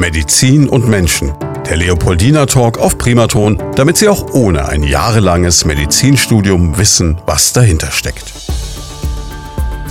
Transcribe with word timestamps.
Medizin 0.00 0.66
und 0.66 0.88
Menschen. 0.88 1.30
Der 1.68 1.76
Leopoldina 1.76 2.46
Talk 2.46 2.78
auf 2.78 2.96
Primaton, 2.96 3.62
damit 3.76 3.98
Sie 3.98 4.08
auch 4.08 4.32
ohne 4.32 4.66
ein 4.66 4.82
jahrelanges 4.82 5.66
Medizinstudium 5.66 6.78
wissen, 6.78 7.20
was 7.26 7.52
dahinter 7.52 7.90
steckt. 7.90 8.32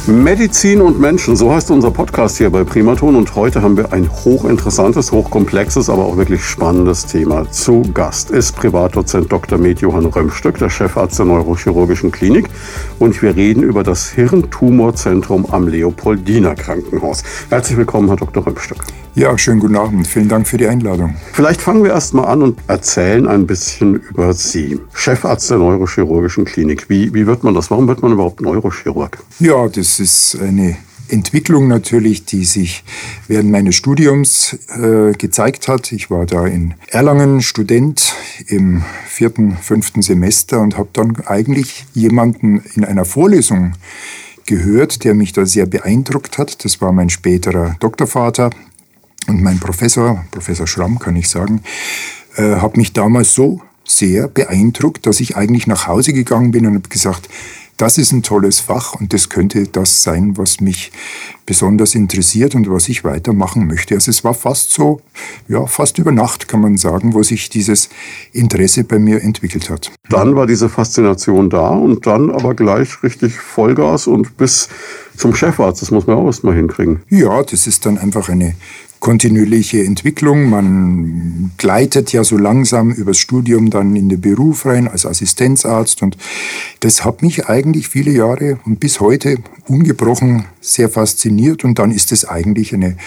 Medizin 0.08 0.82
und 0.82 1.00
Menschen, 1.00 1.36
so 1.36 1.54
heißt 1.54 1.70
unser 1.70 1.92
Podcast 1.92 2.40
hier 2.40 2.50
bei 2.50 2.64
Primaton 2.64 3.16
und 3.16 3.36
heute 3.36 3.62
haben 3.62 3.78
wir 3.78 3.94
ein 3.94 4.10
hochinteressantes, 4.10 5.12
hochkomplexes, 5.12 5.91
aber 5.91 6.05
auch 6.05 6.18
wirklich 6.18 6.44
spannendes 6.44 7.05
Thema. 7.05 7.50
Zu 7.52 7.84
Gast 7.94 8.32
ist 8.32 8.55
Privatdozent 8.55 9.32
Dr. 9.32 9.60
Med 9.60 9.82
Johann 9.82 10.07
Römstück, 10.07 10.57
der 10.57 10.71
Chefarzt 10.71 11.20
der 11.20 11.28
Neurochirurgischen 11.28 12.12
Klinik 12.12 12.50
und 12.98 13.21
wir 13.21 13.36
reden 13.36 13.62
über 13.62 13.84
das 13.84 14.10
Hirntumorzentrum 14.10 15.46
am 15.52 15.68
Leopoldiner 15.68 16.55
Krankenhaus. 16.55 17.21
Herzlich 17.52 17.78
willkommen, 17.78 18.07
Herr 18.07 18.18
Dr. 18.18 18.48
Römstück. 18.48 18.80
Ja, 19.20 19.38
schönen 19.38 19.59
guten 19.59 19.75
Abend. 19.75 20.07
Vielen 20.07 20.29
Dank 20.29 20.47
für 20.47 20.55
die 20.55 20.65
Einladung. 20.65 21.13
Vielleicht 21.33 21.60
fangen 21.60 21.83
wir 21.83 21.91
erst 21.91 22.14
mal 22.14 22.23
an 22.23 22.41
und 22.41 22.57
erzählen 22.69 23.27
ein 23.27 23.46
bisschen 23.46 23.96
über 23.96 24.32
Sie. 24.32 24.79
Chefarzt 24.93 25.51
der 25.51 25.57
Neurochirurgischen 25.57 26.46
Klinik. 26.46 26.89
Wie, 26.89 27.14
wie 27.14 27.27
wird 27.27 27.43
man 27.43 27.54
das? 27.54 27.69
Warum 27.69 27.89
wird 27.89 28.01
man 28.01 28.13
überhaupt 28.13 28.39
Neurochirurg? 28.39 29.18
Ja, 29.41 29.68
das 29.68 30.00
ist 30.00 30.37
eine 30.41 30.77
Entwicklung 31.10 31.68
natürlich, 31.68 32.23
die 32.23 32.45
sich 32.45 32.86
während 33.27 33.52
meines 33.52 33.75
Studiums 33.75 34.58
äh, 34.69 35.11
gezeigt 35.11 35.67
hat. 35.67 35.91
Ich 35.91 36.09
war 36.09 36.25
da 36.25 36.45
in 36.45 36.75
Erlangen 36.88 37.41
Student 37.41 38.16
im 38.47 38.83
vierten, 39.05 39.58
fünften 39.58 40.02
Semester 40.02 40.61
und 40.61 40.77
habe 40.77 40.91
dann 40.94 41.17
eigentlich 41.25 41.86
jemanden 41.94 42.63
in 42.73 42.86
einer 42.86 43.03
Vorlesung 43.03 43.73
gehört, 44.45 45.03
der 45.03 45.13
mich 45.13 45.33
da 45.33 45.45
sehr 45.45 45.66
beeindruckt 45.66 46.38
hat. 46.38 46.63
Das 46.63 46.80
war 46.80 46.94
mein 46.94 47.09
späterer 47.09 47.75
Doktorvater, 47.81 48.49
und 49.30 49.42
mein 49.42 49.59
Professor, 49.59 50.25
Professor 50.31 50.67
Schramm 50.67 51.00
kann 51.00 51.16
ich 51.16 51.30
sagen, 51.30 51.61
äh, 52.36 52.56
hat 52.56 52.78
mich 52.78 52.94
damals 52.94 53.33
so 53.33 53.61
sehr 53.85 54.27
beeindruckt, 54.27 55.05
dass 55.05 55.19
ich 55.19 55.35
eigentlich 55.35 55.67
nach 55.67 55.88
Hause 55.88 56.13
gegangen 56.13 56.52
bin 56.52 56.67
und 56.67 56.75
habe 56.75 56.89
gesagt, 56.89 57.30
das 57.80 57.97
ist 57.97 58.11
ein 58.11 58.23
tolles 58.23 58.59
Fach 58.59 58.95
und 58.95 59.13
das 59.13 59.30
könnte 59.30 59.63
das 59.63 60.03
sein, 60.03 60.38
was 60.38 60.59
mich 60.59 60.91
besonders 61.45 61.95
interessiert 61.95 62.53
und 62.53 62.69
was 62.69 62.89
ich 62.89 63.05
weitermachen 63.05 63.67
möchte. 63.67 63.95
Also 63.95 64.11
es 64.11 64.25
war 64.25 64.33
fast 64.33 64.72
so, 64.72 65.02
ja, 65.47 65.66
fast 65.66 65.97
über 65.97 66.11
Nacht 66.11 66.50
kann 66.50 66.59
man 66.59 66.75
sagen, 66.75 67.13
wo 67.13 67.23
sich 67.23 67.50
dieses 67.50 67.88
Interesse 68.33 68.83
bei 68.83 69.00
mir 69.00 69.23
entwickelt 69.23 69.69
hat. 69.69 69.91
Dann 70.09 70.35
war 70.35 70.45
diese 70.45 70.67
Faszination 70.67 71.50
da 71.50 71.69
und 71.69 72.05
dann 72.05 72.31
aber 72.31 72.53
gleich 72.53 73.02
richtig 73.02 73.35
Vollgas 73.35 74.07
und 74.07 74.35
bis 74.35 74.67
zum 75.16 75.33
Chefarzt. 75.33 75.81
Das 75.81 75.89
muss 75.89 76.05
man 76.05 76.17
auch 76.17 76.25
erstmal 76.25 76.55
hinkriegen. 76.55 77.02
Ja, 77.09 77.41
das 77.44 77.66
ist 77.66 77.85
dann 77.85 77.97
einfach 77.97 78.27
eine 78.27 78.55
kontinuierliche 79.00 79.83
Entwicklung. 79.83 80.50
Man 80.50 81.52
gleitet 81.58 82.11
ja 82.11 82.23
so 82.23 82.38
langsam 82.38 82.92
übers 82.92 83.17
Studium 83.17 83.69
dann 83.69 83.95
in 83.95 84.09
den 84.09 84.22
Beruf 84.22 84.66
rein 84.66 84.88
als 84.88 85.06
Assistenzarzt 85.06 86.02
und 86.02 86.17
das 86.81 87.06
hat 87.06 87.22
mich 87.22 87.47
eigentlich 87.47 87.88
viele 87.88 88.11
Jahre 88.11 88.59
und 88.66 88.80
bis 88.80 89.00
heute 89.00 89.38
ungebrochen 89.67 90.45
sehr 90.61 90.89
fasziniert 90.89 91.63
und 91.63 91.79
dann 91.79 91.91
ist 91.91 92.11
es 92.11 92.25
eigentlich 92.25 92.73
eine, 92.73 92.97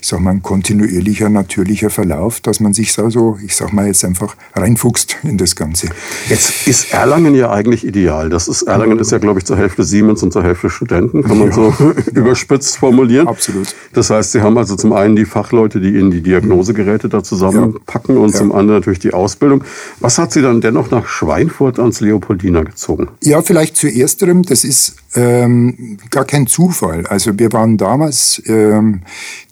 ich 0.00 0.06
sag 0.06 0.20
mal, 0.20 0.30
ein 0.30 0.42
kontinuierlicher, 0.42 1.28
natürlicher 1.28 1.90
Verlauf, 1.90 2.40
dass 2.40 2.60
man 2.60 2.72
sich 2.72 2.92
so, 2.92 3.38
ich 3.44 3.56
sag 3.56 3.72
mal 3.72 3.86
jetzt 3.86 4.04
einfach 4.04 4.36
reinfuchst 4.54 5.16
in 5.22 5.38
das 5.38 5.56
Ganze. 5.56 5.88
Jetzt 6.28 6.68
ist 6.68 6.92
Erlangen 6.92 7.34
ja 7.34 7.50
eigentlich 7.50 7.86
ideal. 7.86 8.28
Das 8.28 8.48
ist, 8.48 8.62
Erlangen 8.62 8.98
ist 8.98 9.12
ja, 9.12 9.18
glaube 9.18 9.40
ich, 9.40 9.44
zur 9.44 9.56
Hälfte 9.56 9.84
Siemens 9.84 10.22
und 10.22 10.32
zur 10.32 10.42
Hälfte 10.42 10.70
Studenten, 10.70 11.22
kann 11.22 11.38
man 11.38 11.48
ja. 11.48 11.54
so 11.54 11.74
überspitzt 12.14 12.78
formulieren. 12.78 13.28
Absolut. 13.28 13.74
Das 13.92 14.10
heißt, 14.10 14.32
Sie 14.32 14.40
haben 14.40 14.56
also 14.58 14.76
zum 14.76 14.92
einen 14.92 15.16
die 15.16 15.24
Fachleute, 15.24 15.80
die 15.80 15.90
Ihnen 15.90 16.10
die 16.10 16.22
Diagnosegeräte 16.22 17.08
da 17.08 17.22
zusammenpacken 17.22 18.14
ja. 18.16 18.20
und 18.20 18.30
ja. 18.32 18.38
zum 18.38 18.52
anderen 18.52 18.80
natürlich 18.80 19.00
die 19.00 19.12
Ausbildung. 19.12 19.64
Was 19.98 20.18
hat 20.18 20.32
Sie 20.32 20.42
dann 20.42 20.60
dennoch 20.60 20.90
nach 20.90 21.06
Schweinfurt 21.06 21.78
ans 21.78 22.00
Leopoldina 22.00 22.62
gezogen? 22.62 23.08
Ja, 23.22 23.42
vielleicht 23.42 23.76
zu 23.76 23.88
ersterem. 23.88 24.42
Das 24.42 24.64
ist 24.64 24.96
ähm, 25.14 25.98
gar 26.10 26.24
kein 26.24 26.46
Zufall. 26.46 26.99
Also 27.08 27.38
wir 27.38 27.52
waren 27.52 27.76
damals 27.76 28.42
ähm, 28.46 29.02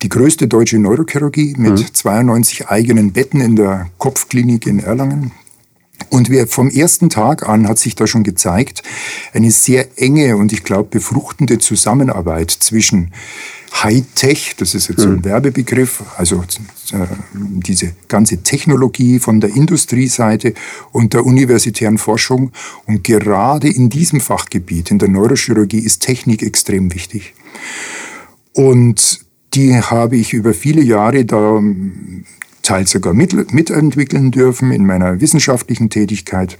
die 0.01 0.09
größte 0.09 0.47
deutsche 0.47 0.79
Neurochirurgie 0.79 1.55
mit 1.57 1.79
mhm. 1.79 1.93
92 1.93 2.67
eigenen 2.67 3.11
Betten 3.11 3.41
in 3.41 3.55
der 3.55 3.89
Kopfklinik 3.97 4.67
in 4.67 4.79
Erlangen. 4.79 5.31
Und 6.09 6.29
wir 6.29 6.47
vom 6.47 6.69
ersten 6.69 7.09
Tag 7.09 7.47
an 7.47 7.67
hat 7.67 7.77
sich 7.77 7.95
da 7.95 8.07
schon 8.07 8.23
gezeigt, 8.23 8.83
eine 9.33 9.51
sehr 9.51 9.87
enge 9.97 10.37
und 10.37 10.53
ich 10.53 10.63
glaube 10.63 10.89
befruchtende 10.89 11.59
Zusammenarbeit 11.59 12.51
zwischen 12.51 13.11
Hightech, 13.71 14.55
das 14.57 14.75
ist 14.75 14.89
jetzt 14.89 15.01
so 15.01 15.09
ein 15.09 15.17
mhm. 15.17 15.25
Werbebegriff, 15.25 16.03
also 16.17 16.43
äh, 16.91 17.05
diese 17.33 17.93
ganze 18.07 18.43
Technologie 18.43 19.19
von 19.19 19.39
der 19.39 19.51
Industrieseite 19.51 20.53
und 20.91 21.13
der 21.13 21.25
universitären 21.25 21.97
Forschung. 21.97 22.51
Und 22.87 23.03
gerade 23.03 23.69
in 23.69 23.89
diesem 23.89 24.21
Fachgebiet, 24.21 24.91
in 24.91 24.99
der 24.99 25.09
Neurochirurgie, 25.09 25.79
ist 25.79 26.01
Technik 26.01 26.43
extrem 26.43 26.93
wichtig. 26.93 27.33
Und 28.53 29.21
die 29.53 29.75
habe 29.75 30.17
ich 30.17 30.33
über 30.33 30.53
viele 30.53 30.81
Jahre 30.81 31.25
da 31.25 31.61
teils 32.61 32.91
sogar 32.91 33.13
mit, 33.13 33.53
mitentwickeln 33.53 34.31
dürfen 34.31 34.71
in 34.71 34.85
meiner 34.85 35.21
wissenschaftlichen 35.21 35.89
Tätigkeit. 35.89 36.57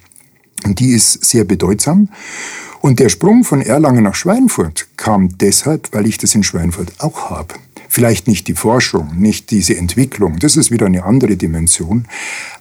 Und 0.66 0.80
die 0.80 0.92
ist 0.92 1.24
sehr 1.26 1.44
bedeutsam. 1.44 2.10
Und 2.82 3.00
der 3.00 3.10
Sprung 3.10 3.44
von 3.44 3.62
Erlangen 3.62 4.04
nach 4.04 4.16
Schweinfurt 4.16 4.88
kam 4.96 5.38
deshalb, 5.38 5.90
weil 5.92 6.08
ich 6.08 6.18
das 6.18 6.36
in 6.36 6.44
Schweinfurt 6.44 6.94
auch 7.00 7.30
habe. 7.30 7.56
Vielleicht 7.90 8.28
nicht 8.28 8.48
die 8.48 8.54
Forschung, 8.54 9.16
nicht 9.18 9.52
diese 9.52 9.76
Entwicklung, 9.76 10.38
das 10.40 10.56
ist 10.56 10.70
wieder 10.70 10.86
eine 10.86 11.04
andere 11.04 11.36
Dimension. 11.36 12.06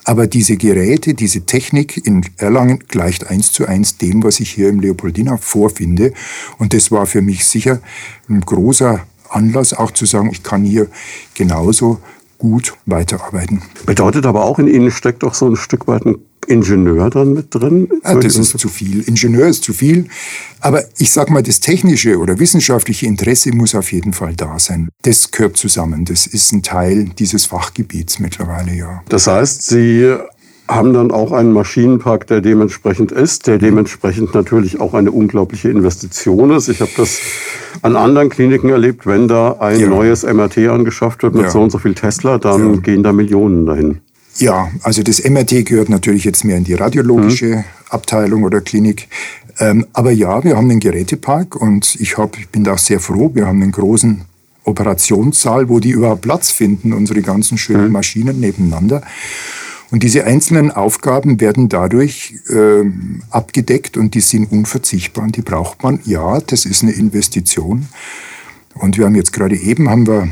Aber 0.05 0.27
diese 0.27 0.57
Geräte, 0.57 1.15
diese 1.15 1.43
Technik 1.43 2.07
in 2.07 2.25
Erlangen 2.39 2.79
gleicht 2.89 3.27
eins 3.27 3.53
zu 3.53 3.67
eins 3.67 3.99
dem, 3.99 4.25
was 4.25 4.41
ich 4.41 4.51
hier 4.51 4.71
im 4.71 4.81
Leopoldina 4.81 5.37
vorfinde. 5.37 6.15
Und 6.57 6.73
das 6.73 6.91
war 6.91 7.05
für 7.07 7.21
mich 7.21 7.45
sicher 7.45 7.81
ein 8.29 8.41
großer 8.41 9.01
Anlass, 9.29 9.75
auch 9.75 9.91
zu 9.91 10.07
sagen, 10.07 10.31
ich 10.33 10.43
kann 10.43 10.65
hier 10.65 10.89
genauso 11.35 11.99
gut 12.39 12.75
weiterarbeiten. 12.87 13.63
Bedeutet 13.85 14.25
aber 14.25 14.45
auch, 14.45 14.59
in 14.59 14.67
Ihnen 14.67 14.91
steckt 14.91 15.23
doch 15.23 15.35
so 15.35 15.47
ein 15.47 15.57
Stück 15.57 15.87
weit 15.87 16.07
ein 16.07 16.17
Ingenieur 16.49 17.11
dann 17.11 17.35
mit 17.35 17.55
drin? 17.55 17.89
Ja, 18.05 18.15
das 18.15 18.37
ist 18.37 18.59
zu 18.59 18.69
viel. 18.69 19.03
Ingenieur 19.03 19.49
ist 19.49 19.65
zu 19.65 19.73
viel. 19.73 20.07
Aber 20.61 20.83
ich 20.99 21.11
sag 21.11 21.31
mal, 21.31 21.43
das 21.43 21.61
technische 21.61 22.19
oder 22.19 22.39
wissenschaftliche 22.39 23.07
Interesse 23.07 23.53
muss 23.53 23.75
auf 23.75 23.93
jeden 23.93 24.13
Fall 24.13 24.35
da 24.35 24.59
sein. 24.59 24.89
Das 25.03 25.31
gehört 25.31 25.57
zusammen. 25.57 26.05
Das 26.05 26.27
ist 26.27 26.53
ein 26.53 26.63
Teil 26.63 27.11
dieses 27.19 27.47
Fachgebiets 27.47 28.19
mittlerweile, 28.19 28.75
ja. 28.75 29.03
Das 29.09 29.27
heißt, 29.27 29.67
Sie 29.67 30.17
haben 30.69 30.93
dann 30.93 31.11
auch 31.11 31.33
einen 31.33 31.53
Maschinenpark, 31.53 32.27
der 32.27 32.41
dementsprechend 32.41 33.11
ist, 33.11 33.47
der 33.47 33.59
dementsprechend 33.59 34.35
natürlich 34.35 34.81
auch 34.81 34.93
eine 34.95 35.11
unglaubliche 35.11 35.71
Investition 35.71 36.51
ist. 36.51 36.69
Ich 36.69 36.81
habe 36.81 36.91
das 36.97 37.21
an 37.83 37.97
anderen 37.97 38.29
Kliniken 38.29 38.69
erlebt, 38.69 39.07
wenn 39.07 39.29
da 39.29 39.57
ein 39.61 39.81
ja. 39.81 39.89
neues 39.89 40.25
MRT 40.25 40.59
angeschafft 40.69 41.23
wird 41.23 41.35
mit 41.35 41.45
ja. 41.45 41.51
so 41.51 41.63
und 41.63 41.71
so 41.71 41.79
viel 41.79 41.95
Tesla, 41.95 42.39
dann 42.39 42.75
ja. 42.75 42.81
gehen 42.81 43.03
da 43.03 43.13
Millionen 43.13 43.65
dahin. 43.65 44.01
Ja, 44.39 44.71
also 44.83 45.03
das 45.03 45.23
MRT 45.25 45.67
gehört 45.67 45.89
natürlich 45.89 46.25
jetzt 46.25 46.45
mehr 46.45 46.57
in 46.57 46.65
die 46.65 46.75
radiologische 46.75 47.57
mhm. 47.57 47.65
Abteilung 47.91 48.45
oder 48.45 48.61
Klinik. 48.61 49.09
Ähm, 49.59 49.87
aber 49.93 50.13
ja, 50.13 50.45
wir 50.45 50.57
haben 50.57 50.71
einen 50.71 50.79
Gerätepark 50.79 51.57
und 51.57 51.97
ich, 51.99 52.17
hab, 52.19 52.39
ich 52.39 52.49
bin 52.49 52.63
da 52.63 52.79
sehr 52.79 53.01
froh. 53.01 53.33
Wir 53.35 53.47
haben 53.47 53.61
einen 53.63 53.73
großen 53.73 54.23
Operationssaal, 54.63 55.69
wo 55.69 55.81
die 55.81 55.91
überhaupt 55.91 56.23
Platz 56.23 56.51
finden, 56.51 56.93
unsere 56.93 57.23
ganzen 57.23 57.59
schönen 57.59 57.87
mhm. 57.87 57.93
Maschinen 57.93 58.39
nebeneinander. 58.39 59.03
Und 59.91 60.03
diese 60.05 60.25
einzelnen 60.25 60.71
Aufgaben 60.71 61.41
werden 61.41 61.69
dadurch 61.69 62.35
äh, 62.51 62.85
abgedeckt 63.31 63.97
und 63.97 64.15
die 64.15 64.21
sind 64.21 64.53
unverzichtbar 64.53 65.25
und 65.25 65.37
die 65.37 65.43
braucht 65.43 65.83
man. 65.83 65.99
Ja, 66.05 66.41
das 66.41 66.65
ist 66.65 66.83
eine 66.83 66.93
Investition. 66.93 67.89
Und 68.75 68.99
wir 68.99 69.07
haben 69.07 69.17
jetzt 69.17 69.33
gerade 69.33 69.57
eben 69.57 69.89
haben 69.89 70.07
wir 70.07 70.29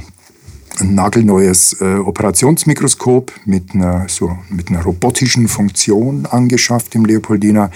ein 0.80 0.94
nagelneues 0.94 1.80
äh, 1.80 1.96
Operationsmikroskop 1.96 3.32
mit 3.44 3.74
einer, 3.74 4.06
so, 4.08 4.36
mit 4.50 4.68
einer 4.70 4.82
robotischen 4.82 5.48
Funktion 5.48 6.26
angeschafft 6.26 6.94
im 6.94 7.04
Leopoldina. 7.04 7.70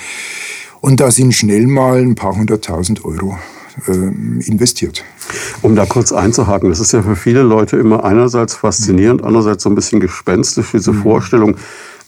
Und 0.81 1.01
da 1.01 1.11
sind 1.11 1.33
schnell 1.33 1.67
mal 1.67 2.01
ein 2.01 2.15
paar 2.15 2.37
hunderttausend 2.37 3.05
Euro 3.05 3.39
äh, 3.87 3.93
investiert. 3.93 5.05
Um 5.63 5.77
da 5.77 5.87
kurz 5.87 6.13
einzuhaken, 6.13 6.71
das 6.71 6.81
ist 6.81 6.93
ja 6.93 7.03
für 7.03 7.17
viele 7.17 7.43
Leute 7.43 7.77
immer 7.77 8.05
einerseits 8.05 8.55
faszinierend, 8.55 9.23
andererseits 9.23 9.63
so 9.63 9.71
ein 9.71 9.75
bisschen 9.75 10.01
gespenstisch, 10.01 10.73
diese 10.73 10.93
mhm. 10.93 11.03
Vorstellung, 11.03 11.57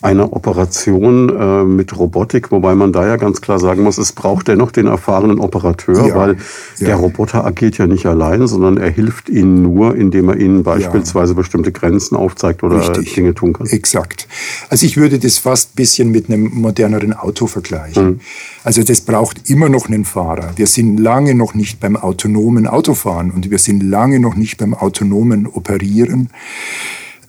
einer 0.02 0.32
Operation 0.32 1.28
äh, 1.28 1.64
mit 1.64 1.96
Robotik, 1.96 2.50
wobei 2.50 2.74
man 2.74 2.92
da 2.92 3.06
ja 3.06 3.16
ganz 3.16 3.40
klar 3.40 3.60
sagen 3.60 3.84
muss, 3.84 3.98
es 3.98 4.12
braucht 4.12 4.48
dennoch 4.48 4.72
den 4.72 4.88
erfahrenen 4.88 5.38
Operateur, 5.38 6.08
ja, 6.08 6.14
weil 6.16 6.36
ja. 6.78 6.88
der 6.88 6.96
Roboter 6.96 7.46
agiert 7.46 7.78
ja 7.78 7.86
nicht 7.86 8.04
allein, 8.06 8.48
sondern 8.48 8.78
er 8.78 8.90
hilft 8.90 9.28
Ihnen 9.28 9.62
nur, 9.62 9.94
indem 9.94 10.28
er 10.28 10.36
Ihnen 10.36 10.64
beispielsweise 10.64 11.32
ja. 11.32 11.36
bestimmte 11.36 11.70
Grenzen 11.70 12.16
aufzeigt 12.16 12.64
oder 12.64 12.80
Richtig. 12.80 13.14
Dinge 13.14 13.32
tun 13.32 13.52
kann. 13.52 13.68
Exakt. 13.68 14.26
Also 14.68 14.86
ich 14.86 14.96
würde 14.96 15.20
das 15.20 15.38
fast 15.38 15.70
ein 15.70 15.76
bisschen 15.76 16.10
mit 16.10 16.28
einem 16.28 16.50
moderneren 16.52 17.12
Auto 17.12 17.46
vergleichen. 17.46 18.04
Mhm. 18.04 18.20
Also 18.64 18.82
das 18.82 19.02
braucht 19.02 19.48
immer 19.48 19.68
noch 19.68 19.88
einen 19.88 20.04
Fahrer. 20.04 20.50
Wir 20.56 20.66
sind 20.66 20.98
lange 20.98 21.36
noch 21.36 21.54
nicht 21.54 21.78
beim 21.78 21.96
autonomen 21.96 22.66
Autofahren 22.66 23.30
und 23.30 23.50
wir 23.50 23.58
sind 23.58 23.82
lange 23.84 24.18
noch 24.18 24.34
nicht 24.34 24.58
beim 24.58 24.74
autonomen 24.74 25.46
Operieren. 25.46 26.30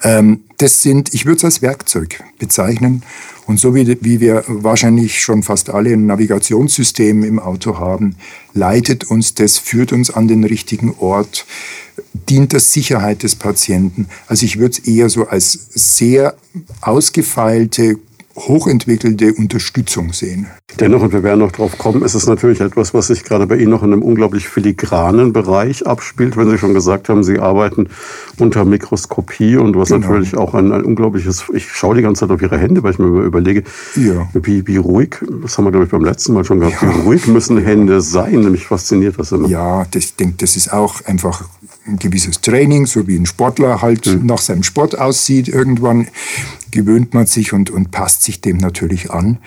Ähm, 0.03 0.41
das 0.57 0.81
sind, 0.81 1.13
ich 1.13 1.25
würde 1.25 1.37
es 1.37 1.45
als 1.45 1.61
Werkzeug 1.61 2.23
bezeichnen. 2.39 3.03
Und 3.45 3.59
so 3.59 3.75
wie, 3.75 3.97
wie 4.01 4.19
wir 4.19 4.43
wahrscheinlich 4.47 5.21
schon 5.21 5.43
fast 5.43 5.69
alle 5.69 5.91
ein 5.91 6.05
Navigationssystem 6.05 7.23
im 7.23 7.39
Auto 7.39 7.77
haben, 7.79 8.15
leitet 8.53 9.03
uns 9.05 9.33
das, 9.33 9.57
führt 9.57 9.91
uns 9.91 10.11
an 10.11 10.27
den 10.27 10.43
richtigen 10.43 10.95
Ort, 10.99 11.45
dient 12.29 12.53
der 12.53 12.59
Sicherheit 12.59 13.23
des 13.23 13.35
Patienten. 13.35 14.07
Also 14.27 14.45
ich 14.45 14.59
würde 14.59 14.79
es 14.79 14.87
eher 14.87 15.09
so 15.09 15.27
als 15.27 15.51
sehr 15.73 16.35
ausgefeilte, 16.81 17.97
hochentwickelte 18.35 19.33
Unterstützung 19.33 20.11
sehen. 20.11 20.47
Dennoch, 20.79 21.03
und 21.03 21.13
wir 21.13 21.21
werden 21.21 21.39
noch 21.39 21.51
drauf 21.51 21.77
kommen, 21.77 22.01
ist 22.01 22.15
es 22.15 22.25
natürlich 22.25 22.61
etwas, 22.61 22.93
was 22.93 23.07
sich 23.07 23.23
gerade 23.23 23.45
bei 23.45 23.57
Ihnen 23.57 23.69
noch 23.69 23.83
in 23.83 23.93
einem 23.93 24.01
unglaublich 24.01 24.47
filigranen 24.47 25.33
Bereich 25.33 25.85
abspielt, 25.85 26.35
wenn 26.35 26.49
Sie 26.49 26.57
schon 26.57 26.73
gesagt 26.73 27.09
haben, 27.09 27.23
Sie 27.23 27.39
arbeiten 27.39 27.89
unter 28.39 28.65
Mikroskopie 28.65 29.57
und 29.57 29.77
was 29.77 29.89
genau. 29.89 30.07
natürlich 30.07 30.35
auch 30.35 30.55
ein, 30.55 30.71
ein, 30.71 30.83
unglaubliches, 30.83 31.45
ich 31.53 31.71
schaue 31.71 31.95
die 31.95 32.01
ganze 32.01 32.21
Zeit 32.21 32.31
auf 32.31 32.41
Ihre 32.41 32.57
Hände, 32.57 32.81
weil 32.81 32.91
ich 32.91 32.99
mir 32.99 33.05
überlege, 33.05 33.63
ja. 33.95 34.27
wie, 34.33 34.65
wie 34.65 34.77
ruhig, 34.77 35.17
das 35.43 35.57
haben 35.57 35.65
wir 35.65 35.71
glaube 35.71 35.85
ich 35.85 35.91
beim 35.91 36.03
letzten 36.03 36.33
Mal 36.33 36.43
schon 36.43 36.59
gehabt, 36.59 36.81
ja. 36.81 36.95
wie 36.95 37.01
ruhig 37.01 37.27
müssen 37.27 37.57
Hände 37.59 38.01
sein, 38.01 38.41
nämlich 38.41 38.65
fasziniert 38.65 39.19
das 39.19 39.31
immer. 39.31 39.47
Ja, 39.47 39.85
das, 39.91 40.05
ich 40.05 40.15
denke, 40.15 40.35
das 40.39 40.55
ist 40.55 40.73
auch 40.73 41.05
einfach 41.05 41.45
ein 41.85 41.97
gewisses 41.97 42.41
Training, 42.41 42.85
so 42.85 43.07
wie 43.07 43.17
ein 43.17 43.25
Sportler 43.25 43.81
halt 43.81 44.05
mhm. 44.05 44.25
nach 44.25 44.39
seinem 44.39 44.63
Sport 44.63 44.97
aussieht. 44.97 45.47
Irgendwann 45.47 46.07
gewöhnt 46.71 47.13
man 47.13 47.25
sich 47.25 47.53
und, 47.53 47.69
und 47.69 47.91
passt 47.91 48.23
sich 48.23 48.41
dem 48.41 48.57
natürlich 48.57 49.11
an. 49.11 49.37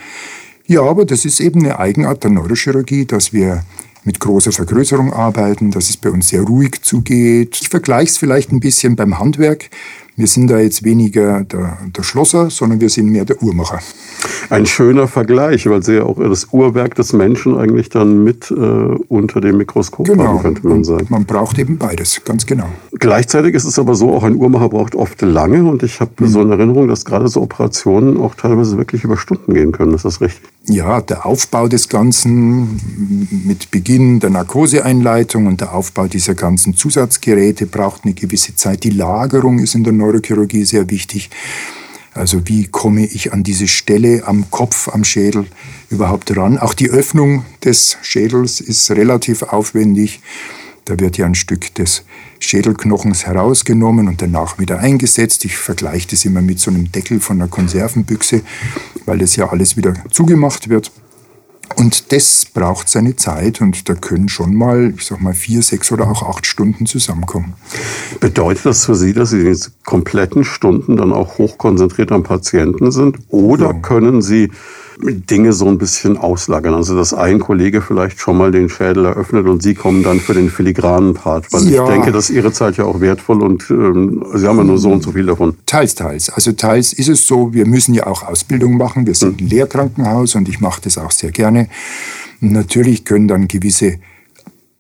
Ja, 0.67 0.83
aber 0.83 1.05
das 1.05 1.25
ist 1.25 1.41
eben 1.41 1.61
eine 1.61 1.79
Eigenart 1.79 2.25
der 2.25 2.31
Neurochirurgie, 2.31 3.07
dass 3.07 3.33
wir 3.33 3.63
mit 4.05 4.21
großer 4.21 4.53
Vergrößerung 4.53 5.13
arbeiten, 5.13 5.71
dass 5.71 5.91
es 5.91 5.97
bei 5.97 6.11
uns 6.11 6.29
sehr 6.29 6.43
ruhig 6.43 6.83
zugeht. 6.83 7.59
Ich 7.61 7.69
vergleiche 7.69 8.11
es 8.11 8.19
vielleicht 8.19 8.53
ein 8.53 8.61
bisschen 8.61 8.97
beim 8.97 9.19
Handwerk. 9.19 9.69
Wir 10.19 10.27
sind 10.27 10.49
da 10.49 10.59
jetzt 10.59 10.83
weniger 10.83 11.45
der, 11.45 11.77
der 11.95 12.03
Schlosser, 12.03 12.49
sondern 12.49 12.81
wir 12.81 12.89
sind 12.89 13.11
mehr 13.11 13.27
der 13.27 13.43
Uhrmacher. 13.43 13.81
Ein 14.49 14.65
schöner 14.65 15.09
Vergleich, 15.09 15.67
weil 15.67 15.83
Sie 15.83 15.97
ja 15.97 16.05
auch 16.05 16.19
das 16.19 16.49
Uhrwerk 16.53 16.95
des 16.95 17.13
Menschen 17.13 17.57
eigentlich 17.59 17.91
dann 17.91 18.25
mit 18.25 18.51
äh, 18.51 18.55
unter 18.55 19.43
dem 19.43 19.59
Mikroskop 19.59 20.07
genau. 20.07 20.25
haben, 20.25 20.43
könnte 20.43 20.67
man 20.67 20.85
sagen. 20.85 21.07
Man 21.11 21.27
braucht 21.27 21.59
eben 21.59 21.77
beides, 21.77 22.23
ganz 22.25 22.47
genau. 22.47 22.67
Gleichzeitig 22.93 23.55
ist 23.55 23.65
es 23.65 23.79
aber 23.79 23.95
so, 23.95 24.15
auch 24.15 24.23
ein 24.23 24.37
Uhrmacher 24.37 24.71
braucht 24.71 24.95
oft 24.95 25.21
lange 25.21 25.63
und 25.65 25.83
ich 25.83 26.01
habe 26.01 26.13
mhm. 26.19 26.29
so 26.29 26.41
eine 26.41 26.55
Erinnerung, 26.55 26.89
dass 26.89 27.05
gerade 27.05 27.29
so 27.29 27.43
Operationen 27.43 28.17
auch 28.17 28.35
teilweise 28.35 28.79
wirklich 28.79 29.05
über 29.05 29.19
Stunden 29.19 29.53
gehen 29.53 29.73
können. 29.73 29.93
Ist 29.93 30.07
das 30.07 30.23
richtig? 30.23 30.41
Ja, 30.69 31.01
der 31.01 31.27
Aufbau 31.27 31.69
des 31.69 31.89
Ganzen 31.89 32.81
mit 33.47 33.71
Beginn 33.71 34.19
der 34.19 34.31
Narkoseeinleitung 34.31 35.47
und 35.47 35.61
der 35.61 35.75
Aufbau 35.75 36.07
dieser 36.09 36.35
ganzen 36.35 36.75
Zusatzgeräte 36.75 37.67
braucht 37.67 38.05
eine 38.05 38.15
gewisse 38.15 38.57
Zeit. 38.57 38.83
Die 38.83 38.91
Lagerung 38.91 39.61
ist 39.61 39.77
in 39.77 39.85
der 39.85 39.93
Neurochirurgie 40.07 40.65
sehr 40.65 40.89
wichtig. 40.91 41.31
Also 42.15 42.49
wie 42.49 42.67
komme 42.67 43.05
ich 43.05 43.33
an 43.33 43.43
diese 43.43 43.69
Stelle 43.69 44.23
am 44.27 44.51
Kopf, 44.51 44.89
am 44.89 45.05
Schädel 45.05 45.47
überhaupt 45.91 46.35
ran? 46.37 46.59
Auch 46.59 46.73
die 46.73 46.89
Öffnung 46.89 47.45
des 47.65 47.99
Schädels 48.03 48.61
ist 48.61 48.91
relativ 48.91 49.43
aufwendig. 49.43 50.21
Da 50.87 50.99
wird 50.99 51.19
ja 51.19 51.27
ein 51.27 51.35
Stück 51.35 51.75
des 51.75 52.05
Schädelknochens 52.39 53.27
herausgenommen 53.27 54.09
und 54.09 54.23
danach 54.23 54.59
wieder 54.59 54.79
eingesetzt. 54.79 55.45
Ich 55.45 55.57
vergleiche 55.57 56.09
das 56.11 56.25
immer 56.25 56.41
mit 56.41 56.61
so 56.61 56.71
einem 56.71 56.91
Deckel 56.93 57.21
von 57.21 57.41
einer 57.41 57.49
Konservenbüchse, 57.49 58.43
weil 59.05 59.19
das 59.19 59.37
ja 59.37 59.51
alles 59.51 59.77
wieder 59.77 59.95
zugemacht 60.11 60.69
wird. 60.69 60.93
Und 61.75 62.13
das 62.13 62.47
braucht 62.47 62.89
seine 62.89 63.17
Zeit 63.17 63.61
und 63.61 63.89
da 63.89 63.95
können 63.95 64.29
schon 64.29 64.55
mal, 64.55 64.95
ich 64.97 65.05
sag 65.05 65.21
mal, 65.21 65.35
vier, 65.35 65.63
sechs 65.63 65.91
oder 65.93 66.09
auch 66.09 66.23
acht 66.23 66.47
Stunden 66.47 66.87
zusammenkommen. 66.87 67.55
Bedeutet 68.21 68.67
das 68.67 68.87
für 68.87 68.95
Sie, 68.95 69.13
dass 69.13 69.31
Sie 69.31 69.43
diese 69.43 69.73
kompletten 69.85 70.45
Stunden 70.45 70.97
dann 70.97 71.13
auch 71.13 71.39
hochkonzentriert 71.39 72.13
am 72.13 72.23
Patienten 72.23 72.91
sind? 72.93 73.19
Oder 73.29 73.67
ja. 73.67 73.73
können 73.75 74.23
Sie 74.23 74.51
Dinge 75.03 75.53
so 75.53 75.67
ein 75.69 75.79
bisschen 75.79 76.17
auslagern. 76.17 76.75
Also 76.75 76.97
dass 76.97 77.13
ein 77.13 77.39
Kollege 77.39 77.83
vielleicht 77.83 78.19
schon 78.19 78.39
mal 78.39 78.51
den 78.51 78.69
Schädel 78.69 79.05
eröffnet 79.05 79.47
und 79.47 79.63
Sie 79.63 79.75
kommen 79.75 80.03
dann 80.03 80.21
für 80.21 80.35
den 80.35 80.51
filigranen 80.51 81.15
Part. 81.15 81.53
Weil 81.53 81.69
ja. 81.69 81.85
ich 81.85 81.91
denke, 81.91 82.13
dass 82.13 82.31
Ihre 82.31 82.53
Zeit 82.53 82.77
ja 82.77 82.85
auch 82.85 83.01
wertvoll 83.01 83.43
und 83.43 83.71
ähm, 83.71 84.25
Sie 84.35 84.47
haben 84.47 84.59
ja 84.59 84.65
nur 84.65 84.79
so 84.79 84.91
und 84.91 85.03
so 85.03 85.13
viel 85.13 85.27
davon. 85.27 85.57
Teils, 85.67 85.95
teils. 85.95 86.31
Also 86.31 86.53
teils 86.53 86.93
ist 86.93 87.09
es 87.09 87.27
so, 87.27 87.53
wir 87.53 87.67
müssen 87.67 87.95
ja 87.95 88.07
auch 88.07 88.23
Ausbildung 88.23 88.77
machen. 88.77 89.07
Wir 89.07 89.15
sind 89.15 89.41
hm. 89.41 89.47
ein 89.47 89.51
Lehrkrankenhaus 89.51 90.35
und 90.35 90.49
ich 90.49 90.61
mache 90.61 90.81
das 90.83 90.99
auch 90.99 91.11
sehr 91.11 91.31
gerne. 91.31 91.69
natürlich 92.41 93.05
können 93.05 93.29
dann 93.29 93.49
gewisse 93.49 93.99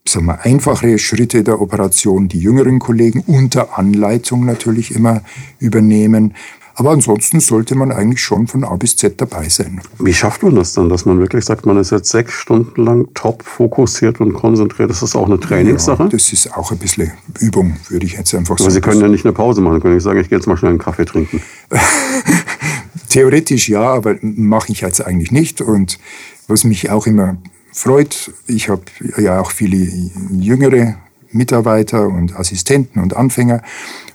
sagen 0.08 0.26
wir, 0.26 0.44
einfache 0.44 0.98
Schritte 0.98 1.42
der 1.42 1.60
Operation 1.60 2.28
die 2.28 2.38
jüngeren 2.38 2.78
Kollegen 2.78 3.24
unter 3.26 3.76
Anleitung 3.78 4.44
natürlich 4.44 4.94
immer 4.94 5.22
übernehmen. 5.58 6.34
Aber 6.78 6.90
ansonsten 6.90 7.40
sollte 7.40 7.74
man 7.74 7.90
eigentlich 7.90 8.20
schon 8.20 8.46
von 8.46 8.62
A 8.62 8.76
bis 8.76 8.96
Z 8.98 9.18
dabei 9.18 9.48
sein. 9.48 9.80
Wie 9.98 10.12
schafft 10.12 10.42
man 10.42 10.54
das 10.54 10.74
dann, 10.74 10.90
dass 10.90 11.06
man 11.06 11.18
wirklich 11.18 11.46
sagt, 11.46 11.64
man 11.64 11.78
ist 11.78 11.90
jetzt 11.90 12.10
sechs 12.10 12.34
Stunden 12.34 12.84
lang 12.84 13.08
top 13.14 13.42
fokussiert 13.44 14.20
und 14.20 14.34
konzentriert? 14.34 14.90
Das 14.90 15.02
ist 15.02 15.16
auch 15.16 15.24
eine 15.24 15.40
Trainingssache? 15.40 16.02
Ja, 16.02 16.08
das 16.10 16.30
ist 16.34 16.54
auch 16.54 16.70
ein 16.72 16.78
bisschen 16.78 17.12
Übung, 17.40 17.78
würde 17.88 18.04
ich 18.04 18.12
jetzt 18.12 18.34
einfach 18.34 18.58
sagen. 18.58 18.66
Aber 18.66 18.70
Sie 18.70 18.82
können 18.82 19.00
ja 19.00 19.08
nicht 19.08 19.24
eine 19.24 19.32
Pause 19.32 19.62
machen, 19.62 19.80
können 19.80 19.94
nicht 19.94 20.02
sagen, 20.02 20.20
ich 20.20 20.28
gehe 20.28 20.36
jetzt 20.36 20.46
mal 20.46 20.58
schnell 20.58 20.72
einen 20.72 20.78
Kaffee 20.78 21.06
trinken. 21.06 21.40
Theoretisch 23.08 23.70
ja, 23.70 23.94
aber 23.94 24.16
mache 24.20 24.70
ich 24.70 24.82
jetzt 24.82 25.00
eigentlich 25.00 25.32
nicht. 25.32 25.62
Und 25.62 25.98
was 26.46 26.64
mich 26.64 26.90
auch 26.90 27.06
immer 27.06 27.38
freut, 27.72 28.32
ich 28.46 28.68
habe 28.68 28.82
ja 29.16 29.40
auch 29.40 29.50
viele 29.50 29.78
jüngere 30.30 30.96
Mitarbeiter 31.32 32.06
und 32.06 32.36
Assistenten 32.36 33.00
und 33.00 33.16
Anfänger. 33.16 33.62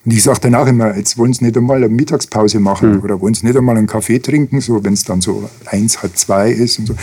Und 0.03 0.13
ich 0.13 0.23
sage 0.23 0.39
dann 0.41 0.55
auch 0.55 0.67
immer, 0.67 0.95
jetzt 0.97 1.17
wollen 1.17 1.33
Sie 1.33 1.45
nicht 1.45 1.57
einmal 1.57 1.77
eine 1.77 1.89
Mittagspause 1.89 2.59
machen 2.59 2.93
mhm. 2.93 3.01
oder 3.01 3.21
wollen 3.21 3.33
Sie 3.33 3.45
nicht 3.45 3.57
einmal 3.57 3.77
einen 3.77 3.87
Kaffee 3.87 4.19
trinken, 4.19 4.59
so 4.61 4.83
wenn 4.83 4.93
es 4.93 5.03
dann 5.03 5.21
so 5.21 5.49
eins, 5.65 6.01
halb 6.01 6.17
zwei 6.17 6.51
ist 6.51 6.79
und 6.79 6.87
so. 6.87 6.95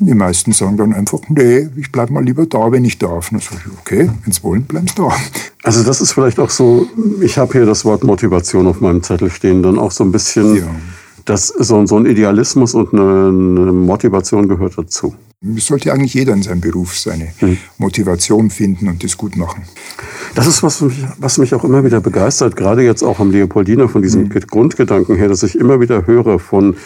Und 0.00 0.06
die 0.06 0.14
meisten 0.14 0.52
sagen 0.52 0.76
dann 0.76 0.92
einfach, 0.92 1.20
nee, 1.28 1.68
ich 1.76 1.92
bleibe 1.92 2.12
mal 2.12 2.24
lieber 2.24 2.46
da, 2.46 2.72
wenn 2.72 2.84
ich 2.84 2.98
darf. 2.98 3.30
Und 3.30 3.40
dann 3.40 3.48
sage 3.48 3.62
ich, 3.66 3.78
okay, 3.78 4.10
wenn 4.24 4.32
Sie 4.32 4.42
wollen, 4.42 4.64
bleiben 4.64 4.88
Sie 4.88 4.94
da. 4.96 5.12
Also 5.62 5.84
das 5.84 6.00
ist 6.00 6.12
vielleicht 6.12 6.40
auch 6.40 6.50
so, 6.50 6.88
ich 7.20 7.38
habe 7.38 7.52
hier 7.52 7.66
das 7.66 7.84
Wort 7.84 8.02
Motivation 8.02 8.66
auf 8.66 8.80
meinem 8.80 9.02
Zettel 9.02 9.30
stehen, 9.30 9.62
dann 9.62 9.78
auch 9.78 9.92
so 9.92 10.02
ein 10.02 10.10
bisschen, 10.10 10.56
ja. 10.56 10.66
dass 11.26 11.48
so, 11.48 11.86
so 11.86 11.96
ein 11.96 12.06
Idealismus 12.06 12.74
und 12.74 12.92
eine, 12.92 13.28
eine 13.28 13.72
Motivation 13.72 14.48
gehört 14.48 14.76
dazu. 14.76 15.14
Es 15.56 15.66
sollte 15.66 15.92
eigentlich 15.92 16.14
jeder 16.14 16.32
in 16.32 16.42
seinem 16.42 16.60
Beruf 16.60 16.96
seine 16.96 17.32
mhm. 17.40 17.58
Motivation 17.78 18.50
finden 18.50 18.88
und 18.88 19.04
das 19.04 19.16
gut 19.16 19.36
machen. 19.36 19.62
Das 20.34 20.46
ist 20.46 20.62
was, 20.62 20.80
mich, 20.80 20.96
was 21.18 21.38
mich 21.38 21.54
auch 21.54 21.64
immer 21.64 21.84
wieder 21.84 22.00
begeistert, 22.00 22.56
gerade 22.56 22.82
jetzt 22.82 23.02
auch 23.02 23.20
am 23.20 23.30
Leopoldiner 23.30 23.88
von 23.88 24.02
diesem 24.02 24.24
mhm. 24.24 24.30
Grundgedanken 24.30 25.16
her, 25.16 25.28
dass 25.28 25.42
ich 25.42 25.58
immer 25.58 25.80
wieder 25.80 26.06
höre 26.06 26.38
von 26.38 26.76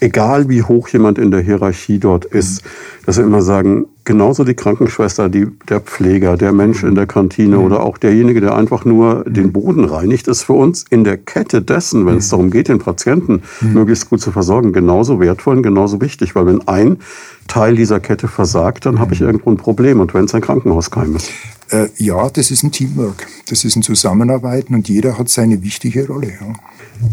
egal 0.00 0.48
wie 0.48 0.62
hoch 0.62 0.88
jemand 0.88 1.18
in 1.18 1.30
der 1.30 1.40
Hierarchie 1.40 1.98
dort 1.98 2.24
ist, 2.24 2.64
mhm. 2.64 2.68
dass 3.06 3.18
wir 3.18 3.24
immer 3.24 3.42
sagen, 3.42 3.86
genauso 4.04 4.44
die 4.44 4.54
Krankenschwester, 4.54 5.28
die, 5.28 5.46
der 5.68 5.80
Pfleger, 5.80 6.36
der 6.36 6.52
Mensch 6.52 6.82
in 6.82 6.94
der 6.94 7.06
Kantine 7.06 7.58
mhm. 7.58 7.64
oder 7.64 7.80
auch 7.80 7.98
derjenige, 7.98 8.40
der 8.40 8.56
einfach 8.56 8.84
nur 8.84 9.24
mhm. 9.26 9.32
den 9.32 9.52
Boden 9.52 9.84
reinigt, 9.84 10.26
ist 10.28 10.42
für 10.42 10.54
uns 10.54 10.84
in 10.90 11.04
der 11.04 11.16
Kette 11.16 11.62
dessen, 11.62 12.06
wenn 12.06 12.16
es 12.16 12.28
darum 12.28 12.50
geht, 12.50 12.68
den 12.68 12.78
Patienten 12.78 13.42
möglichst 13.60 14.10
gut 14.10 14.20
zu 14.20 14.32
versorgen, 14.32 14.72
genauso 14.72 15.20
wertvoll 15.20 15.58
und 15.58 15.62
genauso 15.62 16.00
wichtig. 16.00 16.34
Weil 16.34 16.46
wenn 16.46 16.66
ein 16.66 16.98
Teil 17.46 17.76
dieser 17.76 18.00
Kette 18.00 18.28
versagt, 18.28 18.86
dann 18.86 18.98
habe 18.98 19.14
ich 19.14 19.20
irgendwo 19.20 19.50
ein 19.50 19.56
Problem. 19.56 20.00
Und 20.00 20.14
wenn 20.14 20.24
es 20.24 20.34
ein 20.34 20.40
Krankenhauskeim 20.40 21.16
ist. 21.16 21.30
Äh, 21.70 21.88
ja, 21.96 22.28
das 22.30 22.50
ist 22.50 22.62
ein 22.62 22.72
Teamwork. 22.72 23.26
Das 23.48 23.64
ist 23.64 23.76
ein 23.76 23.82
Zusammenarbeiten 23.82 24.74
und 24.74 24.88
jeder 24.88 25.18
hat 25.18 25.28
seine 25.28 25.62
wichtige 25.62 26.06
Rolle. 26.06 26.32
Ja. 26.40 26.52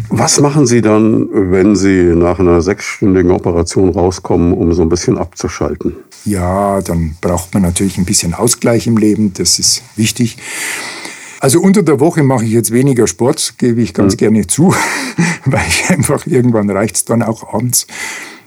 Was 0.09 0.39
machen 0.39 0.65
Sie 0.65 0.81
dann, 0.81 1.29
wenn 1.31 1.75
Sie 1.75 2.13
nach 2.15 2.39
einer 2.39 2.61
sechsstündigen 2.61 3.31
Operation 3.31 3.89
rauskommen, 3.89 4.53
um 4.53 4.73
so 4.73 4.81
ein 4.81 4.89
bisschen 4.89 5.17
abzuschalten? 5.17 5.95
Ja, 6.25 6.81
dann 6.81 7.15
braucht 7.21 7.53
man 7.53 7.63
natürlich 7.63 7.97
ein 7.97 8.05
bisschen 8.05 8.33
Ausgleich 8.33 8.87
im 8.87 8.97
Leben, 8.97 9.33
das 9.33 9.59
ist 9.59 9.83
wichtig. 9.95 10.37
Also 11.39 11.61
unter 11.61 11.83
der 11.83 11.99
Woche 11.99 12.23
mache 12.23 12.45
ich 12.45 12.51
jetzt 12.51 12.71
weniger 12.71 13.05
Sport, 13.05 13.55
gebe 13.59 13.81
ich 13.81 13.93
ganz 13.93 14.13
mhm. 14.13 14.17
gerne 14.17 14.47
zu, 14.47 14.73
weil 15.45 15.65
ich 15.67 15.89
einfach 15.89 16.25
irgendwann 16.25 16.69
reicht 16.69 16.95
es 16.95 17.05
dann 17.05 17.21
auch 17.21 17.53
abends. 17.53 17.87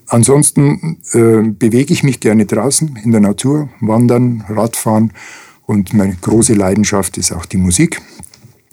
Ansonsten 0.09 0.99
äh, 1.13 1.49
bewege 1.49 1.95
ich 1.95 2.03
mich 2.03 2.19
gerne 2.19 2.45
draußen 2.45 2.99
in 3.05 3.13
der 3.13 3.21
Natur, 3.21 3.69
wandern, 3.81 4.45
Radfahren 4.49 5.13
und 5.71 5.95
meine 5.95 6.17
große 6.21 6.55
Leidenschaft 6.55 7.17
ist 7.17 7.31
auch 7.31 7.47
die 7.47 7.57
Musik. 7.57 8.03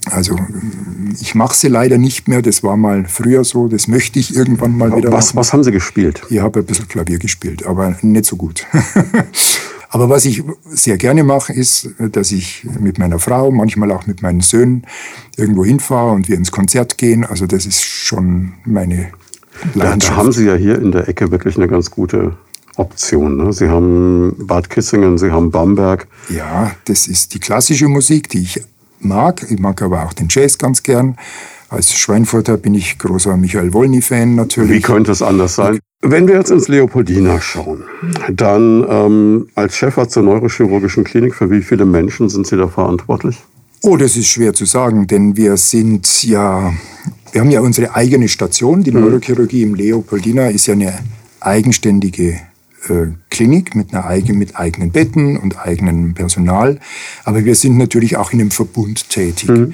Also 0.10 0.36
ich 1.22 1.36
mache 1.36 1.56
sie 1.56 1.68
leider 1.68 2.00
nicht 2.00 2.28
mehr. 2.28 2.42
Das 2.42 2.64
war 2.64 2.76
mal 2.76 3.06
früher 3.08 3.44
so. 3.44 3.68
Das 3.68 3.88
möchte 3.88 4.18
ich 4.18 4.36
irgendwann 4.36 4.76
mal 4.76 4.96
wieder 4.96 5.12
was, 5.12 5.28
machen. 5.28 5.38
Was 5.38 5.54
haben 5.54 5.64
Sie 5.64 5.72
gespielt? 5.72 6.24
Ich 6.32 6.40
habe 6.40 6.62
ein 6.62 6.66
bisschen 6.66 6.88
Klavier 6.88 7.20
gespielt, 7.20 7.68
aber 7.68 7.96
nicht 8.02 8.26
so 8.26 8.36
gut. 8.36 8.66
aber 9.90 10.10
was 10.10 10.26
ich 10.26 10.42
sehr 10.66 10.98
gerne 10.98 11.24
mache, 11.24 11.54
ist, 11.54 11.92
dass 12.00 12.32
ich 12.32 12.66
mit 12.80 12.98
meiner 12.98 13.20
Frau, 13.20 13.52
manchmal 13.52 13.92
auch 13.92 14.08
mit 14.08 14.24
meinen 14.24 14.42
Söhnen 14.42 14.88
irgendwo 15.36 15.64
hinfahre 15.64 16.14
und 16.14 16.28
wir 16.28 16.36
ins 16.36 16.52
Konzert 16.52 16.98
gehen. 16.98 17.26
Also 17.26 17.46
das 17.46 17.68
ist 17.68 17.84
schon 17.84 18.54
meine 18.66 19.10
Leidenschaft. 19.76 20.14
Da 20.14 20.18
haben 20.18 20.32
Sie 20.32 20.46
ja 20.46 20.56
hier 20.56 20.82
in 20.82 20.92
der 20.92 21.08
Ecke 21.08 21.30
wirklich 21.30 21.58
eine 21.58 21.68
ganz 21.68 21.92
gute 21.92 22.38
Option. 22.78 23.38
Ne? 23.38 23.54
Sie 23.54 23.68
haben 23.68 24.36
Bad 24.38 24.70
Kissingen, 24.70 25.18
Sie 25.18 25.32
haben 25.32 25.52
Bamberg. 25.52 26.08
Ja, 26.30 26.72
das 26.86 27.08
ist 27.08 27.34
die 27.34 27.40
klassische 27.40 27.88
Musik, 27.88 28.30
die 28.30 28.44
ich 28.44 28.62
mag. 29.00 29.46
Ich 29.50 29.60
mag 29.60 29.82
aber 29.82 30.06
auch 30.06 30.14
den 30.14 30.28
Jazz 30.30 30.58
ganz 30.58 30.84
gern. 30.84 31.18
Als 31.70 31.94
Schweinfurter 31.94 32.56
bin 32.56 32.76
ich 32.76 32.98
großer 32.98 33.36
Michael 33.36 33.74
Wolny-Fan 33.74 34.36
natürlich. 34.36 34.72
Wie 34.72 34.82
könnte 34.82 35.12
es 35.12 35.22
anders 35.22 35.56
sein? 35.56 35.80
Wenn 36.02 36.28
wir 36.28 36.36
jetzt 36.36 36.52
ins 36.52 36.68
Leopoldina 36.68 37.42
schauen, 37.42 37.84
dann 38.32 38.86
ähm, 38.88 39.48
als 39.56 39.76
Chefarzt 39.76 40.16
der 40.16 40.24
neurochirurgischen 40.24 41.04
Klinik, 41.04 41.36
für 41.36 41.50
wie 41.50 41.62
viele 41.62 41.86
Menschen 41.86 42.30
sind 42.30 42.48
Sie 42.48 42.56
da 42.56 42.68
verantwortlich? 42.68 43.44
Oh, 43.82 43.98
das 43.98 44.16
ist 44.16 44.28
schwer 44.28 44.54
zu 44.54 44.66
sagen, 44.66 45.08
denn 45.08 45.36
wir 45.36 45.58
sind 45.58 46.24
ja, 46.24 46.74
wir 47.32 47.42
haben 47.42 47.52
ja 47.52 47.62
unsere 47.62 47.96
eigene 47.96 48.28
Station. 48.28 48.84
Die 48.84 48.92
mhm. 48.92 49.02
Neurochirurgie 49.02 49.64
im 49.64 49.76
Leopoldina 49.76 50.48
ist 50.50 50.68
ja 50.68 50.74
eine 50.74 51.00
eigenständige 51.40 52.40
äh, 52.90 53.14
Klinik 53.30 53.76
mit, 53.76 53.94
einer 53.94 54.06
eigen, 54.06 54.38
mit 54.38 54.56
eigenen 54.56 54.92
Betten 54.92 55.38
und 55.38 55.58
eigenem 55.58 56.14
Personal. 56.14 56.80
Aber 57.24 57.46
wir 57.46 57.56
sind 57.56 57.78
natürlich 57.78 58.18
auch 58.18 58.32
in 58.32 58.42
einem 58.42 58.52
Verbund 58.52 59.10
tätig. 59.10 59.50
Mhm. 59.50 59.74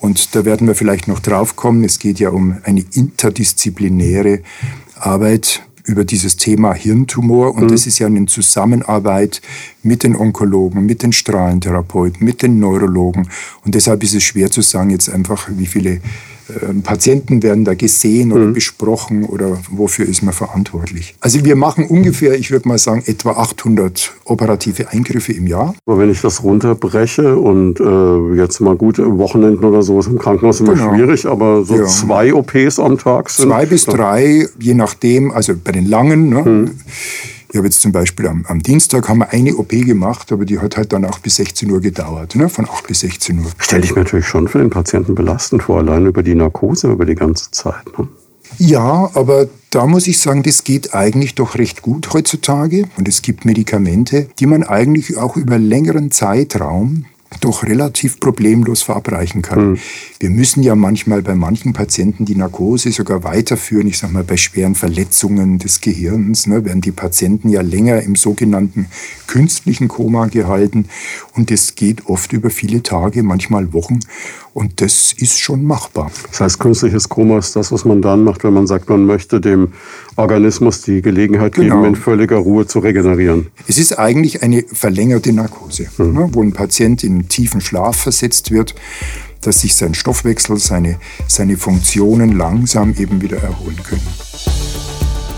Und 0.00 0.34
da 0.34 0.44
werden 0.44 0.66
wir 0.66 0.74
vielleicht 0.74 1.08
noch 1.08 1.20
drauf 1.20 1.56
kommen. 1.56 1.84
Es 1.84 1.98
geht 1.98 2.18
ja 2.18 2.30
um 2.30 2.58
eine 2.64 2.84
interdisziplinäre 2.92 4.40
Arbeit 4.96 5.62
über 5.84 6.04
dieses 6.04 6.36
Thema 6.36 6.74
Hirntumor. 6.74 7.54
Und 7.54 7.64
mhm. 7.64 7.68
das 7.68 7.86
ist 7.86 7.98
ja 7.98 8.06
eine 8.06 8.26
Zusammenarbeit 8.26 9.40
mit 9.82 10.02
den 10.02 10.16
Onkologen, 10.16 10.84
mit 10.84 11.02
den 11.02 11.12
Strahlentherapeuten, 11.12 12.24
mit 12.24 12.42
den 12.42 12.58
Neurologen. 12.58 13.28
Und 13.64 13.74
deshalb 13.74 14.02
ist 14.02 14.14
es 14.14 14.22
schwer 14.22 14.50
zu 14.50 14.62
sagen 14.62 14.90
jetzt 14.90 15.08
einfach, 15.08 15.48
wie 15.50 15.66
viele 15.66 16.00
Patienten 16.82 17.42
werden 17.42 17.64
da 17.64 17.74
gesehen 17.74 18.32
oder 18.32 18.46
mhm. 18.46 18.52
besprochen 18.52 19.24
oder 19.24 19.58
wofür 19.70 20.06
ist 20.06 20.22
man 20.22 20.34
verantwortlich. 20.34 21.14
Also 21.20 21.44
wir 21.44 21.56
machen 21.56 21.86
ungefähr, 21.86 22.34
ich 22.38 22.50
würde 22.50 22.68
mal 22.68 22.78
sagen, 22.78 23.02
etwa 23.06 23.32
800 23.32 24.12
operative 24.24 24.90
Eingriffe 24.90 25.32
im 25.32 25.46
Jahr. 25.46 25.74
Aber 25.86 25.98
wenn 25.98 26.10
ich 26.10 26.20
das 26.20 26.42
runterbreche 26.42 27.36
und 27.36 27.80
äh, 27.80 28.36
jetzt 28.36 28.60
mal 28.60 28.76
gut, 28.76 28.98
Wochenenden 28.98 29.64
oder 29.64 29.82
so 29.82 30.00
ist 30.00 30.06
im 30.06 30.18
Krankenhaus 30.18 30.60
immer 30.60 30.74
genau. 30.74 30.94
schwierig, 30.94 31.26
aber 31.26 31.64
so 31.64 31.76
ja. 31.76 31.86
zwei 31.86 32.34
OPs 32.34 32.78
am 32.78 32.98
Tag 32.98 33.30
sind... 33.30 33.48
Zwei 33.48 33.66
bis 33.66 33.84
drei, 33.86 34.48
je 34.58 34.74
nachdem, 34.74 35.30
also 35.30 35.54
bei 35.62 35.72
den 35.72 35.86
langen, 35.86 36.28
ne, 36.28 36.42
mhm. 36.42 36.70
Ich 37.54 37.58
habe 37.58 37.68
jetzt 37.68 37.82
zum 37.82 37.92
Beispiel 37.92 38.26
am, 38.26 38.44
am, 38.48 38.64
Dienstag 38.64 39.08
haben 39.08 39.18
wir 39.18 39.30
eine 39.30 39.54
OP 39.54 39.68
gemacht, 39.68 40.32
aber 40.32 40.44
die 40.44 40.58
hat 40.58 40.76
halt 40.76 40.92
dann 40.92 41.04
auch 41.04 41.20
bis 41.20 41.36
16 41.36 41.70
Uhr 41.70 41.80
gedauert, 41.80 42.34
ne? 42.34 42.48
von 42.48 42.68
8 42.68 42.88
bis 42.88 42.98
16 42.98 43.38
Uhr. 43.38 43.46
Stelle 43.58 43.84
ich 43.84 43.94
mir 43.94 44.02
natürlich 44.02 44.26
schon 44.26 44.48
für 44.48 44.58
den 44.58 44.70
Patienten 44.70 45.14
belastend 45.14 45.62
vor, 45.62 45.78
allein 45.78 46.04
über 46.04 46.24
die 46.24 46.34
Narkose 46.34 46.90
über 46.90 47.04
die 47.04 47.14
ganze 47.14 47.52
Zeit. 47.52 47.96
Ne? 47.96 48.08
Ja, 48.58 49.08
aber 49.14 49.46
da 49.70 49.86
muss 49.86 50.08
ich 50.08 50.18
sagen, 50.18 50.42
das 50.42 50.64
geht 50.64 50.94
eigentlich 50.94 51.36
doch 51.36 51.54
recht 51.54 51.80
gut 51.80 52.12
heutzutage. 52.12 52.88
Und 52.96 53.06
es 53.06 53.22
gibt 53.22 53.44
Medikamente, 53.44 54.26
die 54.40 54.46
man 54.46 54.64
eigentlich 54.64 55.16
auch 55.16 55.36
über 55.36 55.56
längeren 55.56 56.10
Zeitraum 56.10 57.04
doch 57.40 57.64
relativ 57.64 58.20
problemlos 58.20 58.82
verabreichen 58.82 59.42
kann. 59.42 59.72
Mhm. 59.72 59.78
Wir 60.20 60.30
müssen 60.30 60.62
ja 60.62 60.74
manchmal 60.74 61.22
bei 61.22 61.34
manchen 61.34 61.72
Patienten 61.72 62.24
die 62.24 62.36
Narkose 62.36 62.92
sogar 62.92 63.24
weiterführen. 63.24 63.86
Ich 63.86 63.98
sage 63.98 64.12
mal, 64.12 64.24
bei 64.24 64.36
schweren 64.36 64.74
Verletzungen 64.74 65.58
des 65.58 65.80
Gehirns 65.80 66.46
ne, 66.46 66.64
werden 66.64 66.80
die 66.80 66.92
Patienten 66.92 67.48
ja 67.48 67.60
länger 67.60 68.02
im 68.02 68.16
sogenannten 68.16 68.86
künstlichen 69.26 69.88
Koma 69.88 70.26
gehalten. 70.26 70.86
Und 71.34 71.50
das 71.50 71.74
geht 71.74 72.06
oft 72.06 72.32
über 72.32 72.50
viele 72.50 72.82
Tage, 72.82 73.22
manchmal 73.22 73.72
Wochen. 73.72 74.00
Und 74.54 74.80
das 74.80 75.12
ist 75.12 75.40
schon 75.40 75.64
machbar. 75.64 76.12
Das 76.30 76.40
heißt, 76.40 76.60
künstliches 76.60 77.08
Koma 77.08 77.38
ist 77.38 77.56
das, 77.56 77.72
was 77.72 77.84
man 77.84 78.00
dann 78.00 78.22
macht, 78.22 78.44
wenn 78.44 78.54
man 78.54 78.68
sagt, 78.68 78.88
man 78.88 79.04
möchte 79.04 79.40
dem 79.40 79.72
Organismus 80.14 80.82
die 80.82 81.02
Gelegenheit 81.02 81.56
geben, 81.56 81.70
genau. 81.70 81.84
in 81.84 81.96
völliger 81.96 82.36
Ruhe 82.36 82.64
zu 82.64 82.78
regenerieren. 82.78 83.48
Es 83.66 83.78
ist 83.78 83.98
eigentlich 83.98 84.44
eine 84.44 84.62
verlängerte 84.62 85.32
Narkose, 85.32 85.88
hm. 85.96 86.14
ne, 86.14 86.28
wo 86.30 86.40
ein 86.40 86.52
Patient 86.52 87.02
in 87.02 87.28
tiefen 87.28 87.60
Schlaf 87.60 87.96
versetzt 87.96 88.52
wird, 88.52 88.76
dass 89.40 89.60
sich 89.60 89.74
sein 89.74 89.92
Stoffwechsel, 89.92 90.56
seine, 90.58 91.00
seine 91.26 91.56
Funktionen 91.56 92.38
langsam 92.38 92.94
eben 92.96 93.20
wieder 93.22 93.38
erholen 93.38 93.80
können. 93.82 94.06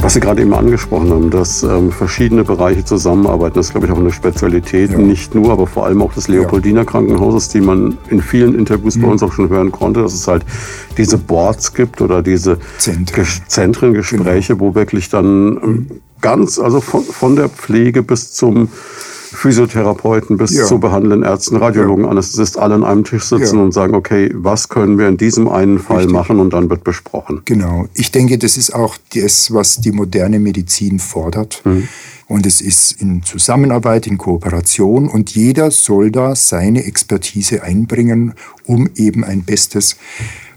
Was 0.00 0.14
Sie 0.14 0.20
gerade 0.20 0.42
eben 0.42 0.52
angesprochen 0.52 1.10
haben, 1.10 1.30
dass 1.30 1.62
ähm, 1.62 1.92
verschiedene 1.92 2.44
Bereiche 2.44 2.84
zusammenarbeiten, 2.84 3.54
das 3.54 3.66
ist, 3.66 3.72
glaube 3.72 3.86
ich, 3.86 3.92
auch 3.92 3.98
eine 3.98 4.10
Spezialität, 4.10 4.90
ja. 4.90 4.98
nicht 4.98 5.34
nur, 5.34 5.52
aber 5.52 5.66
vor 5.66 5.86
allem 5.86 6.02
auch 6.02 6.12
des 6.12 6.28
Leopoldiner 6.28 6.84
Krankenhauses, 6.84 7.48
die 7.48 7.60
man 7.60 7.98
in 8.08 8.20
vielen 8.20 8.58
Interviews 8.58 8.96
mhm. 8.96 9.02
bei 9.02 9.08
uns 9.08 9.22
auch 9.22 9.32
schon 9.32 9.48
hören 9.48 9.70
konnte, 9.70 10.02
dass 10.02 10.14
es 10.14 10.26
halt 10.26 10.44
diese 10.96 11.18
Boards 11.18 11.74
gibt 11.74 12.00
oder 12.00 12.22
diese 12.22 12.58
Zentren, 12.78 13.26
Zentren 13.46 13.94
Gespräche, 13.94 14.56
genau. 14.56 14.70
wo 14.70 14.74
wirklich 14.74 15.08
dann 15.08 15.60
ähm, 15.62 15.86
ganz, 16.20 16.58
also 16.58 16.80
von, 16.80 17.04
von 17.04 17.36
der 17.36 17.48
Pflege 17.48 18.02
bis 18.02 18.32
zum 18.32 18.68
Physiotherapeuten 19.32 20.36
bis 20.36 20.54
ja. 20.54 20.64
zu 20.64 20.78
behandelnden 20.78 21.22
Ärzten, 21.22 21.56
Radiologen, 21.56 22.04
ja. 22.04 22.10
Anästhesist, 22.10 22.58
alle 22.58 22.74
an 22.74 22.84
einem 22.84 23.04
Tisch 23.04 23.24
sitzen 23.24 23.56
ja. 23.56 23.62
und 23.62 23.72
sagen, 23.72 23.94
okay, 23.94 24.30
was 24.34 24.68
können 24.68 24.98
wir 24.98 25.08
in 25.08 25.16
diesem 25.16 25.48
einen 25.48 25.78
Fall 25.78 25.98
Richtig. 25.98 26.12
machen 26.12 26.38
und 26.38 26.52
dann 26.52 26.68
wird 26.70 26.84
besprochen. 26.84 27.42
Genau. 27.44 27.86
Ich 27.94 28.10
denke, 28.10 28.38
das 28.38 28.56
ist 28.56 28.74
auch 28.74 28.96
das, 29.14 29.52
was 29.52 29.80
die 29.80 29.92
moderne 29.92 30.38
Medizin 30.38 30.98
fordert. 30.98 31.62
Mhm. 31.64 31.88
Und 32.28 32.46
es 32.46 32.60
ist 32.60 32.92
in 32.92 33.22
Zusammenarbeit, 33.22 34.06
in 34.06 34.16
Kooperation 34.16 35.08
und 35.08 35.34
jeder 35.34 35.70
soll 35.70 36.10
da 36.10 36.34
seine 36.34 36.84
Expertise 36.84 37.62
einbringen, 37.62 38.34
um 38.64 38.88
eben 38.96 39.24
ein 39.24 39.42
bestes 39.42 39.96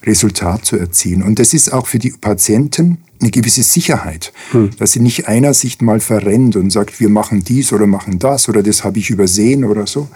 Resultat 0.06 0.66
zu 0.66 0.78
erzielen. 0.78 1.24
Und 1.24 1.40
das 1.40 1.54
ist 1.54 1.74
auch 1.74 1.88
für 1.88 2.00
die 2.00 2.12
Patienten 2.12 2.98
eine 3.22 3.32
gewisse 3.32 3.64
Sicherheit, 3.64 4.34
hm. 4.52 4.72
dass 4.78 4.92
sie 4.92 5.00
nicht 5.00 5.28
einer 5.28 5.54
sich 5.54 5.82
mal 5.82 6.00
verrennt 6.00 6.56
und 6.56 6.70
sagt, 6.70 7.00
wir 7.00 7.10
machen 7.10 7.44
dies 7.44 7.72
oder 7.72 7.88
machen 7.88 8.20
das 8.20 8.50
oder 8.50 8.62
das 8.62 8.84
habe 8.84 9.00
ich 9.00 9.10
übersehen 9.10 9.64
oder 9.64 9.88
so, 9.88 10.10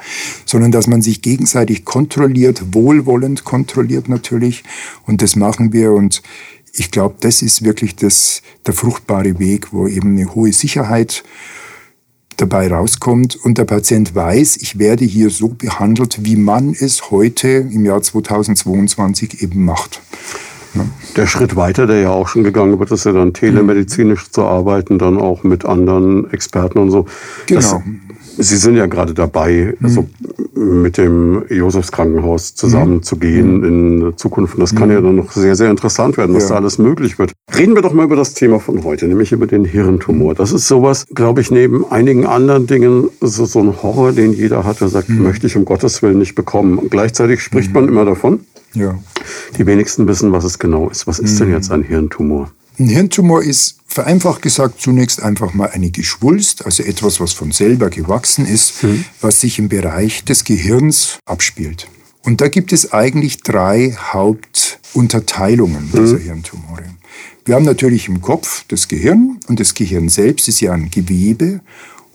sondern 0.46 0.72
dass 0.72 0.88
man 0.88 1.02
sich 1.02 1.22
gegenseitig 1.22 1.86
kontrolliert, 1.86 2.74
wohlwollend 2.74 3.46
kontrolliert 3.46 4.10
natürlich. 4.10 4.64
Und 5.06 5.22
das 5.22 5.36
machen 5.36 5.74
wir 5.74 5.94
und 5.94 6.22
ich 6.74 6.92
glaube, 6.92 7.16
das 7.20 7.42
ist 7.42 7.64
wirklich 7.64 7.96
das, 7.96 8.42
der 8.66 8.74
fruchtbare 8.74 9.40
Weg, 9.40 9.74
wo 9.74 9.88
eben 9.88 10.18
eine 10.18 10.36
hohe 10.36 10.54
Sicherheit 10.54 11.24
dabei 12.42 12.72
rauskommt 12.72 13.36
und 13.36 13.58
der 13.58 13.66
Patient 13.66 14.16
weiß, 14.16 14.58
ich 14.58 14.80
werde 14.80 15.06
hier 15.06 15.30
so 15.30 15.50
behandelt, 15.50 16.26
wie 16.26 16.36
man 16.36 16.72
es 16.72 17.12
heute 17.12 17.48
im 17.48 17.86
Jahr 17.86 18.02
2022 18.02 19.44
eben 19.44 19.66
macht. 19.66 20.02
Ja. 20.76 20.86
Der 21.16 21.28
Schritt 21.28 21.56
weiter, 21.56 21.88
der 21.88 22.00
ja 22.00 22.10
auch 22.12 22.28
schon 22.28 22.44
gegangen 22.44 22.78
wird, 22.80 22.92
ist 22.92 23.06
ja 23.06 23.12
dann 23.12 23.34
telemedizinisch 23.34 24.28
mhm. 24.28 24.32
zu 24.32 24.44
arbeiten, 24.44 25.00
dann 25.00 25.18
auch 25.18 25.44
mit 25.44 25.66
anderen 25.66 26.30
Experten 26.32 26.80
und 26.80 26.92
so. 26.92 27.06
Genau. 27.48 27.62
Das, 27.62 27.82
Sie 28.42 28.56
sind 28.56 28.78
ja 28.78 28.86
gerade 28.86 29.14
dabei, 29.14 29.76
mhm. 29.80 29.86
also 29.86 30.08
mit 30.56 30.98
dem 30.98 31.44
Josefs 31.50 31.92
Krankenhaus 31.92 32.56
zusammenzugehen 32.56 33.58
mhm. 33.58 33.66
in 33.66 34.18
Zukunft. 34.18 34.56
Und 34.56 34.62
das 34.62 34.74
kann 34.74 34.90
ja 34.90 35.02
mhm. 35.02 35.06
dann 35.06 35.16
noch 35.18 35.32
sehr, 35.32 35.56
sehr 35.56 35.70
interessant 35.70 36.16
werden, 36.18 36.34
was 36.34 36.44
ja. 36.44 36.50
da 36.50 36.56
alles 36.56 36.78
möglich 36.78 37.20
wird. 37.20 37.34
Reden 37.58 37.76
wir 37.76 37.82
doch 37.82 37.94
mal 37.94 38.06
über 38.06 38.16
das 38.16 38.34
Thema 38.34 38.60
von 38.60 38.84
heute, 38.86 39.08
nämlich 39.08 39.34
über 39.34 39.46
den 39.46 39.66
Hirntumor. 39.66 40.36
Das 40.36 40.54
ist 40.54 40.68
sowas, 40.68 41.06
glaube 41.14 41.42
ich, 41.42 41.52
neben 41.52 41.86
einigen 41.92 42.26
anderen 42.26 42.66
Dingen 42.66 43.10
so, 43.20 43.46
so 43.46 43.60
ein 43.60 43.84
Horror, 43.84 44.14
den 44.14 44.32
jeder 44.32 44.64
hat, 44.64 44.80
der 44.80 44.88
sagt, 44.88 45.10
mhm. 45.10 45.24
möchte 45.24 45.48
ich 45.48 45.58
um 45.58 45.66
Gottes 45.66 46.02
Willen 46.02 46.20
nicht 46.20 46.36
bekommen. 46.36 46.78
Und 46.78 46.92
gleichzeitig 46.92 47.42
spricht 47.42 47.70
mhm. 47.70 47.74
man 47.74 47.88
immer 47.90 48.06
davon. 48.06 48.40
Ja. 48.74 48.98
Die 49.58 49.66
wenigsten 49.66 50.08
wissen, 50.08 50.32
was 50.32 50.46
es 50.46 50.60
genau 50.60 50.90
ist. 50.90 51.08
Was 51.08 51.20
ist 51.20 51.40
denn 51.40 51.52
jetzt 51.52 51.72
ein 51.72 51.84
Hirntumor? 51.84 52.52
Ein 52.80 52.88
Hirntumor 52.88 53.44
ist 53.44 53.76
vereinfacht 53.88 54.42
gesagt 54.42 54.80
zunächst 54.80 55.22
einfach 55.22 55.54
mal 55.54 55.70
eine 55.72 55.92
Geschwulst, 55.92 56.66
also 56.66 56.82
etwas, 56.82 57.20
was 57.20 57.34
von 57.34 57.52
selber 57.52 57.90
gewachsen 57.90 58.46
ist, 58.46 58.84
mhm. 58.84 59.04
was 59.20 59.42
sich 59.42 59.60
im 59.60 59.68
Bereich 59.68 60.24
des 60.24 60.46
Gehirns 60.46 61.18
abspielt. 61.26 61.90
Und 62.24 62.40
da 62.40 62.48
gibt 62.48 62.72
es 62.72 62.94
eigentlich 62.94 63.44
drei 63.44 63.98
Hauptunterteilungen 64.14 65.92
dieser 65.92 66.20
mhm. 66.20 66.24
Hirntumore. 66.24 66.86
Wir 67.44 67.56
haben 67.56 67.66
natürlich 67.66 68.08
im 68.08 68.22
Kopf 68.22 68.64
das 68.70 68.88
Gehirn 68.88 69.42
und 69.48 69.60
das 69.60 69.74
Gehirn 69.74 70.08
selbst 70.08 70.48
ist 70.48 70.62
ja 70.62 70.72
ein 70.72 70.90
Gewebe 70.90 71.60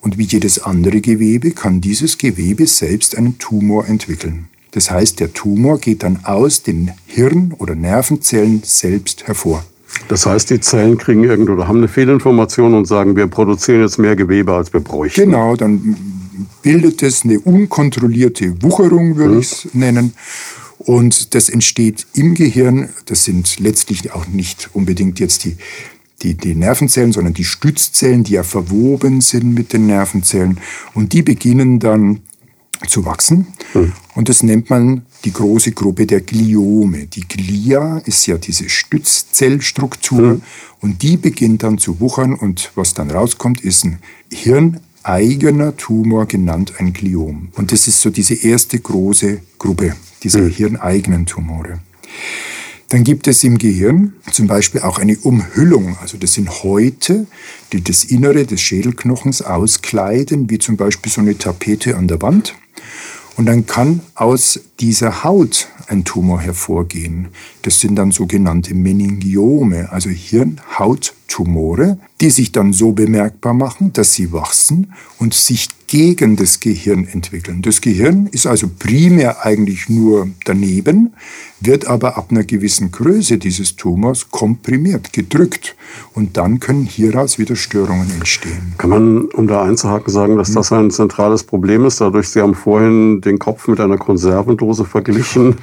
und 0.00 0.16
wie 0.16 0.24
jedes 0.24 0.60
andere 0.60 1.02
Gewebe 1.02 1.50
kann 1.50 1.82
dieses 1.82 2.16
Gewebe 2.16 2.66
selbst 2.66 3.18
einen 3.18 3.36
Tumor 3.36 3.86
entwickeln. 3.86 4.48
Das 4.70 4.90
heißt, 4.90 5.20
der 5.20 5.34
Tumor 5.34 5.78
geht 5.78 6.02
dann 6.02 6.24
aus 6.24 6.62
den 6.62 6.92
Hirn- 7.06 7.52
oder 7.58 7.74
Nervenzellen 7.74 8.62
selbst 8.64 9.26
hervor. 9.26 9.62
Das 10.08 10.26
heißt, 10.26 10.50
die 10.50 10.60
Zellen 10.60 10.98
kriegen 10.98 11.24
irgendwo 11.24 11.52
oder 11.52 11.68
haben 11.68 11.78
eine 11.78 11.88
Fehlinformation 11.88 12.74
und 12.74 12.86
sagen, 12.86 13.16
wir 13.16 13.26
produzieren 13.26 13.80
jetzt 13.80 13.98
mehr 13.98 14.16
Gewebe, 14.16 14.52
als 14.54 14.72
wir 14.72 14.80
bräuchten. 14.80 15.20
Genau, 15.22 15.56
dann 15.56 15.96
bildet 16.62 17.02
es 17.02 17.24
eine 17.24 17.40
unkontrollierte 17.40 18.62
Wucherung, 18.62 19.16
würde 19.16 19.34
mhm. 19.34 19.40
ich 19.40 19.52
es 19.52 19.74
nennen. 19.74 20.14
Und 20.78 21.34
das 21.34 21.48
entsteht 21.48 22.06
im 22.14 22.34
Gehirn. 22.34 22.90
Das 23.06 23.24
sind 23.24 23.58
letztlich 23.58 24.12
auch 24.12 24.26
nicht 24.26 24.70
unbedingt 24.72 25.20
jetzt 25.20 25.44
die, 25.44 25.56
die, 26.22 26.34
die 26.34 26.54
Nervenzellen, 26.54 27.12
sondern 27.12 27.34
die 27.34 27.44
Stützzellen, 27.44 28.24
die 28.24 28.32
ja 28.32 28.42
verwoben 28.42 29.20
sind 29.20 29.54
mit 29.54 29.72
den 29.72 29.86
Nervenzellen. 29.86 30.58
Und 30.92 31.12
die 31.12 31.22
beginnen 31.22 31.78
dann 31.78 32.20
zu 32.86 33.04
wachsen. 33.04 33.46
Mhm. 33.72 33.92
Und 34.14 34.28
das 34.28 34.42
nennt 34.42 34.70
man 34.70 35.02
die 35.24 35.32
große 35.32 35.72
Gruppe 35.72 36.06
der 36.06 36.20
Gliome. 36.20 37.06
Die 37.06 37.22
Glia 37.22 37.98
ist 37.98 38.26
ja 38.26 38.38
diese 38.38 38.68
Stützzellstruktur 38.68 40.34
mhm. 40.34 40.42
und 40.80 41.02
die 41.02 41.16
beginnt 41.16 41.62
dann 41.62 41.78
zu 41.78 42.00
wuchern 42.00 42.34
und 42.34 42.70
was 42.74 42.94
dann 42.94 43.10
rauskommt, 43.10 43.60
ist 43.62 43.84
ein 43.84 43.98
hirneigener 44.32 45.76
Tumor, 45.76 46.26
genannt 46.26 46.74
ein 46.78 46.92
Gliom. 46.92 47.48
Und 47.54 47.72
das 47.72 47.88
ist 47.88 48.00
so 48.00 48.10
diese 48.10 48.34
erste 48.34 48.78
große 48.78 49.40
Gruppe, 49.58 49.96
diese 50.22 50.42
mhm. 50.42 50.50
hirneigenen 50.50 51.26
Tumore. 51.26 51.80
Dann 52.90 53.02
gibt 53.02 53.26
es 53.26 53.42
im 53.42 53.58
Gehirn 53.58 54.12
zum 54.30 54.46
Beispiel 54.46 54.82
auch 54.82 54.98
eine 54.98 55.16
Umhüllung. 55.16 55.96
Also 56.00 56.16
das 56.16 56.34
sind 56.34 56.62
Häute, 56.62 57.26
die 57.72 57.82
das 57.82 58.04
Innere 58.04 58.46
des 58.46 58.60
Schädelknochens 58.60 59.42
auskleiden, 59.42 60.48
wie 60.48 60.58
zum 60.58 60.76
Beispiel 60.76 61.10
so 61.10 61.20
eine 61.20 61.36
Tapete 61.36 61.96
an 61.96 62.06
der 62.06 62.22
Wand. 62.22 62.54
Und 63.36 63.46
dann 63.46 63.66
kann 63.66 64.00
aus 64.14 64.60
dieser 64.78 65.24
Haut 65.24 65.68
ein 65.88 66.04
Tumor 66.04 66.40
hervorgehen. 66.40 67.28
Das 67.62 67.80
sind 67.80 67.96
dann 67.96 68.10
sogenannte 68.10 68.74
Meningiome, 68.74 69.90
also 69.90 70.08
Hirnhauttumore, 70.08 71.98
die 72.20 72.30
sich 72.30 72.52
dann 72.52 72.72
so 72.72 72.92
bemerkbar 72.92 73.54
machen, 73.54 73.92
dass 73.92 74.12
sie 74.12 74.32
wachsen 74.32 74.92
und 75.18 75.34
sich 75.34 75.68
gegen 75.94 76.34
das 76.34 76.58
Gehirn 76.58 77.06
entwickeln. 77.06 77.62
Das 77.62 77.80
Gehirn 77.80 78.26
ist 78.26 78.48
also 78.48 78.68
primär 78.80 79.46
eigentlich 79.46 79.88
nur 79.88 80.26
daneben, 80.44 81.12
wird 81.60 81.86
aber 81.86 82.16
ab 82.16 82.26
einer 82.30 82.42
gewissen 82.42 82.90
Größe 82.90 83.38
dieses 83.38 83.76
Tumors 83.76 84.32
komprimiert, 84.32 85.12
gedrückt. 85.12 85.76
Und 86.12 86.36
dann 86.36 86.58
können 86.58 86.84
hieraus 86.84 87.38
wieder 87.38 87.54
Störungen 87.54 88.10
entstehen. 88.10 88.74
Kann 88.76 88.90
man, 88.90 89.24
um 89.26 89.46
da 89.46 89.62
einzuhaken, 89.62 90.12
sagen, 90.12 90.36
dass 90.36 90.52
das 90.52 90.72
ein 90.72 90.90
zentrales 90.90 91.44
Problem 91.44 91.84
ist? 91.84 92.00
Dadurch, 92.00 92.28
Sie 92.28 92.40
haben 92.40 92.54
vorhin 92.54 93.20
den 93.20 93.38
Kopf 93.38 93.68
mit 93.68 93.80
einer 93.80 93.96
Konservendose 93.96 94.84
verglichen. 94.84 95.56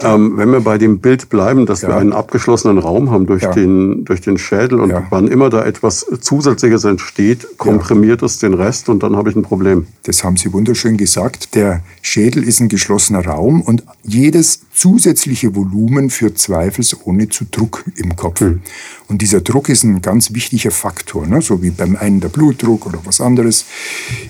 Ähm, 0.00 0.36
wenn 0.36 0.52
wir 0.52 0.60
bei 0.60 0.78
dem 0.78 1.00
Bild 1.00 1.28
bleiben, 1.28 1.66
dass 1.66 1.82
ja. 1.82 1.88
wir 1.88 1.96
einen 1.96 2.12
abgeschlossenen 2.12 2.78
Raum 2.78 3.10
haben 3.10 3.26
durch, 3.26 3.42
ja. 3.42 3.52
den, 3.52 4.04
durch 4.04 4.20
den 4.20 4.38
Schädel 4.38 4.80
und 4.80 4.90
ja. 4.90 5.06
wann 5.10 5.26
immer 5.26 5.50
da 5.50 5.64
etwas 5.64 6.06
Zusätzliches 6.20 6.84
entsteht, 6.84 7.58
komprimiert 7.58 8.22
es 8.22 8.38
den 8.38 8.54
Rest 8.54 8.88
und 8.88 9.02
dann 9.02 9.16
habe 9.16 9.30
ich 9.30 9.36
ein 9.36 9.42
Problem. 9.42 9.67
Problem. 9.74 9.86
Das 10.04 10.24
haben 10.24 10.36
Sie 10.36 10.52
wunderschön 10.52 10.96
gesagt. 10.96 11.54
Der 11.54 11.82
Schädel 12.00 12.42
ist 12.42 12.60
ein 12.60 12.68
geschlossener 12.68 13.24
Raum 13.26 13.60
und 13.60 13.84
jedes 14.02 14.60
zusätzliche 14.72 15.54
Volumen 15.54 16.08
führt 16.08 16.38
zweifelsohne 16.38 17.28
zu 17.28 17.44
Druck 17.44 17.84
im 17.96 18.16
Kopf. 18.16 18.40
Mhm. 18.40 18.62
Und 19.08 19.20
dieser 19.20 19.40
Druck 19.40 19.68
ist 19.68 19.84
ein 19.84 20.00
ganz 20.00 20.32
wichtiger 20.32 20.70
Faktor, 20.70 21.26
ne? 21.26 21.42
so 21.42 21.62
wie 21.62 21.70
beim 21.70 21.96
einen 21.96 22.20
der 22.20 22.28
Blutdruck 22.28 22.86
oder 22.86 23.00
was 23.04 23.20
anderes, 23.20 23.66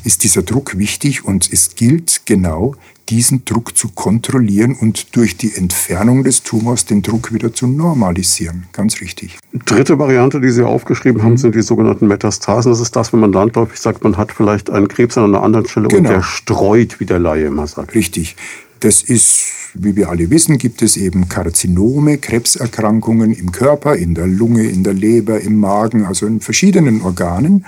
ist 0.05 0.25
dieser 0.25 0.43
Druck 0.43 0.79
wichtig 0.79 1.25
und 1.25 1.53
es 1.53 1.75
gilt 1.77 2.23
genau, 2.25 2.75
diesen 3.09 3.45
Druck 3.45 3.77
zu 3.77 3.89
kontrollieren 3.89 4.75
und 4.75 5.17
durch 5.17 5.37
die 5.37 5.55
Entfernung 5.55 6.25
des 6.25 6.43
Tumors 6.43 6.85
den 6.85 7.03
Druck 7.03 7.33
wieder 7.33 7.53
zu 7.53 7.67
normalisieren. 7.67 8.67
Ganz 8.73 9.01
richtig. 9.01 9.39
Dritte 9.65 9.99
Variante, 9.99 10.41
die 10.41 10.51
Sie 10.51 10.65
aufgeschrieben 10.65 11.23
haben, 11.23 11.33
mhm. 11.33 11.39
sind 11.39 11.55
die 11.55 11.63
sogenannten 11.63 12.07
Metastasen. 12.07 12.71
Das 12.73 12.81
ist 12.81 12.95
das, 12.97 13.13
wenn 13.13 13.21
man 13.21 13.33
landläufig 13.33 13.79
sagt, 13.79 14.05
man 14.05 14.17
hat 14.17 14.33
vielleicht 14.33 14.71
einen 14.71 14.89
Krebs 14.89 15.17
an 15.17 15.25
einer 15.25 15.43
anderen 15.43 15.67
Stelle 15.67 15.89
genau. 15.89 16.09
und 16.09 16.15
der 16.17 16.23
streut, 16.23 17.01
wie 17.01 17.07
der 17.07 17.19
Laie 17.19 17.47
immer 17.47 17.67
sagt. 17.67 17.95
Richtig. 17.95 18.37
Das 18.81 19.03
ist, 19.03 19.47
wie 19.75 19.97
wir 19.97 20.09
alle 20.09 20.31
wissen, 20.31 20.59
gibt 20.59 20.83
es 20.83 20.97
eben 20.97 21.29
Karzinome, 21.29 22.19
Krebserkrankungen 22.19 23.33
im 23.33 23.51
Körper, 23.51 23.97
in 23.97 24.15
der 24.15 24.27
Lunge, 24.27 24.65
in 24.65 24.85
der 24.85 24.95
Leber, 24.95 25.41
im 25.41 25.59
Magen, 25.59 26.05
also 26.05 26.27
in 26.27 26.41
verschiedenen 26.41 27.03
Organen. 27.03 27.65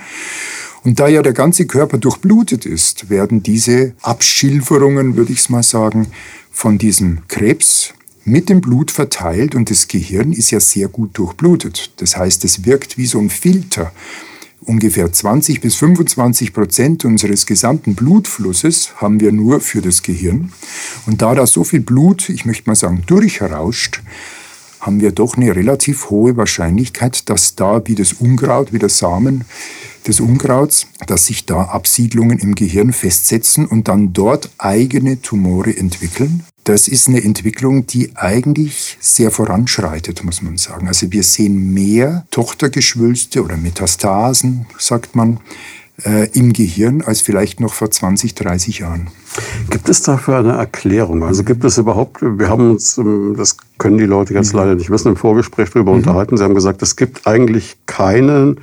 Und 0.83 0.99
da 0.99 1.07
ja 1.07 1.21
der 1.21 1.33
ganze 1.33 1.67
Körper 1.67 1.97
durchblutet 1.97 2.65
ist, 2.65 3.09
werden 3.09 3.43
diese 3.43 3.93
Abschilferungen, 4.01 5.15
würde 5.15 5.31
ich 5.31 5.39
es 5.39 5.49
mal 5.49 5.63
sagen, 5.63 6.07
von 6.51 6.77
diesem 6.77 7.27
Krebs 7.27 7.93
mit 8.23 8.49
dem 8.49 8.61
Blut 8.61 8.91
verteilt 8.91 9.55
und 9.55 9.69
das 9.69 9.87
Gehirn 9.87 10.31
ist 10.33 10.51
ja 10.51 10.59
sehr 10.59 10.87
gut 10.87 11.17
durchblutet. 11.17 11.91
Das 11.97 12.17
heißt, 12.17 12.45
es 12.45 12.65
wirkt 12.65 12.97
wie 12.97 13.05
so 13.05 13.19
ein 13.19 13.29
Filter. 13.29 13.91
Ungefähr 14.63 15.11
20 15.11 15.59
bis 15.59 15.75
25 15.75 16.53
Prozent 16.53 17.03
unseres 17.03 17.47
gesamten 17.47 17.95
Blutflusses 17.95 18.93
haben 18.97 19.19
wir 19.19 19.31
nur 19.31 19.59
für 19.59 19.81
das 19.81 20.03
Gehirn. 20.03 20.51
Und 21.07 21.23
da 21.23 21.33
da 21.33 21.47
so 21.47 21.63
viel 21.63 21.79
Blut, 21.79 22.29
ich 22.29 22.45
möchte 22.45 22.69
mal 22.69 22.75
sagen, 22.75 23.01
durchrauscht, 23.07 24.01
haben 24.81 24.99
wir 24.99 25.11
doch 25.11 25.37
eine 25.37 25.55
relativ 25.55 26.09
hohe 26.09 26.35
Wahrscheinlichkeit, 26.35 27.29
dass 27.29 27.55
da 27.55 27.81
wie 27.85 27.95
das 27.95 28.13
Unkraut, 28.13 28.73
wie 28.73 28.79
der 28.79 28.89
Samen 28.89 29.45
des 30.07 30.19
Unkrauts, 30.19 30.87
dass 31.07 31.27
sich 31.27 31.45
da 31.45 31.65
Absiedlungen 31.65 32.39
im 32.39 32.55
Gehirn 32.55 32.91
festsetzen 32.91 33.67
und 33.67 33.87
dann 33.87 34.13
dort 34.13 34.49
eigene 34.57 35.21
Tumore 35.21 35.77
entwickeln. 35.77 36.43
Das 36.63 36.87
ist 36.87 37.07
eine 37.07 37.23
Entwicklung, 37.23 37.87
die 37.87 38.15
eigentlich 38.15 38.97
sehr 38.99 39.31
voranschreitet, 39.31 40.23
muss 40.23 40.41
man 40.41 40.57
sagen. 40.57 40.87
Also 40.87 41.11
wir 41.11 41.23
sehen 41.23 41.73
mehr 41.73 42.25
Tochtergeschwülste 42.31 43.43
oder 43.43 43.57
Metastasen, 43.57 44.65
sagt 44.77 45.15
man, 45.15 45.39
äh, 46.03 46.29
im 46.33 46.53
Gehirn 46.53 47.01
als 47.01 47.21
vielleicht 47.21 47.59
noch 47.59 47.73
vor 47.73 47.91
20, 47.91 48.35
30 48.35 48.79
Jahren. 48.79 49.07
Gibt 49.69 49.89
es 49.89 50.01
dafür 50.01 50.37
eine 50.37 50.53
Erklärung? 50.53 51.23
Also 51.23 51.43
gibt 51.43 51.63
es 51.63 51.77
überhaupt, 51.77 52.21
wir 52.21 52.49
haben 52.49 52.71
uns, 52.71 52.97
ähm, 52.97 53.35
das 53.37 53.57
können 53.77 53.97
die 53.97 54.05
Leute 54.05 54.33
jetzt 54.33 54.53
mhm. 54.53 54.59
leider 54.59 54.75
nicht 54.75 54.89
wissen, 54.89 55.09
im 55.09 55.15
Vorgespräch 55.15 55.69
darüber 55.69 55.91
mhm. 55.91 55.99
unterhalten. 55.99 56.37
Sie 56.37 56.43
haben 56.43 56.55
gesagt, 56.55 56.81
es 56.81 56.95
gibt 56.95 57.27
eigentlich 57.27 57.77
keinen 57.85 58.59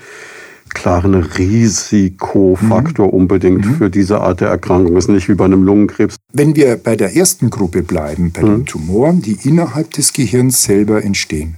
klaren 0.69 1.15
Risikofaktor 1.15 3.07
mhm. 3.07 3.13
unbedingt 3.13 3.65
mhm. 3.65 3.75
für 3.77 3.91
diese 3.91 4.21
Art 4.21 4.41
der 4.41 4.49
Erkrankung. 4.49 4.95
Das 4.95 5.05
ist 5.05 5.11
nicht 5.11 5.29
wie 5.29 5.35
bei 5.35 5.45
einem 5.45 5.65
Lungenkrebs. 5.65 6.17
Wenn 6.33 6.57
wir 6.57 6.77
bei 6.77 6.97
der 6.97 7.17
ersten 7.17 7.51
Gruppe 7.51 7.83
bleiben, 7.83 8.33
bei 8.33 8.43
mhm. 8.43 8.47
den 8.47 8.67
Tumoren, 8.67 9.23
die 9.23 9.39
innerhalb 9.43 9.93
des 9.93 10.13
Gehirns 10.13 10.63
selber 10.63 11.03
entstehen, 11.03 11.57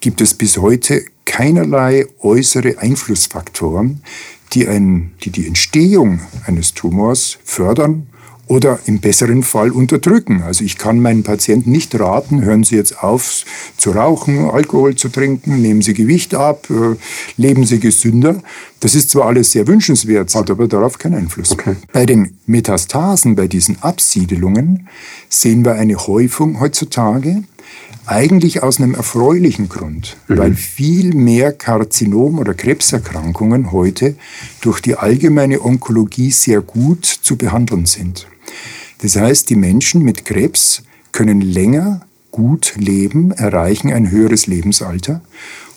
gibt 0.00 0.20
es 0.20 0.34
bis 0.34 0.58
heute 0.58 1.02
keinerlei 1.24 2.06
äußere 2.20 2.78
Einflussfaktoren, 2.78 4.00
die, 4.52 4.68
ein, 4.68 5.12
die 5.22 5.30
die 5.30 5.46
Entstehung 5.46 6.20
eines 6.46 6.74
Tumors 6.74 7.38
fördern 7.44 8.06
oder 8.48 8.78
im 8.86 9.00
besseren 9.00 9.42
Fall 9.42 9.70
unterdrücken. 9.70 10.42
Also 10.42 10.64
ich 10.64 10.78
kann 10.78 11.00
meinen 11.00 11.24
Patienten 11.24 11.72
nicht 11.72 11.98
raten, 11.98 12.42
hören 12.42 12.62
Sie 12.62 12.76
jetzt 12.76 13.02
auf 13.02 13.44
zu 13.76 13.90
rauchen, 13.90 14.48
Alkohol 14.48 14.94
zu 14.94 15.08
trinken, 15.08 15.60
nehmen 15.60 15.82
Sie 15.82 15.94
Gewicht 15.94 16.34
ab, 16.34 16.68
äh, 16.70 16.96
leben 17.36 17.66
Sie 17.66 17.80
gesünder. 17.80 18.40
Das 18.78 18.94
ist 18.94 19.10
zwar 19.10 19.26
alles 19.26 19.52
sehr 19.52 19.66
wünschenswert, 19.66 20.32
hat 20.34 20.50
aber 20.50 20.68
darauf 20.68 20.98
keinen 20.98 21.14
Einfluss. 21.14 21.52
Okay. 21.52 21.74
Bei 21.92 22.06
den 22.06 22.38
Metastasen, 22.46 23.34
bei 23.34 23.48
diesen 23.48 23.82
Absiedelungen, 23.82 24.88
sehen 25.28 25.64
wir 25.64 25.74
eine 25.74 25.96
Häufung 25.96 26.60
heutzutage 26.60 27.42
eigentlich 28.06 28.62
aus 28.62 28.78
einem 28.78 28.94
erfreulichen 28.94 29.68
Grund, 29.68 30.16
mhm. 30.28 30.38
weil 30.38 30.54
viel 30.54 31.14
mehr 31.14 31.52
Karzinom- 31.52 32.38
oder 32.38 32.54
Krebserkrankungen 32.54 33.72
heute 33.72 34.14
durch 34.60 34.80
die 34.80 34.96
allgemeine 34.96 35.62
Onkologie 35.62 36.30
sehr 36.30 36.60
gut 36.60 37.04
zu 37.04 37.36
behandeln 37.36 37.86
sind. 37.86 38.26
Das 39.02 39.16
heißt, 39.16 39.50
die 39.50 39.56
Menschen 39.56 40.02
mit 40.02 40.24
Krebs 40.24 40.82
können 41.12 41.40
länger 41.40 42.02
gut 42.30 42.74
leben, 42.76 43.32
erreichen 43.32 43.92
ein 43.92 44.10
höheres 44.10 44.46
Lebensalter. 44.46 45.22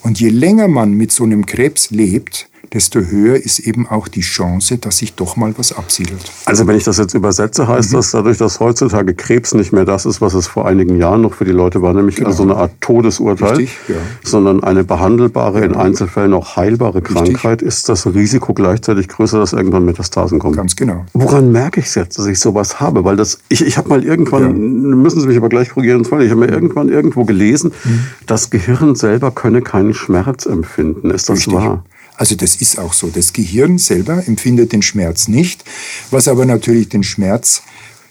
Und 0.02 0.20
je 0.20 0.28
länger 0.28 0.68
man 0.68 0.92
mit 0.92 1.12
so 1.12 1.24
einem 1.24 1.46
Krebs 1.46 1.90
lebt, 1.90 2.48
desto 2.72 3.00
höher 3.00 3.36
ist 3.36 3.58
eben 3.58 3.88
auch 3.88 4.06
die 4.06 4.20
Chance, 4.20 4.78
dass 4.78 4.98
sich 4.98 5.14
doch 5.14 5.36
mal 5.36 5.54
was 5.56 5.72
absiedelt. 5.72 6.30
Also 6.44 6.66
wenn 6.66 6.76
ich 6.76 6.84
das 6.84 6.98
jetzt 6.98 7.14
übersetze, 7.14 7.66
heißt 7.66 7.90
mhm. 7.90 7.96
das 7.96 8.10
dadurch, 8.12 8.38
dass 8.38 8.60
heutzutage 8.60 9.14
Krebs 9.14 9.54
nicht 9.54 9.72
mehr 9.72 9.84
das 9.84 10.06
ist, 10.06 10.20
was 10.20 10.34
es 10.34 10.46
vor 10.46 10.66
einigen 10.66 10.96
Jahren 10.98 11.22
noch 11.22 11.34
für 11.34 11.44
die 11.44 11.50
Leute 11.52 11.82
war, 11.82 11.94
nämlich 11.94 12.16
genau. 12.16 12.28
also 12.28 12.44
eine 12.44 12.56
Art 12.56 12.72
Todesurteil, 12.80 13.56
Richtig, 13.56 13.76
ja. 13.88 13.96
sondern 14.22 14.62
eine 14.62 14.84
behandelbare, 14.84 15.64
in 15.64 15.74
Einzelfällen 15.74 16.32
auch 16.32 16.56
heilbare 16.56 17.02
Krankheit, 17.02 17.62
Richtig. 17.62 17.68
ist 17.68 17.88
das 17.88 18.06
Risiko 18.06 18.54
gleichzeitig 18.54 19.08
größer, 19.08 19.38
dass 19.38 19.52
irgendwann 19.52 19.84
Metastasen 19.84 20.38
kommen. 20.38 20.54
Ganz 20.54 20.76
genau. 20.76 21.06
Woran 21.12 21.50
merke 21.50 21.80
ich 21.80 21.86
es 21.86 21.96
jetzt, 21.96 22.18
dass 22.18 22.26
ich 22.26 22.38
sowas 22.38 22.80
habe? 22.80 23.04
Weil 23.04 23.16
das, 23.16 23.40
ich, 23.48 23.66
ich 23.66 23.78
habe 23.78 23.88
mal 23.88 24.04
irgendwann, 24.04 24.42
ja. 24.42 24.50
müssen 24.96 25.20
Sie 25.20 25.26
mich 25.26 25.36
aber 25.36 25.48
gleich 25.48 25.70
korrigieren, 25.70 26.02
ich 26.02 26.10
habe 26.12 26.36
mir 26.36 26.48
irgendwann 26.48 26.88
irgendwo 26.88 27.24
gelesen, 27.24 27.72
mhm. 27.84 28.00
das 28.26 28.50
Gehirn 28.50 28.94
selber 28.94 29.32
könne 29.32 29.62
keinen 29.62 29.94
Schmerz 29.94 30.46
empfinden. 30.46 31.10
Ist 31.10 31.28
das 31.28 31.38
Richtig. 31.38 31.54
wahr? 31.54 31.84
Also 32.20 32.34
das 32.34 32.56
ist 32.56 32.78
auch 32.78 32.92
so. 32.92 33.08
Das 33.08 33.32
Gehirn 33.32 33.78
selber 33.78 34.22
empfindet 34.28 34.72
den 34.72 34.82
Schmerz 34.82 35.26
nicht. 35.26 35.64
Was 36.10 36.28
aber 36.28 36.44
natürlich 36.44 36.90
den 36.90 37.02
Schmerz 37.02 37.62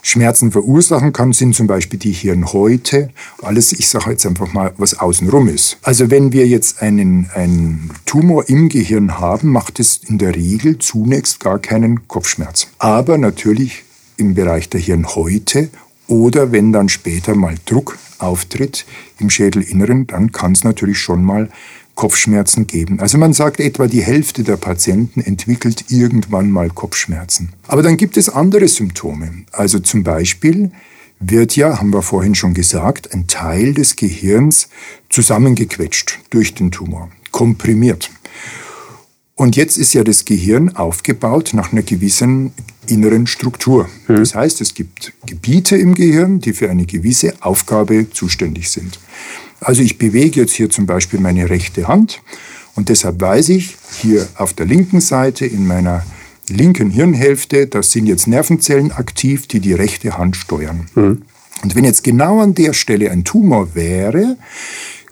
Schmerzen 0.01 0.51
verursachen 0.51 1.13
kann, 1.13 1.31
sind 1.31 1.53
zum 1.53 1.67
Beispiel 1.67 1.99
die 1.99 2.11
Hirnhäute. 2.13 3.11
Alles, 3.43 3.71
ich 3.71 3.87
sage 3.87 4.09
jetzt 4.09 4.25
einfach 4.25 4.51
mal, 4.51 4.73
was 4.77 4.97
außenrum 4.97 5.47
ist. 5.47 5.77
Also 5.83 6.09
wenn 6.09 6.31
wir 6.31 6.47
jetzt 6.47 6.81
einen, 6.81 7.29
einen 7.35 7.91
Tumor 8.07 8.49
im 8.49 8.69
Gehirn 8.69 9.19
haben, 9.19 9.49
macht 9.49 9.79
es 9.79 9.97
in 9.97 10.17
der 10.17 10.35
Regel 10.35 10.79
zunächst 10.79 11.39
gar 11.39 11.59
keinen 11.59 12.07
Kopfschmerz. 12.07 12.65
Aber 12.79 13.19
natürlich 13.19 13.83
im 14.17 14.33
Bereich 14.33 14.69
der 14.69 14.79
Hirnhäute 14.79 15.69
oder 16.07 16.51
wenn 16.51 16.73
dann 16.73 16.89
später 16.89 17.35
mal 17.35 17.57
Druck 17.67 17.99
auftritt 18.17 18.87
im 19.19 19.29
Schädelinneren, 19.29 20.07
dann 20.07 20.31
kann 20.31 20.53
es 20.53 20.63
natürlich 20.63 20.97
schon 20.97 21.23
mal 21.23 21.49
Kopfschmerzen 21.99 22.65
geben. 22.65 23.01
Also 23.01 23.17
man 23.17 23.33
sagt, 23.33 23.59
etwa 23.59 23.85
die 23.85 24.01
Hälfte 24.01 24.43
der 24.43 24.55
Patienten 24.55 25.19
entwickelt 25.19 25.91
irgendwann 25.91 26.49
mal 26.49 26.69
Kopfschmerzen. 26.69 27.49
Aber 27.67 27.83
dann 27.83 27.97
gibt 27.97 28.15
es 28.15 28.29
andere 28.29 28.69
Symptome. 28.69 29.43
Also 29.51 29.79
zum 29.79 30.05
Beispiel, 30.05 30.71
wird 31.19 31.57
ja, 31.57 31.77
haben 31.77 31.91
wir 31.91 32.01
vorhin 32.01 32.35
schon 32.35 32.53
gesagt, 32.53 33.13
ein 33.13 33.27
Teil 33.27 33.73
des 33.73 33.97
Gehirns 33.97 34.69
zusammengequetscht 35.09 36.19
durch 36.29 36.55
den 36.55 36.71
Tumor, 36.71 37.09
komprimiert. 37.31 38.09
Und 39.35 39.57
jetzt 39.57 39.77
ist 39.77 39.93
ja 39.93 40.05
das 40.05 40.23
Gehirn 40.23 40.77
aufgebaut 40.77 41.49
nach 41.51 41.73
einer 41.73 41.83
gewissen 41.83 42.53
inneren 42.89 43.27
Struktur. 43.27 43.89
Mhm. 44.07 44.17
Das 44.17 44.35
heißt, 44.35 44.61
es 44.61 44.73
gibt 44.73 45.13
Gebiete 45.25 45.77
im 45.77 45.95
Gehirn, 45.95 46.39
die 46.39 46.53
für 46.53 46.69
eine 46.69 46.85
gewisse 46.85 47.33
Aufgabe 47.41 48.09
zuständig 48.11 48.69
sind. 48.69 48.99
Also 49.61 49.81
ich 49.81 49.97
bewege 49.97 50.41
jetzt 50.41 50.53
hier 50.53 50.69
zum 50.69 50.85
Beispiel 50.85 51.19
meine 51.19 51.49
rechte 51.49 51.87
Hand 51.87 52.21
und 52.75 52.89
deshalb 52.89 53.19
weiß 53.19 53.49
ich, 53.49 53.75
hier 54.01 54.27
auf 54.35 54.53
der 54.53 54.65
linken 54.65 55.01
Seite 55.01 55.45
in 55.45 55.67
meiner 55.67 56.05
linken 56.47 56.89
Hirnhälfte, 56.89 57.67
da 57.67 57.83
sind 57.83 58.07
jetzt 58.07 58.27
Nervenzellen 58.27 58.91
aktiv, 58.91 59.47
die 59.47 59.59
die 59.59 59.73
rechte 59.73 60.17
Hand 60.17 60.35
steuern. 60.35 60.87
Mhm. 60.95 61.21
Und 61.61 61.75
wenn 61.75 61.83
jetzt 61.83 62.03
genau 62.03 62.39
an 62.39 62.55
der 62.55 62.73
Stelle 62.73 63.11
ein 63.11 63.25
Tumor 63.25 63.75
wäre, 63.75 64.37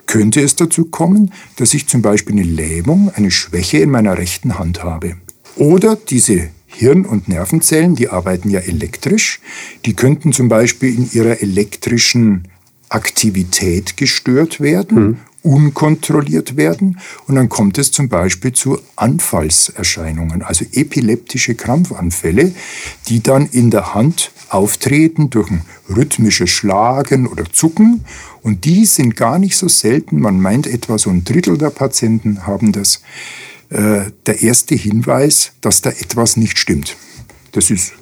könnte 0.06 0.42
es 0.42 0.56
dazu 0.56 0.86
kommen, 0.86 1.34
dass 1.58 1.74
ich 1.74 1.88
zum 1.88 2.02
Beispiel 2.02 2.36
eine 2.36 2.46
Lähmung, 2.46 3.12
eine 3.14 3.32
Schwäche 3.32 3.80
in 3.80 3.92
meiner 3.92 4.18
rechten 4.18 4.58
Hand 4.58 4.84
habe. 4.84 5.18
Oder 5.58 5.98
diese 5.98 6.50
Hirn- 6.78 7.06
und 7.06 7.28
Nervenzellen, 7.28 7.96
die 7.96 8.10
arbeiten 8.10 8.52
ja 8.52 8.60
elektrisch, 8.60 9.40
die 9.86 9.96
könnten 9.96 10.32
zum 10.32 10.48
Beispiel 10.48 10.94
in 10.96 11.10
ihrer 11.12 11.42
elektrischen 11.42 12.48
Aktivität 12.90 13.98
gestört 13.98 14.62
werden, 14.62 15.04
mhm. 15.04 15.18
unkontrolliert 15.42 16.56
werden 16.56 17.00
und 17.26 17.34
dann 17.34 17.50
kommt 17.50 17.80
es 17.80 17.92
zum 17.92 18.10
Beispiel 18.10 18.54
zu 18.54 18.80
Anfallserscheinungen, 18.96 20.44
also 20.44 20.66
epileptische 20.72 21.56
Krampfanfälle, 21.56 22.54
die 23.08 23.24
dann 23.24 23.48
in 23.48 23.72
der 23.72 23.96
Hand 23.96 24.32
auftreten 24.50 25.32
durch 25.32 25.50
ein 25.50 25.64
rhythmisches 25.90 26.52
Schlagen 26.52 27.26
oder 27.26 27.46
Zucken. 27.52 28.06
Und 28.44 28.66
die 28.66 28.86
sind 28.86 29.16
gar 29.16 29.40
nicht 29.40 29.58
so 29.58 29.68
selten. 29.68 30.22
Man 30.22 30.40
meint, 30.40 30.68
etwa 30.68 30.98
so 30.98 31.10
ein 31.10 31.24
Drittel 31.24 31.58
der 31.58 31.72
Patienten 31.72 32.46
haben 32.46 32.72
das. 32.72 33.02
Äh, 33.70 34.12
der 34.26 34.42
erste 34.42 34.76
Hinweis, 34.76 35.52
dass 35.62 35.82
da 35.82 35.90
etwas 35.90 36.38
nicht 36.38 36.58
stimmt. 36.58 36.96
Das 37.52 37.70
ist 37.70 37.94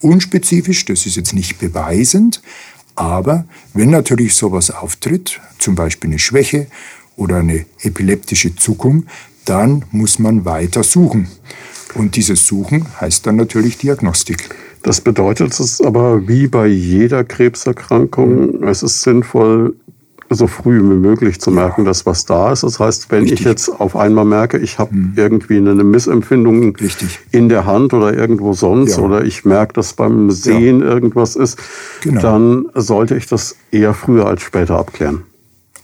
unspezifisch, 0.00 0.84
das 0.84 1.06
ist 1.06 1.16
jetzt 1.16 1.34
nicht 1.34 1.58
beweisend, 1.58 2.42
aber 2.94 3.46
wenn 3.72 3.90
natürlich 3.90 4.34
sowas 4.34 4.70
auftritt, 4.70 5.40
zum 5.58 5.74
Beispiel 5.74 6.10
eine 6.10 6.18
Schwäche 6.18 6.66
oder 7.16 7.36
eine 7.36 7.64
epileptische 7.80 8.54
Zuckung, 8.54 9.06
dann 9.44 9.84
muss 9.90 10.18
man 10.18 10.44
weiter 10.44 10.82
suchen. 10.82 11.28
Und 11.94 12.16
dieses 12.16 12.46
Suchen 12.46 12.86
heißt 13.00 13.26
dann 13.26 13.36
natürlich 13.36 13.78
Diagnostik. 13.78 14.54
Das 14.82 15.00
bedeutet 15.00 15.58
es 15.58 15.80
aber 15.80 16.28
wie 16.28 16.46
bei 16.46 16.66
jeder 16.66 17.24
Krebserkrankung, 17.24 18.62
es 18.64 18.82
ist 18.82 19.00
sinnvoll, 19.00 19.74
so 20.34 20.46
früh 20.46 20.78
wie 20.78 20.96
möglich 20.96 21.40
zu 21.40 21.50
merken, 21.50 21.84
dass 21.84 22.06
was 22.06 22.24
da 22.24 22.52
ist. 22.52 22.62
Das 22.62 22.80
heißt, 22.80 23.10
wenn 23.10 23.22
Richtig. 23.22 23.40
ich 23.40 23.46
jetzt 23.46 23.68
auf 23.68 23.96
einmal 23.96 24.24
merke, 24.24 24.58
ich 24.58 24.78
habe 24.78 24.94
mhm. 24.94 25.12
irgendwie 25.16 25.56
eine 25.56 25.84
Missempfindung 25.84 26.76
Richtig. 26.76 27.20
in 27.30 27.48
der 27.48 27.66
Hand 27.66 27.92
oder 27.92 28.14
irgendwo 28.14 28.52
sonst 28.52 28.96
ja. 28.96 29.02
oder 29.02 29.24
ich 29.24 29.44
merke, 29.44 29.74
dass 29.74 29.92
beim 29.92 30.30
Sehen 30.30 30.80
ja. 30.80 30.86
irgendwas 30.86 31.36
ist, 31.36 31.58
genau. 32.02 32.20
dann 32.20 32.66
sollte 32.74 33.16
ich 33.16 33.26
das 33.26 33.56
eher 33.70 33.94
früher 33.94 34.26
als 34.26 34.42
später 34.42 34.78
abklären. 34.78 35.22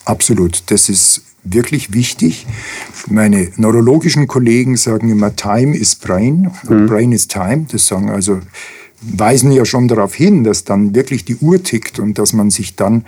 Absolut. 0.04 0.64
Das 0.70 0.88
ist 0.88 1.22
wirklich 1.44 1.92
wichtig. 1.92 2.46
Meine 3.08 3.50
neurologischen 3.56 4.26
Kollegen 4.26 4.76
sagen 4.76 5.10
immer, 5.10 5.34
Time 5.36 5.76
is 5.76 5.94
Brain, 5.94 6.50
mhm. 6.68 6.86
Brain 6.86 7.12
is 7.12 7.28
Time. 7.28 7.66
Das 7.70 7.86
sagen 7.86 8.10
also 8.10 8.40
weisen 9.02 9.50
ja 9.52 9.64
schon 9.64 9.88
darauf 9.88 10.14
hin, 10.14 10.44
dass 10.44 10.64
dann 10.64 10.94
wirklich 10.94 11.24
die 11.24 11.36
Uhr 11.36 11.62
tickt 11.62 11.98
und 11.98 12.18
dass 12.18 12.32
man 12.32 12.50
sich 12.50 12.76
dann 12.76 13.04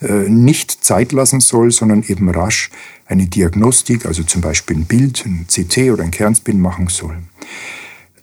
nicht 0.00 0.84
Zeit 0.84 1.12
lassen 1.12 1.40
soll, 1.40 1.70
sondern 1.70 2.02
eben 2.02 2.28
rasch 2.30 2.70
eine 3.06 3.26
Diagnostik, 3.26 4.06
also 4.06 4.22
zum 4.22 4.40
Beispiel 4.40 4.78
ein 4.78 4.84
Bild, 4.86 5.24
ein 5.26 5.46
CT 5.46 5.90
oder 5.92 6.04
ein 6.04 6.10
Kernspin 6.10 6.60
machen 6.60 6.88
soll. 6.88 7.18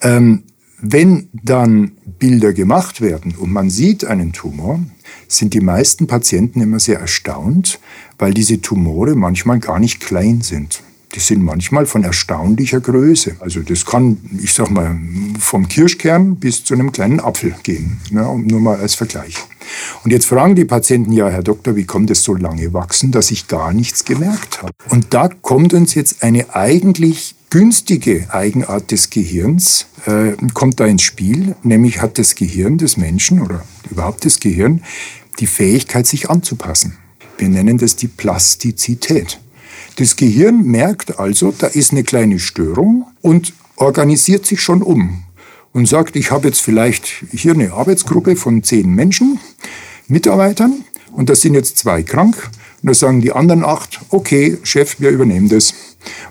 Ähm, 0.02 0.44
wenn 0.80 1.30
dann 1.34 1.92
Bilder 2.20 2.54
gemacht 2.54 3.02
werden 3.02 3.36
und 3.36 3.52
man 3.52 3.70
sieht 3.70 4.06
einen 4.06 4.32
Tumor, 4.32 4.80
sind 5.28 5.54
die 5.54 5.62
meisten 5.62 6.08
Patienten 6.08 6.62
immer 6.62 6.80
sehr 6.80 7.00
erstaunt, 7.00 7.80
weil 8.18 8.34
diese 8.34 8.62
Tumore 8.62 9.16
manchmal 9.16 9.60
gar 9.60 9.80
nicht 9.80 10.00
klein 10.00 10.42
sind 10.42 10.84
die 11.16 11.20
sind 11.20 11.44
manchmal 11.44 11.86
von 11.86 12.04
erstaunlicher 12.04 12.80
Größe. 12.80 13.38
Also 13.40 13.62
das 13.62 13.86
kann, 13.86 14.18
ich 14.42 14.54
sag 14.54 14.70
mal, 14.70 14.98
vom 15.40 15.68
Kirschkern 15.68 16.36
bis 16.36 16.64
zu 16.64 16.74
einem 16.74 16.92
kleinen 16.92 17.20
Apfel 17.20 17.56
gehen, 17.64 18.00
ne, 18.12 18.24
nur 18.46 18.60
mal 18.60 18.78
als 18.78 18.96
Vergleich. 18.96 19.36
Und 20.04 20.12
jetzt 20.12 20.26
fragen 20.26 20.56
die 20.56 20.66
Patienten, 20.66 21.12
ja, 21.12 21.30
Herr 21.30 21.44
Doktor, 21.44 21.76
wie 21.76 21.86
kommt 21.86 22.10
es 22.12 22.24
so 22.24 22.36
lange 22.36 22.74
wachsen, 22.74 23.12
dass 23.12 23.32
ich 23.32 23.48
gar 23.48 23.74
nichts 23.74 24.06
gemerkt 24.06 24.62
habe? 24.62 24.74
Und 24.90 25.14
da 25.14 25.28
kommt 25.28 25.74
uns 25.74 25.94
jetzt 25.96 26.24
eine 26.24 26.56
eigentlich 26.56 27.36
günstige 27.50 28.28
Eigenart 28.34 28.92
des 28.92 29.10
Gehirns, 29.10 29.88
äh, 30.06 30.34
kommt 30.54 30.80
da 30.80 30.86
ins 30.86 31.04
Spiel, 31.04 31.56
nämlich 31.64 32.02
hat 32.02 32.18
das 32.18 32.36
Gehirn 32.36 32.78
des 32.78 32.98
Menschen 32.98 33.42
oder 33.42 33.64
überhaupt 33.90 34.26
das 34.26 34.40
Gehirn 34.40 34.84
die 35.40 35.48
Fähigkeit, 35.48 36.08
sich 36.08 36.30
anzupassen. 36.30 36.98
Wir 37.38 37.50
nennen 37.50 37.78
das 37.78 37.96
die 37.96 38.08
Plastizität. 38.08 39.40
Das 39.98 40.16
Gehirn 40.16 40.62
merkt 40.62 41.20
also, 41.20 41.52
da 41.58 41.66
ist 41.66 41.92
eine 41.92 42.04
kleine 42.04 42.38
Störung 42.38 43.08
und 43.22 43.54
organisiert 43.78 44.46
sich 44.46 44.62
schon 44.62 44.84
um 44.84 45.24
und 45.74 45.88
sagt, 45.88 46.16
ich 46.16 46.30
habe 46.30 46.48
jetzt 46.48 46.62
vielleicht 46.62 47.08
hier 47.32 47.54
eine 47.54 47.74
Arbeitsgruppe 47.74 48.36
von 48.36 48.62
zehn 48.62 48.94
Menschen, 48.94 49.40
Mitarbeitern, 50.08 50.84
und 51.14 51.30
da 51.30 51.36
sind 51.36 51.56
jetzt 51.56 51.80
zwei 51.80 52.04
krank. 52.04 52.52
Und 52.84 52.90
da 52.90 52.94
sagen 52.94 53.22
die 53.22 53.32
anderen 53.32 53.66
acht, 53.66 54.00
okay, 54.10 54.60
Chef, 54.62 55.00
wir 55.00 55.10
übernehmen 55.10 55.50
das. 55.50 55.74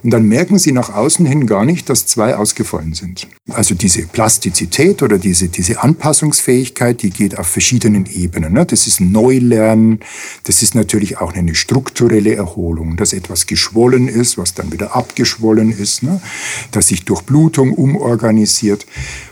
Und 0.02 0.10
dann 0.10 0.24
merken 0.24 0.58
sie 0.58 0.72
nach 0.72 0.94
außen 0.94 1.26
hin 1.26 1.46
gar 1.46 1.64
nicht, 1.64 1.88
dass 1.88 2.06
zwei 2.06 2.36
ausgefallen 2.36 2.94
sind. 2.94 3.26
Also 3.48 3.74
diese 3.74 4.02
Plastizität 4.02 5.02
oder 5.02 5.18
diese, 5.18 5.48
diese 5.48 5.82
Anpassungsfähigkeit, 5.82 7.02
die 7.02 7.10
geht 7.10 7.38
auf 7.38 7.46
verschiedenen 7.46 8.06
Ebenen. 8.06 8.52
Ne? 8.52 8.66
Das 8.66 8.86
ist 8.86 9.00
Neulernen, 9.00 10.00
das 10.44 10.62
ist 10.62 10.74
natürlich 10.74 11.18
auch 11.18 11.32
eine 11.32 11.54
strukturelle 11.54 12.34
Erholung, 12.34 12.96
dass 12.96 13.12
etwas 13.12 13.46
geschwollen 13.46 14.08
ist, 14.08 14.38
was 14.38 14.54
dann 14.54 14.72
wieder 14.72 14.94
abgeschwollen 14.94 15.70
ist, 15.70 16.02
ne? 16.02 16.20
dass 16.72 16.88
sich 16.88 17.04
Durchblutung 17.04 17.72
umorganisiert. 17.72 18.86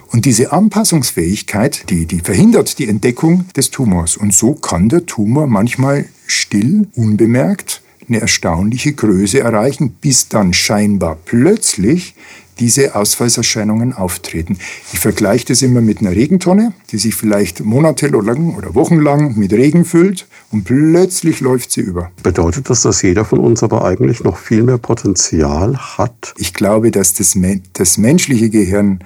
Und 0.08 0.26
diese 0.26 0.52
Anpassungsfähigkeit, 0.52 1.90
die, 1.90 2.06
die 2.06 2.20
verhindert 2.20 2.78
die 2.78 2.88
Entdeckung 2.88 3.46
des 3.56 3.70
Tumors. 3.70 4.16
Und 4.16 4.32
so 4.32 4.54
kann 4.54 4.88
der 4.88 5.06
Tumor 5.06 5.48
manchmal 5.48 6.06
still, 6.26 6.86
unbemerkt 6.94 7.83
eine 8.08 8.20
erstaunliche 8.20 8.92
Größe 8.92 9.40
erreichen, 9.40 9.90
bis 10.00 10.28
dann 10.28 10.52
scheinbar 10.52 11.16
plötzlich 11.24 12.14
diese 12.58 12.94
Ausfallserscheinungen 12.94 13.92
auftreten. 13.92 14.58
Ich 14.92 15.00
vergleiche 15.00 15.46
das 15.46 15.62
immer 15.62 15.80
mit 15.80 16.00
einer 16.00 16.12
Regentonne, 16.12 16.72
die 16.90 16.98
sich 16.98 17.14
vielleicht 17.14 17.64
monatelang 17.64 18.54
oder 18.54 18.74
wochenlang 18.74 19.36
mit 19.36 19.52
Regen 19.52 19.84
füllt 19.84 20.26
und 20.50 20.64
plötzlich 20.64 21.40
läuft 21.40 21.72
sie 21.72 21.80
über. 21.80 22.12
Bedeutet 22.22 22.70
das, 22.70 22.82
dass 22.82 23.02
jeder 23.02 23.24
von 23.24 23.40
uns 23.40 23.62
aber 23.62 23.84
eigentlich 23.84 24.22
noch 24.22 24.36
viel 24.36 24.62
mehr 24.62 24.78
Potenzial 24.78 25.76
hat? 25.76 26.34
Ich 26.38 26.54
glaube, 26.54 26.90
dass 26.90 27.14
das, 27.14 27.36
das 27.72 27.98
menschliche 27.98 28.50
Gehirn 28.50 29.00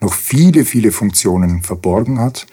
noch 0.00 0.14
viele, 0.14 0.64
viele 0.64 0.92
Funktionen 0.92 1.62
verborgen 1.62 2.18
hat 2.20 2.46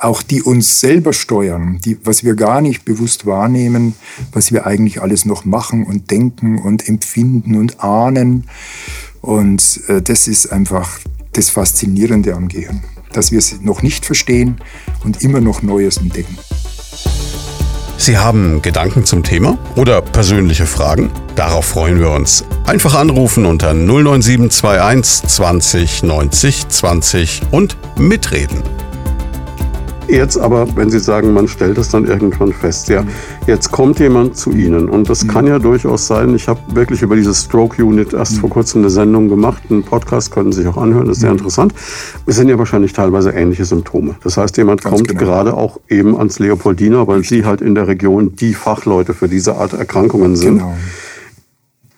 auch 0.00 0.22
die 0.22 0.42
uns 0.42 0.80
selber 0.80 1.12
steuern, 1.12 1.78
die, 1.84 1.98
was 2.04 2.24
wir 2.24 2.34
gar 2.34 2.60
nicht 2.60 2.84
bewusst 2.84 3.26
wahrnehmen, 3.26 3.94
was 4.32 4.50
wir 4.50 4.66
eigentlich 4.66 5.02
alles 5.02 5.26
noch 5.26 5.44
machen 5.44 5.84
und 5.84 6.10
denken 6.10 6.58
und 6.58 6.88
empfinden 6.88 7.56
und 7.56 7.80
ahnen. 7.80 8.48
Und 9.20 9.80
äh, 9.88 10.00
das 10.00 10.26
ist 10.26 10.50
einfach 10.50 10.98
das 11.32 11.50
Faszinierende 11.50 12.34
am 12.34 12.48
Gehirn, 12.48 12.82
dass 13.12 13.30
wir 13.30 13.38
es 13.38 13.60
noch 13.60 13.82
nicht 13.82 14.06
verstehen 14.06 14.56
und 15.04 15.22
immer 15.22 15.40
noch 15.40 15.62
Neues 15.62 15.98
entdecken. 15.98 16.38
Sie 17.98 18.16
haben 18.16 18.62
Gedanken 18.62 19.04
zum 19.04 19.22
Thema 19.22 19.58
oder 19.76 20.00
persönliche 20.00 20.64
Fragen? 20.64 21.10
Darauf 21.36 21.66
freuen 21.66 22.00
wir 22.00 22.10
uns. 22.10 22.44
Einfach 22.64 22.94
anrufen 22.94 23.44
unter 23.44 23.74
09721 23.74 25.28
20 25.28 26.02
90 26.04 26.68
20 26.68 27.42
und 27.50 27.76
mitreden. 27.98 28.62
Jetzt 30.10 30.38
aber, 30.38 30.66
wenn 30.76 30.90
Sie 30.90 30.98
sagen, 30.98 31.32
man 31.32 31.46
stellt 31.46 31.78
es 31.78 31.88
dann 31.88 32.04
irgendwann 32.04 32.52
fest, 32.52 32.88
ja, 32.88 33.04
jetzt 33.46 33.70
kommt 33.70 34.00
jemand 34.00 34.36
zu 34.36 34.50
Ihnen 34.50 34.88
und 34.88 35.08
das 35.08 35.28
kann 35.28 35.46
ja 35.46 35.60
durchaus 35.60 36.08
sein, 36.08 36.34
ich 36.34 36.48
habe 36.48 36.58
wirklich 36.74 37.02
über 37.02 37.14
dieses 37.14 37.44
Stroke 37.44 37.82
Unit 37.84 38.12
erst 38.12 38.38
vor 38.38 38.50
kurzem 38.50 38.82
eine 38.82 38.90
Sendung 38.90 39.28
gemacht, 39.28 39.62
einen 39.70 39.84
Podcast 39.84 40.32
können 40.32 40.50
Sie 40.50 40.62
sich 40.62 40.68
auch 40.68 40.78
anhören, 40.78 41.06
das 41.06 41.18
ist 41.18 41.20
sehr 41.20 41.30
interessant. 41.30 41.74
Es 42.26 42.34
sind 42.34 42.48
ja 42.48 42.58
wahrscheinlich 42.58 42.92
teilweise 42.92 43.30
ähnliche 43.30 43.64
Symptome. 43.64 44.16
Das 44.24 44.36
heißt, 44.36 44.56
jemand 44.56 44.82
Ganz 44.82 44.96
kommt 44.96 45.08
genau. 45.08 45.20
gerade 45.20 45.54
auch 45.54 45.78
eben 45.88 46.16
ans 46.18 46.40
Leopoldina, 46.40 47.06
weil 47.06 47.22
Sie 47.22 47.44
halt 47.44 47.60
in 47.60 47.76
der 47.76 47.86
Region 47.86 48.34
die 48.34 48.54
Fachleute 48.54 49.14
für 49.14 49.28
diese 49.28 49.56
Art 49.56 49.74
Erkrankungen 49.74 50.34
sind. 50.34 50.58
Genau 50.58 50.74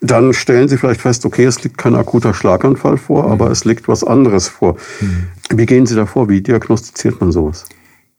dann 0.05 0.33
stellen 0.35 0.66
Sie 0.68 0.79
vielleicht 0.79 1.01
fest, 1.01 1.25
okay, 1.25 1.44
es 1.44 1.62
liegt 1.62 1.79
kein 1.79 1.94
akuter 1.94 2.35
Schlaganfall 2.35 2.96
vor, 2.96 3.27
mhm. 3.27 3.33
aber 3.33 3.53
es 3.53 3.64
liegt 3.64 3.87
was 3.87 4.03
anderes 4.03 4.48
vor. 4.48 4.77
Mhm. 5.01 5.29
Wie 5.55 5.64
gehen 5.64 5.87
Sie 5.87 5.94
da 5.94 6.07
vor? 6.07 6.29
Wie 6.29 6.40
diagnostiziert 6.40 7.20
man 7.20 7.31
sowas? 7.31 7.66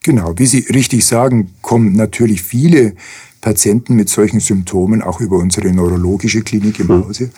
Genau, 0.04 0.34
wie 0.38 0.46
Sie 0.46 0.60
richtig 0.60 1.06
sagen, 1.06 1.52
kommen 1.62 1.94
natürlich 1.94 2.44
viele 2.44 2.94
Patienten 3.40 3.96
mit 3.96 4.10
solchen 4.10 4.40
Symptomen 4.40 5.02
auch 5.02 5.22
über 5.22 5.38
unsere 5.38 5.72
neurologische 5.72 6.42
Klinik 6.42 6.80
im 6.80 6.90
hm. 6.90 7.06
Hause. 7.06 7.32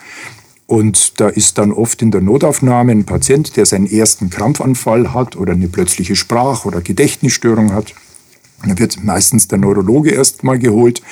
Und 0.68 1.20
da 1.20 1.30
ist 1.30 1.60
dann 1.60 1.72
oft 1.72 2.02
in 2.02 2.10
der 2.10 2.22
Notaufnahme 2.22 2.92
ein 2.92 3.06
Patient, 3.06 3.56
der 3.56 3.68
seinen 3.68 3.86
ersten 3.86 4.32
Krampfanfall 4.32 5.14
hat 5.14 5.36
oder 5.36 5.54
eine 5.54 5.68
plötzliche 5.68 6.16
Sprach- 6.16 6.66
oder 6.66 6.82
Gedächtnisstörung 6.82 7.72
hat. 7.72 7.94
Da 8.68 8.78
wird 8.80 9.04
meistens 9.04 9.48
der 9.48 9.60
Neurologe 9.60 10.10
erstmal 10.10 10.58
geholt. 10.58 11.04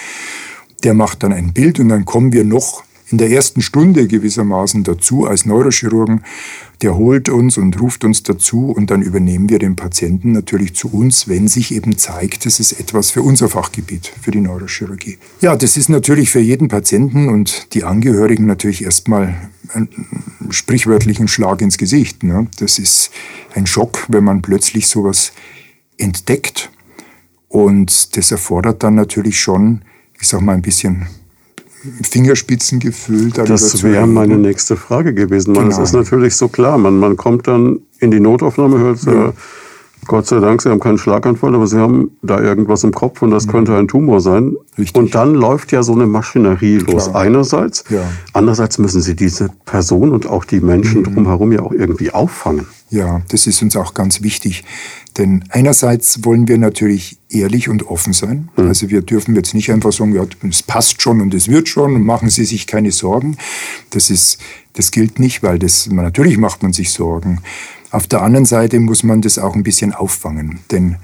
Der 0.83 0.95
macht 0.95 1.21
dann 1.21 1.33
ein 1.33 1.53
Bild 1.53 1.79
und 1.79 1.89
dann 1.89 2.05
kommen 2.05 2.33
wir 2.33 2.43
noch 2.43 2.83
in 3.09 3.17
der 3.17 3.29
ersten 3.29 3.61
Stunde 3.61 4.07
gewissermaßen 4.07 4.83
dazu 4.83 5.25
als 5.25 5.45
Neurochirurgen. 5.45 6.23
Der 6.81 6.95
holt 6.95 7.29
uns 7.29 7.57
und 7.57 7.79
ruft 7.79 8.03
uns 8.03 8.23
dazu 8.23 8.71
und 8.71 8.91
dann 8.91 9.01
übernehmen 9.01 9.49
wir 9.49 9.59
den 9.59 9.75
Patienten 9.75 10.31
natürlich 10.31 10.75
zu 10.75 10.89
uns, 10.89 11.27
wenn 11.27 11.47
sich 11.47 11.73
eben 11.73 11.97
zeigt, 11.97 12.45
das 12.45 12.59
ist 12.59 12.73
etwas 12.73 13.11
für 13.11 13.21
unser 13.21 13.49
Fachgebiet, 13.49 14.11
für 14.21 14.31
die 14.31 14.41
Neurochirurgie. 14.41 15.17
Ja, 15.41 15.55
das 15.55 15.77
ist 15.77 15.89
natürlich 15.89 16.29
für 16.29 16.39
jeden 16.39 16.67
Patienten 16.67 17.29
und 17.29 17.73
die 17.73 17.83
Angehörigen 17.83 18.45
natürlich 18.45 18.83
erstmal 18.83 19.35
ein 19.73 19.87
sprichwörtlichen 20.49 21.27
Schlag 21.27 21.61
ins 21.61 21.77
Gesicht. 21.77 22.23
Ne? 22.23 22.47
Das 22.59 22.79
ist 22.79 23.11
ein 23.55 23.65
Schock, 23.65 24.05
wenn 24.09 24.23
man 24.23 24.41
plötzlich 24.41 24.87
sowas 24.87 25.31
entdeckt. 25.97 26.69
Und 27.47 28.17
das 28.17 28.31
erfordert 28.31 28.83
dann 28.83 28.95
natürlich 28.95 29.39
schon, 29.39 29.83
ich 30.19 30.27
sag 30.27 30.41
mal, 30.41 30.53
ein 30.53 30.61
bisschen 30.61 31.07
Fingerspitzengefühl 32.03 33.31
darüber 33.31 33.49
Das 33.49 33.83
wäre 33.83 34.07
meine 34.07 34.37
nächste 34.37 34.77
Frage 34.77 35.13
gewesen. 35.13 35.53
Genau. 35.53 35.67
Es 35.67 35.77
ist 35.77 35.93
natürlich 35.93 36.35
so 36.35 36.47
klar, 36.47 36.77
man, 36.77 36.97
man 36.97 37.17
kommt 37.17 37.47
dann 37.47 37.79
in 37.99 38.11
die 38.11 38.19
Notaufnahme, 38.19 38.79
hört, 38.79 39.03
ja. 39.03 39.29
äh, 39.29 39.33
Gott 40.05 40.27
sei 40.27 40.39
Dank, 40.39 40.61
Sie 40.61 40.69
haben 40.69 40.79
keinen 40.79 40.97
Schlaganfall, 40.97 41.55
aber 41.55 41.67
Sie 41.67 41.77
haben 41.77 42.11
da 42.21 42.39
irgendwas 42.39 42.83
im 42.83 42.91
Kopf 42.91 43.21
und 43.21 43.31
das 43.31 43.47
mhm. 43.47 43.51
könnte 43.51 43.77
ein 43.77 43.87
Tumor 43.87 44.21
sein. 44.21 44.55
Richtig. 44.77 44.95
Und 44.95 45.15
dann 45.15 45.33
läuft 45.33 45.71
ja 45.71 45.83
so 45.83 45.93
eine 45.93 46.07
Maschinerie 46.07 46.77
los. 46.77 47.09
Klar. 47.09 47.21
Einerseits. 47.21 47.83
Ja. 47.89 48.01
Andererseits 48.33 48.77
müssen 48.77 49.01
Sie 49.01 49.15
diese 49.15 49.49
Person 49.65 50.11
und 50.11 50.27
auch 50.27 50.45
die 50.45 50.59
Menschen 50.59 51.01
mhm. 51.01 51.15
drumherum 51.15 51.51
ja 51.51 51.61
auch 51.61 51.71
irgendwie 51.71 52.11
auffangen. 52.11 52.65
Ja, 52.93 53.23
das 53.29 53.47
ist 53.47 53.63
uns 53.63 53.75
auch 53.75 53.95
ganz 53.95 54.21
wichtig. 54.21 54.63
Denn 55.17 55.45
einerseits 55.49 56.23
wollen 56.25 56.47
wir 56.47 56.59
natürlich 56.59 57.17
ehrlich 57.27 57.67
und 57.67 57.87
offen 57.87 58.13
sein. 58.13 58.49
Mhm. 58.55 58.67
Also 58.67 58.91
wir 58.91 59.01
dürfen 59.01 59.35
jetzt 59.35 59.55
nicht 59.55 59.71
einfach 59.71 59.91
sagen, 59.91 60.13
ja, 60.13 60.23
es 60.47 60.61
passt 60.61 61.01
schon 61.01 61.19
und 61.19 61.33
es 61.33 61.47
wird 61.47 61.67
schon 61.67 61.95
und 61.95 62.03
machen 62.03 62.29
Sie 62.29 62.45
sich 62.45 62.67
keine 62.67 62.91
Sorgen. 62.91 63.37
Das 63.89 64.11
ist, 64.11 64.37
das 64.73 64.91
gilt 64.91 65.17
nicht, 65.17 65.41
weil 65.41 65.57
das, 65.57 65.87
natürlich 65.87 66.37
macht 66.37 66.61
man 66.61 66.71
sich 66.71 66.91
Sorgen. 66.91 67.41
Auf 67.89 68.05
der 68.05 68.21
anderen 68.21 68.45
Seite 68.45 68.79
muss 68.79 69.01
man 69.01 69.23
das 69.23 69.39
auch 69.39 69.55
ein 69.55 69.63
bisschen 69.63 69.91
auffangen, 69.91 70.59
denn 70.69 70.97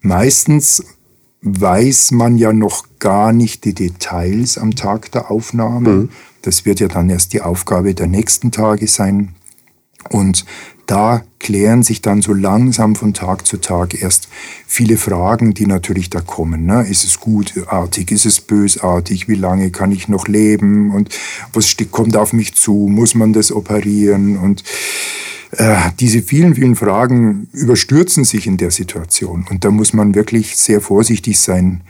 meistens 0.00 0.82
weiß 1.42 2.12
man 2.12 2.38
ja 2.38 2.54
noch 2.54 2.86
gar 2.98 3.34
nicht 3.34 3.66
die 3.66 3.74
Details 3.74 4.56
am 4.56 4.74
Tag 4.74 5.12
der 5.12 5.30
Aufnahme. 5.30 5.90
Mhm. 5.90 6.08
Das 6.40 6.64
wird 6.64 6.80
ja 6.80 6.88
dann 6.88 7.10
erst 7.10 7.34
die 7.34 7.42
Aufgabe 7.42 7.94
der 7.94 8.06
nächsten 8.06 8.52
Tage 8.52 8.86
sein. 8.86 9.34
Und 10.08 10.46
da 10.90 11.22
klären 11.38 11.84
sich 11.84 12.02
dann 12.02 12.20
so 12.20 12.34
langsam 12.34 12.96
von 12.96 13.14
Tag 13.14 13.46
zu 13.46 13.58
Tag 13.58 13.94
erst 13.94 14.28
viele 14.66 14.96
Fragen, 14.96 15.54
die 15.54 15.66
natürlich 15.66 16.10
da 16.10 16.20
kommen. 16.20 16.66
Ne? 16.66 16.84
Ist 16.88 17.04
es 17.04 17.20
gutartig? 17.20 18.10
Ist 18.10 18.26
es 18.26 18.40
bösartig? 18.40 19.28
Wie 19.28 19.36
lange 19.36 19.70
kann 19.70 19.92
ich 19.92 20.08
noch 20.08 20.26
leben? 20.26 20.90
Und 20.90 21.16
was 21.52 21.76
kommt 21.92 22.16
auf 22.16 22.32
mich 22.32 22.54
zu? 22.56 22.88
Muss 22.90 23.14
man 23.14 23.32
das 23.32 23.52
operieren? 23.52 24.36
Und 24.36 24.64
äh, 25.52 25.76
diese 26.00 26.22
vielen, 26.22 26.56
vielen 26.56 26.74
Fragen 26.74 27.48
überstürzen 27.52 28.24
sich 28.24 28.48
in 28.48 28.56
der 28.56 28.72
Situation. 28.72 29.46
Und 29.48 29.64
da 29.64 29.70
muss 29.70 29.92
man 29.92 30.16
wirklich 30.16 30.56
sehr 30.56 30.80
vorsichtig 30.80 31.38
sein, 31.38 31.82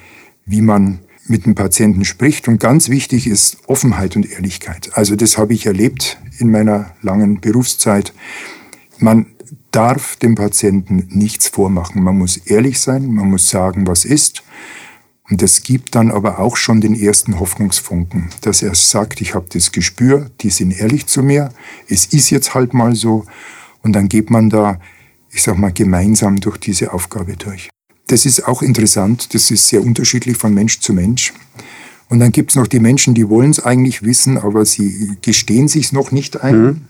wie 0.45 0.61
man 0.61 0.99
mit 1.27 1.47
dem 1.47 1.55
Patienten 1.55 2.05
spricht. 2.05 2.49
Und 2.49 2.61
ganz 2.61 2.91
wichtig 2.91 3.27
ist 3.27 3.57
Offenheit 3.67 4.15
und 4.17 4.31
Ehrlichkeit. 4.31 4.91
Also 4.93 5.17
das 5.17 5.39
habe 5.39 5.55
ich 5.55 5.65
erlebt 5.65 6.19
in 6.39 6.51
meiner 6.51 6.93
langen 7.01 7.41
Berufszeit. 7.41 8.13
Man 9.01 9.27
darf 9.71 10.17
dem 10.17 10.35
Patienten 10.35 11.09
nichts 11.11 11.49
vormachen. 11.49 12.03
Man 12.03 12.19
muss 12.19 12.37
ehrlich 12.37 12.81
sein, 12.81 13.13
man 13.13 13.31
muss 13.31 13.49
sagen, 13.49 13.87
was 13.87 14.05
ist. 14.05 14.43
Und 15.29 15.43
das 15.43 15.63
gibt 15.63 15.95
dann 15.95 16.11
aber 16.11 16.41
auch 16.41 16.57
schon 16.57 16.81
den 16.81 16.95
ersten 16.95 17.39
Hoffnungsfunken, 17.39 18.31
dass 18.41 18.63
er 18.63 18.75
sagt, 18.75 19.21
ich 19.21 19.35
habe 19.35 19.47
das 19.53 19.71
Gespür, 19.71 20.29
die 20.41 20.51
sind 20.51 20.73
ehrlich 20.73 21.07
zu 21.07 21.23
mir, 21.23 21.51
es 21.89 22.07
ist 22.07 22.31
jetzt 22.31 22.55
halt 22.55 22.75
mal 22.75 22.97
so. 22.97 23.25
Und 23.83 23.93
dann 23.93 24.09
geht 24.09 24.31
man 24.31 24.51
da, 24.51 24.81
ich 25.31 25.43
sag 25.43 25.57
mal, 25.57 25.73
gemeinsam 25.73 26.41
durch 26.41 26.59
diese 26.59 26.93
Aufgabe 26.93 27.37
durch. 27.37 27.71
Das 28.09 28.27
ist 28.27 28.49
auch 28.49 28.61
interessant, 28.61 29.33
das 29.35 29.53
ist 29.53 29.69
sehr 29.69 29.83
unterschiedlich 29.83 30.37
von 30.37 30.53
Mensch 30.53 30.81
zu 30.81 30.93
Mensch. 30.93 31.33
Und 32.09 32.19
dann 32.19 32.33
gibt 32.33 32.51
es 32.51 32.57
noch 32.57 32.67
die 32.67 32.81
Menschen, 32.81 33.15
die 33.15 33.29
wollen 33.29 33.53
es 33.53 33.65
eigentlich 33.65 34.03
wissen, 34.03 34.37
aber 34.37 34.67
sie 34.67 35.17
gestehen 35.23 35.69
sich 35.69 35.93
noch 35.93 36.11
nicht 36.11 36.41
ein. 36.41 36.61
Mhm. 36.61 36.81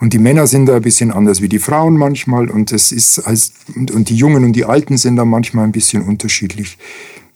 Und 0.00 0.12
die 0.12 0.18
Männer 0.18 0.46
sind 0.46 0.66
da 0.66 0.76
ein 0.76 0.82
bisschen 0.82 1.12
anders 1.12 1.42
wie 1.42 1.48
die 1.48 1.58
Frauen 1.58 1.96
manchmal 1.96 2.50
und 2.50 2.72
das 2.72 2.90
ist 2.90 3.18
als, 3.20 3.52
und 3.76 4.08
die 4.08 4.16
Jungen 4.16 4.44
und 4.44 4.54
die 4.54 4.64
Alten 4.64 4.96
sind 4.96 5.16
da 5.16 5.24
manchmal 5.24 5.64
ein 5.64 5.72
bisschen 5.72 6.02
unterschiedlich 6.02 6.78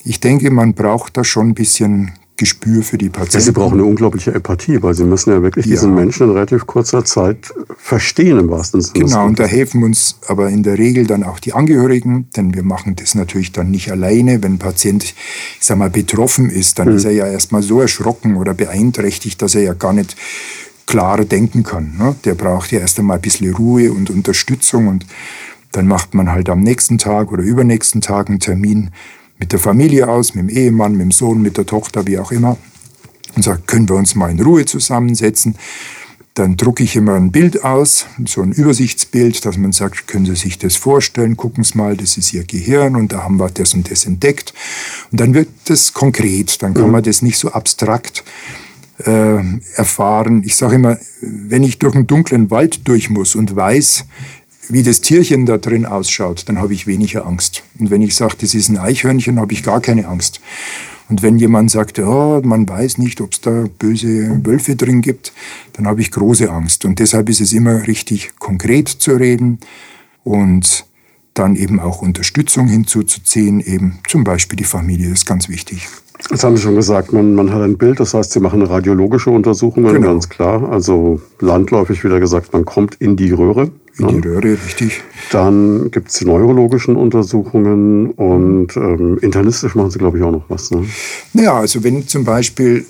ich 0.05 0.21
denke, 0.21 0.51
man 0.51 0.75
braucht 0.75 1.17
da 1.17 1.25
schon 1.25 1.49
ein 1.49 1.55
bisschen 1.55 2.13
Gespür 2.37 2.83
für 2.83 2.99
die 2.99 3.11
Patienten. 3.11 3.39
Ja, 3.39 3.41
Sie 3.41 3.53
brauchen 3.53 3.75
eine 3.75 3.85
unglaubliche 3.85 4.35
Empathie, 4.35 4.83
weil 4.83 4.93
Sie 4.95 5.05
müssen 5.05 5.31
ja 5.31 5.41
wirklich 5.41 5.67
ja. 5.67 5.73
diesen 5.73 5.95
Menschen 5.95 6.25
in 6.25 6.33
relativ 6.33 6.67
kurzer 6.67 7.05
Zeit 7.05 7.55
verstehen 7.77 8.41
im 8.41 8.51
wahrsten 8.51 8.81
Sinne. 8.81 9.05
Genau, 9.05 9.25
und 9.25 9.39
da 9.39 9.45
helfen 9.45 9.85
uns 9.85 10.19
aber 10.27 10.49
in 10.49 10.65
der 10.65 10.77
Regel 10.77 11.07
dann 11.07 11.23
auch 11.23 11.39
die 11.39 11.53
Angehörigen, 11.53 12.29
denn 12.37 12.53
wir 12.53 12.65
machen 12.65 12.97
das 12.97 13.15
natürlich 13.15 13.53
dann 13.53 13.71
nicht 13.71 13.93
alleine. 13.93 14.43
Wenn 14.43 14.55
ein 14.55 14.59
Patient, 14.59 15.05
ich 15.05 15.15
sag 15.61 15.79
mal, 15.79 15.91
betroffen 15.91 16.51
ist, 16.51 16.81
dann 16.81 16.89
mhm. 16.89 16.97
ist 16.97 17.05
er 17.05 17.13
ja 17.13 17.27
erstmal 17.27 17.63
so 17.63 17.81
erschrocken 17.81 18.35
oder 18.37 18.53
beeinträchtigt, 18.53 19.41
dass 19.41 19.55
er 19.55 19.63
ja 19.63 19.75
gar 19.75 19.93
nicht 19.93 20.17
klar 20.87 21.25
denken 21.25 21.63
kann. 21.63 21.97
Ne? 21.99 22.15
Der 22.25 22.35
braucht 22.35 22.73
ja 22.73 22.81
erst 22.81 22.99
einmal 22.99 23.17
ein 23.19 23.23
bisschen 23.23 23.55
Ruhe 23.55 23.93
und 23.93 24.11
Unterstützung 24.11 24.89
und 24.89 25.07
dann 25.73 25.87
macht 25.89 26.15
man 26.15 26.31
halt 26.31 26.49
am 26.49 26.61
nächsten 26.61 26.99
Tag 26.99 27.33
oder 27.33 27.43
übernächsten 27.43 28.01
Tag 28.01 28.29
einen 28.29 28.39
Termin 28.39 28.91
mit 29.39 29.53
der 29.53 29.59
Familie 29.59 30.09
aus, 30.09 30.35
mit 30.35 30.49
dem 30.49 30.57
Ehemann, 30.57 30.93
mit 30.93 31.03
dem 31.03 31.11
Sohn, 31.11 31.43
mit 31.43 31.57
der 31.57 31.67
Tochter, 31.67 32.07
wie 32.07 32.19
auch 32.19 32.31
immer, 32.31 32.57
und 33.35 33.43
sagt, 33.43 33.67
können 33.67 33.89
wir 33.89 33.97
uns 33.97 34.15
mal 34.15 34.31
in 34.31 34.41
Ruhe 34.41 34.65
zusammensetzen. 34.65 35.57
Dann 36.35 36.57
drucke 36.57 36.83
ich 36.83 36.97
immer 36.97 37.15
ein 37.15 37.31
Bild 37.31 37.65
aus, 37.65 38.07
so 38.27 38.43
ein 38.43 38.53
Übersichtsbild, 38.53 39.45
dass 39.45 39.57
man 39.57 39.73
sagt, 39.73 40.07
können 40.07 40.27
Sie 40.27 40.35
sich 40.35 40.59
das 40.59 40.77
vorstellen, 40.77 41.37
gucken 41.37 41.63
Sie 41.65 41.77
mal, 41.77 41.97
das 41.97 42.17
ist 42.17 42.33
Ihr 42.33 42.45
Gehirn 42.45 42.97
und 42.97 43.13
da 43.13 43.23
haben 43.23 43.39
wir 43.39 43.51
das 43.51 43.75
und 43.75 43.91
das 43.91 44.05
entdeckt. 44.05 44.53
Und 45.11 45.21
dann 45.21 45.35
wird 45.35 45.49
das 45.67 45.93
konkret, 45.93 46.63
dann 46.63 46.75
kann 46.75 46.87
mhm. 46.87 46.93
man 46.93 47.03
das 47.03 47.23
nicht 47.23 47.39
so 47.39 47.51
abstrakt 47.51 48.25
äh, 48.99 49.43
erfahren. 49.75 50.43
Ich 50.45 50.57
sage 50.57 50.77
immer, 50.77 50.99
wenn 51.21 51.63
ich 51.63 51.79
durch 51.79 51.95
einen 51.95 52.07
dunklen 52.07 52.51
Wald 52.51 52.87
durch 52.87 53.11
muss 53.11 53.35
und 53.35 53.55
weiß, 53.55 54.05
wie 54.69 54.83
das 54.83 55.01
Tierchen 55.01 55.47
da 55.47 55.59
drin 55.59 55.87
ausschaut, 55.87 56.49
dann 56.49 56.59
habe 56.59 56.73
ich 56.73 56.87
weniger 56.87 57.27
Angst. 57.27 57.63
Und 57.79 57.91
wenn 57.91 58.03
ich 58.03 58.15
sage, 58.15 58.37
das 58.41 58.55
ist 58.55 58.69
ein 58.69 58.79
Eichhörnchen, 58.79 59.39
habe 59.39 59.53
ich 59.53 59.63
gar 59.63 59.81
keine 59.81 60.09
Angst. 60.09 60.41
Und 61.09 61.23
wenn 61.23 61.39
jemand 61.39 61.71
sagt, 61.71 61.99
oh, 61.99 62.41
man 62.43 62.67
weiß 62.69 62.99
nicht, 62.99 63.21
ob 63.21 63.33
es 63.33 63.41
da 63.43 63.67
böse 63.79 64.41
Wölfe 64.47 64.75
drin 64.75 65.03
gibt, 65.03 65.33
dann 65.75 65.87
habe 65.87 66.01
ich 66.01 66.11
große 66.11 66.51
Angst. 66.51 66.87
Und 66.87 66.99
deshalb 66.99 67.29
ist 67.29 67.43
es 67.43 67.53
immer 67.53 67.87
richtig, 67.87 68.39
konkret 68.39 68.89
zu 68.89 69.13
reden 69.13 69.59
und 70.23 70.87
dann 71.35 71.57
eben 71.57 71.79
auch 71.81 72.01
Unterstützung 72.01 72.69
hinzuzuziehen, 72.69 73.61
eben 73.61 73.99
zum 74.09 74.25
Beispiel 74.25 74.57
die 74.57 74.65
Familie, 74.65 75.11
ist 75.11 75.27
ganz 75.27 75.49
wichtig. 75.49 75.89
Das 76.31 76.43
haben 76.43 76.57
Sie 76.57 76.63
schon 76.63 76.75
gesagt, 76.75 77.13
man, 77.13 77.35
man 77.35 77.53
hat 77.53 77.61
ein 77.61 77.77
Bild, 77.77 78.01
das 78.01 78.15
heißt, 78.15 78.33
Sie 78.33 78.41
machen 78.41 78.63
radiologische 78.63 79.31
Untersuchungen, 79.31 79.93
genau. 79.93 80.09
ganz 80.09 80.29
klar. 80.29 80.71
Also 80.71 81.21
landläufig 81.41 82.03
wieder 82.03 82.19
gesagt, 82.19 82.53
man 82.53 82.65
kommt 82.65 82.95
in 82.97 83.17
die 83.17 83.31
Röhre. 83.31 83.71
In 83.99 84.23
die 84.23 84.29
Röhre, 84.29 84.53
richtig. 84.53 85.03
Dann 85.31 85.91
gibt 85.91 86.09
es 86.09 86.15
die 86.15 86.25
neurologischen 86.25 86.97
Untersuchungen 86.97 88.11
und 88.13 88.77
ähm, 88.77 89.19
internistisch 89.21 89.75
machen 89.75 89.91
Sie, 89.91 89.99
glaube 89.99 90.19
ich, 90.19 90.25
auch 90.25 90.33
noch 90.33 90.45
was. 90.49 90.71
Ne? 90.71 90.87
Naja, 91.35 91.59
also 91.59 91.85
wenn 91.85 92.09
zum 92.09 92.25
Beispiel 92.25 92.87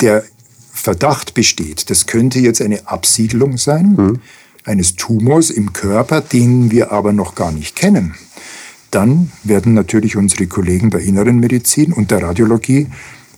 der 0.00 0.24
Verdacht 0.72 1.34
besteht, 1.34 1.90
das 1.90 2.06
könnte 2.06 2.40
jetzt 2.40 2.60
eine 2.60 2.88
Absiedlung 2.88 3.56
sein 3.56 3.96
hm. 3.96 4.18
eines 4.64 4.96
Tumors 4.96 5.50
im 5.50 5.72
Körper, 5.72 6.20
den 6.20 6.72
wir 6.72 6.90
aber 6.90 7.12
noch 7.12 7.36
gar 7.36 7.52
nicht 7.52 7.76
kennen 7.76 8.14
dann 8.94 9.32
werden 9.42 9.74
natürlich 9.74 10.16
unsere 10.16 10.46
Kollegen 10.46 10.90
der 10.90 11.00
Inneren 11.00 11.40
Medizin 11.40 11.92
und 11.92 12.10
der 12.10 12.22
Radiologie 12.22 12.86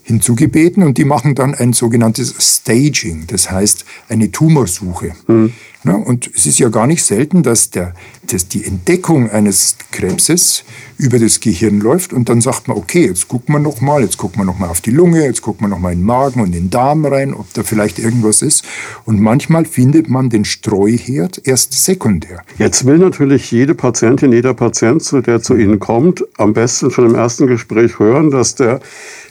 hinzugebeten 0.02 0.84
und 0.84 0.98
die 0.98 1.04
machen 1.04 1.34
dann 1.34 1.54
ein 1.54 1.72
sogenanntes 1.72 2.34
Staging, 2.38 3.26
das 3.26 3.50
heißt 3.50 3.84
eine 4.08 4.30
Tumorsuche. 4.30 5.12
Mhm. 5.26 5.52
Und 5.94 6.30
es 6.34 6.46
ist 6.46 6.58
ja 6.58 6.68
gar 6.68 6.86
nicht 6.86 7.04
selten, 7.04 7.42
dass, 7.42 7.70
der, 7.70 7.94
dass 8.30 8.48
die 8.48 8.64
Entdeckung 8.64 9.30
eines 9.30 9.76
Krebses 9.92 10.64
über 10.98 11.18
das 11.18 11.40
Gehirn 11.40 11.80
läuft 11.80 12.12
und 12.12 12.28
dann 12.28 12.40
sagt 12.40 12.68
man, 12.68 12.76
okay, 12.76 13.06
jetzt 13.06 13.28
gucken 13.28 13.54
wir 13.54 13.58
noch 13.58 13.80
mal, 13.80 14.02
jetzt 14.02 14.16
gucken 14.16 14.40
wir 14.40 14.44
noch 14.44 14.58
mal 14.58 14.68
auf 14.68 14.80
die 14.80 14.90
Lunge, 14.90 15.24
jetzt 15.24 15.42
gucken 15.42 15.66
wir 15.66 15.68
noch 15.68 15.78
mal 15.78 15.92
in 15.92 16.00
den 16.00 16.06
Magen 16.06 16.40
und 16.40 16.46
in 16.46 16.52
den 16.52 16.70
Darm 16.70 17.04
rein, 17.04 17.34
ob 17.34 17.52
da 17.54 17.62
vielleicht 17.62 17.98
irgendwas 17.98 18.40
ist. 18.40 18.64
Und 19.04 19.20
manchmal 19.20 19.66
findet 19.66 20.08
man 20.08 20.30
den 20.30 20.44
Streuherd 20.44 21.42
erst 21.44 21.84
sekundär. 21.84 22.42
Jetzt 22.58 22.86
will 22.86 22.98
natürlich 22.98 23.50
jede 23.50 23.74
Patientin, 23.74 24.32
jeder 24.32 24.54
Patient, 24.54 25.26
der 25.26 25.42
zu 25.42 25.54
Ihnen 25.54 25.78
kommt, 25.78 26.24
am 26.38 26.54
besten 26.54 26.90
schon 26.90 27.06
im 27.06 27.14
ersten 27.14 27.46
Gespräch 27.46 27.98
hören, 27.98 28.30
dass 28.30 28.54
der 28.54 28.80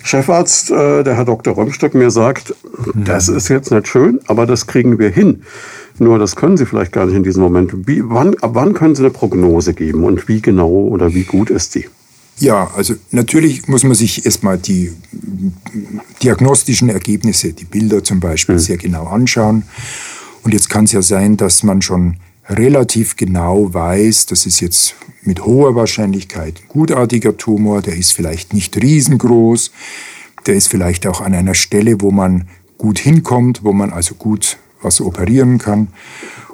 Chefarzt, 0.03 0.69
äh, 0.69 1.03
der 1.03 1.15
Herr 1.15 1.25
Dr. 1.25 1.57
Römstöck, 1.57 1.95
mir 1.95 2.11
sagt, 2.11 2.53
das 2.93 3.27
ist 3.27 3.49
jetzt 3.49 3.71
nicht 3.71 3.87
schön, 3.87 4.19
aber 4.27 4.45
das 4.45 4.67
kriegen 4.67 4.99
wir 4.99 5.09
hin. 5.09 5.41
Nur 5.97 6.19
das 6.19 6.35
können 6.35 6.57
Sie 6.57 6.65
vielleicht 6.65 6.91
gar 6.91 7.05
nicht 7.05 7.15
in 7.15 7.23
diesem 7.23 7.41
Moment. 7.41 7.87
Wie, 7.87 8.01
wann, 8.03 8.35
ab 8.39 8.51
wann 8.53 8.73
können 8.73 8.95
Sie 8.95 9.01
eine 9.01 9.11
Prognose 9.11 9.73
geben 9.73 10.03
und 10.03 10.27
wie 10.27 10.41
genau 10.41 10.69
oder 10.69 11.13
wie 11.13 11.23
gut 11.23 11.49
ist 11.49 11.75
die? 11.75 11.85
Ja, 12.37 12.69
also 12.75 12.95
natürlich 13.11 13.67
muss 13.67 13.83
man 13.83 13.95
sich 13.95 14.25
erstmal 14.25 14.57
die 14.57 14.91
diagnostischen 16.21 16.89
Ergebnisse, 16.89 17.53
die 17.53 17.63
Bilder 17.63 18.03
zum 18.03 18.19
Beispiel, 18.19 18.55
mhm. 18.55 18.59
sehr 18.59 18.77
genau 18.77 19.05
anschauen. 19.05 19.63
Und 20.43 20.53
jetzt 20.53 20.69
kann 20.69 20.83
es 20.83 20.91
ja 20.91 21.01
sein, 21.01 21.37
dass 21.37 21.63
man 21.63 21.81
schon 21.81 22.17
relativ 22.49 23.15
genau 23.15 23.73
weiß, 23.73 24.27
das 24.27 24.45
ist 24.45 24.59
jetzt 24.59 24.95
mit 25.23 25.45
hoher 25.45 25.75
Wahrscheinlichkeit 25.75 26.61
ein 26.61 26.67
gutartiger 26.67 27.37
Tumor, 27.37 27.81
der 27.81 27.95
ist 27.95 28.11
vielleicht 28.11 28.53
nicht 28.53 28.77
riesengroß, 28.77 29.71
der 30.45 30.55
ist 30.55 30.67
vielleicht 30.67 31.07
auch 31.07 31.21
an 31.21 31.33
einer 31.33 31.55
Stelle, 31.55 32.01
wo 32.01 32.11
man 32.11 32.47
gut 32.77 32.99
hinkommt, 32.99 33.63
wo 33.63 33.73
man 33.73 33.91
also 33.91 34.13
gut 34.13 34.57
was 34.85 35.01
operieren 35.01 35.57
kann. 35.57 35.89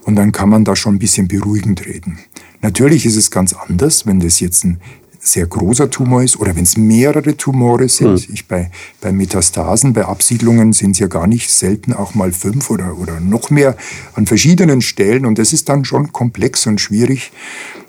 Und 0.03 0.15
dann 0.15 0.31
kann 0.31 0.49
man 0.49 0.65
da 0.65 0.75
schon 0.75 0.95
ein 0.95 0.99
bisschen 0.99 1.27
beruhigend 1.27 1.85
reden. 1.85 2.17
Natürlich 2.61 3.05
ist 3.05 3.15
es 3.15 3.29
ganz 3.29 3.53
anders, 3.53 4.07
wenn 4.07 4.19
das 4.19 4.39
jetzt 4.39 4.63
ein 4.63 4.79
sehr 5.23 5.45
großer 5.45 5.89
Tumor 5.91 6.23
ist 6.23 6.39
oder 6.39 6.55
wenn 6.55 6.63
es 6.63 6.77
mehrere 6.77 7.37
Tumore 7.37 7.87
sind. 7.87 8.27
Mhm. 8.27 8.33
Ich 8.33 8.47
bei, 8.47 8.71
bei 9.01 9.11
Metastasen, 9.11 9.93
bei 9.93 10.05
Absiedlungen 10.05 10.73
sind 10.73 10.91
es 10.91 10.99
ja 10.99 11.07
gar 11.07 11.27
nicht 11.27 11.51
selten 11.51 11.93
auch 11.93 12.15
mal 12.15 12.31
fünf 12.31 12.71
oder, 12.71 12.97
oder 12.97 13.19
noch 13.19 13.51
mehr 13.51 13.77
an 14.15 14.25
verschiedenen 14.25 14.81
Stellen. 14.81 15.25
Und 15.25 15.37
das 15.37 15.53
ist 15.53 15.69
dann 15.69 15.85
schon 15.85 16.11
komplex 16.11 16.65
und 16.65 16.81
schwierig, 16.81 17.31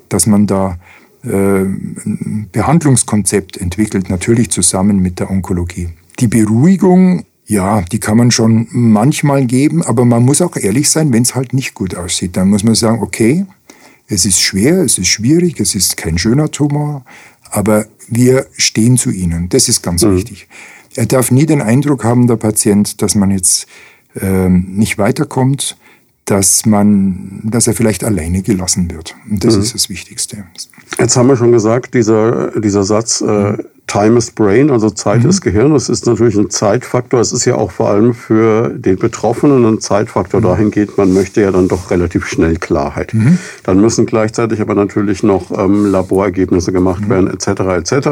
dass 0.09 0.27
man 0.27 0.45
da 0.45 0.77
äh, 1.23 1.29
ein 1.29 2.49
Behandlungskonzept 2.51 3.57
entwickelt, 3.57 4.09
natürlich 4.09 4.51
zusammen 4.51 4.99
mit 4.99 5.19
der 5.19 5.31
Onkologie. 5.31 5.89
Die 6.19 6.27
Beruhigung 6.27 7.25
ja, 7.45 7.81
die 7.81 7.99
kann 7.99 8.17
man 8.17 8.31
schon 8.31 8.67
manchmal 8.71 9.45
geben, 9.45 9.83
aber 9.83 10.05
man 10.05 10.23
muss 10.23 10.41
auch 10.41 10.55
ehrlich 10.55 10.89
sein, 10.89 11.11
wenn 11.11 11.23
es 11.23 11.35
halt 11.35 11.53
nicht 11.53 11.73
gut 11.73 11.95
aussieht. 11.95 12.37
Dann 12.37 12.49
muss 12.49 12.63
man 12.63 12.75
sagen, 12.75 13.01
okay, 13.01 13.45
es 14.07 14.25
ist 14.25 14.41
schwer, 14.41 14.79
es 14.79 14.97
ist 14.97 15.07
schwierig, 15.07 15.59
es 15.59 15.75
ist 15.75 15.97
kein 15.97 16.17
schöner 16.17 16.51
Tumor, 16.51 17.03
aber 17.51 17.85
wir 18.07 18.47
stehen 18.57 18.97
zu 18.97 19.11
Ihnen. 19.11 19.49
Das 19.49 19.69
ist 19.69 19.81
ganz 19.81 20.03
mhm. 20.03 20.15
wichtig. 20.15 20.47
Er 20.95 21.05
darf 21.05 21.31
nie 21.31 21.45
den 21.45 21.61
Eindruck 21.61 22.03
haben, 22.03 22.27
der 22.27 22.35
Patient, 22.35 23.01
dass 23.01 23.15
man 23.15 23.31
jetzt 23.31 23.67
ähm, 24.19 24.75
nicht 24.75 24.97
weiterkommt, 24.97 25.77
dass 26.25 26.65
man, 26.65 27.41
dass 27.43 27.67
er 27.67 27.73
vielleicht 27.73 28.03
alleine 28.03 28.41
gelassen 28.41 28.89
wird. 28.91 29.15
Und 29.29 29.43
das 29.43 29.55
mhm. 29.55 29.63
ist 29.63 29.73
das 29.73 29.89
Wichtigste. 29.89 30.45
Jetzt 30.99 31.17
haben 31.17 31.27
wir 31.27 31.37
schon 31.37 31.51
gesagt, 31.51 31.93
dieser, 31.93 32.51
dieser 32.59 32.83
Satz, 32.83 33.21
äh, 33.21 33.57
Time 33.87 34.17
is 34.17 34.31
Brain, 34.31 34.71
also 34.71 34.89
Zeit 34.89 35.23
mhm. 35.23 35.29
ist 35.29 35.41
Gehirn, 35.41 35.73
das 35.73 35.89
ist 35.89 36.05
natürlich 36.05 36.35
ein 36.35 36.49
Zeitfaktor. 36.49 37.19
Es 37.19 37.31
ist 37.31 37.45
ja 37.45 37.55
auch 37.55 37.71
vor 37.71 37.89
allem 37.89 38.13
für 38.13 38.69
den 38.69 38.97
Betroffenen 38.97 39.65
ein 39.65 39.81
Zeitfaktor. 39.81 40.39
Mhm. 40.39 40.45
Dahin 40.45 40.71
geht, 40.71 40.97
man 40.97 41.13
möchte 41.13 41.41
ja 41.41 41.51
dann 41.51 41.67
doch 41.67 41.91
relativ 41.91 42.25
schnell 42.25 42.55
Klarheit. 42.55 43.13
Mhm. 43.13 43.37
Dann 43.63 43.81
müssen 43.81 44.05
gleichzeitig 44.05 44.61
aber 44.61 44.73
natürlich 44.73 45.21
noch 45.21 45.51
ähm, 45.57 45.85
Laborergebnisse 45.85 46.71
gemacht 46.71 47.01
mhm. 47.01 47.09
werden, 47.09 47.27
etc. 47.27 47.91
etc. 47.91 48.07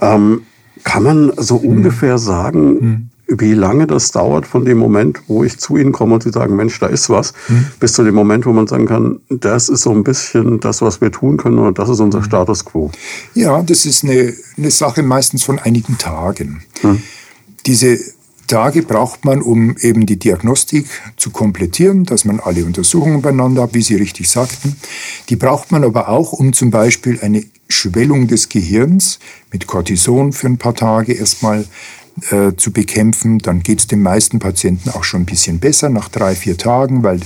Ähm, 0.00 0.42
kann 0.82 1.02
man 1.02 1.32
so 1.36 1.58
mhm. 1.58 1.68
ungefähr 1.68 2.18
sagen, 2.18 2.74
mhm 2.74 3.10
wie 3.40 3.54
lange 3.54 3.86
das 3.86 4.10
dauert 4.10 4.46
von 4.46 4.64
dem 4.64 4.78
Moment, 4.78 5.22
wo 5.28 5.44
ich 5.44 5.58
zu 5.58 5.76
Ihnen 5.76 5.92
komme 5.92 6.14
und 6.14 6.22
Sie 6.22 6.30
sagen, 6.30 6.56
Mensch, 6.56 6.78
da 6.80 6.86
ist 6.86 7.10
was, 7.10 7.32
mhm. 7.48 7.66
bis 7.80 7.92
zu 7.92 8.04
dem 8.04 8.14
Moment, 8.14 8.46
wo 8.46 8.52
man 8.52 8.66
sagen 8.66 8.86
kann, 8.86 9.20
das 9.28 9.68
ist 9.68 9.82
so 9.82 9.90
ein 9.90 10.04
bisschen 10.04 10.60
das, 10.60 10.82
was 10.82 11.00
wir 11.00 11.10
tun 11.10 11.36
können 11.36 11.58
oder 11.58 11.72
das 11.72 11.88
ist 11.88 12.00
unser 12.00 12.20
mhm. 12.20 12.24
Status 12.24 12.64
quo. 12.64 12.90
Ja, 13.34 13.62
das 13.62 13.86
ist 13.86 14.04
eine, 14.04 14.32
eine 14.56 14.70
Sache 14.70 15.02
meistens 15.02 15.44
von 15.44 15.58
einigen 15.58 15.98
Tagen. 15.98 16.62
Mhm. 16.82 17.02
Diese 17.66 17.98
Tage 18.46 18.82
braucht 18.82 19.24
man, 19.24 19.40
um 19.40 19.76
eben 19.78 20.06
die 20.06 20.18
Diagnostik 20.18 20.86
zu 21.16 21.30
komplettieren, 21.30 22.04
dass 22.04 22.24
man 22.24 22.40
alle 22.40 22.64
Untersuchungen 22.64 23.22
beieinander 23.22 23.62
hat, 23.62 23.74
wie 23.74 23.82
Sie 23.82 23.94
richtig 23.94 24.28
sagten. 24.28 24.76
Die 25.28 25.36
braucht 25.36 25.72
man 25.72 25.82
aber 25.82 26.08
auch, 26.08 26.32
um 26.32 26.52
zum 26.52 26.70
Beispiel 26.70 27.18
eine 27.20 27.44
Schwellung 27.68 28.28
des 28.28 28.48
Gehirns 28.48 29.18
mit 29.50 29.66
Cortison 29.66 30.32
für 30.32 30.46
ein 30.46 30.58
paar 30.58 30.74
Tage 30.74 31.14
erstmal 31.14 31.64
äh, 32.30 32.52
zu 32.56 32.72
bekämpfen. 32.72 33.38
Dann 33.38 33.62
geht 33.62 33.80
es 33.80 33.86
den 33.86 34.02
meisten 34.02 34.38
Patienten 34.38 34.90
auch 34.90 35.04
schon 35.04 35.22
ein 35.22 35.26
bisschen 35.26 35.58
besser 35.58 35.88
nach 35.88 36.08
drei, 36.08 36.34
vier 36.34 36.56
Tagen, 36.56 37.02
weil 37.02 37.20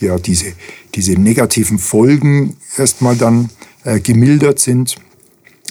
ja 0.00 0.18
diese, 0.18 0.52
diese 0.94 1.12
negativen 1.12 1.78
Folgen 1.78 2.56
erstmal 2.76 3.16
dann 3.16 3.50
äh, 3.84 4.00
gemildert 4.00 4.58
sind. 4.58 4.96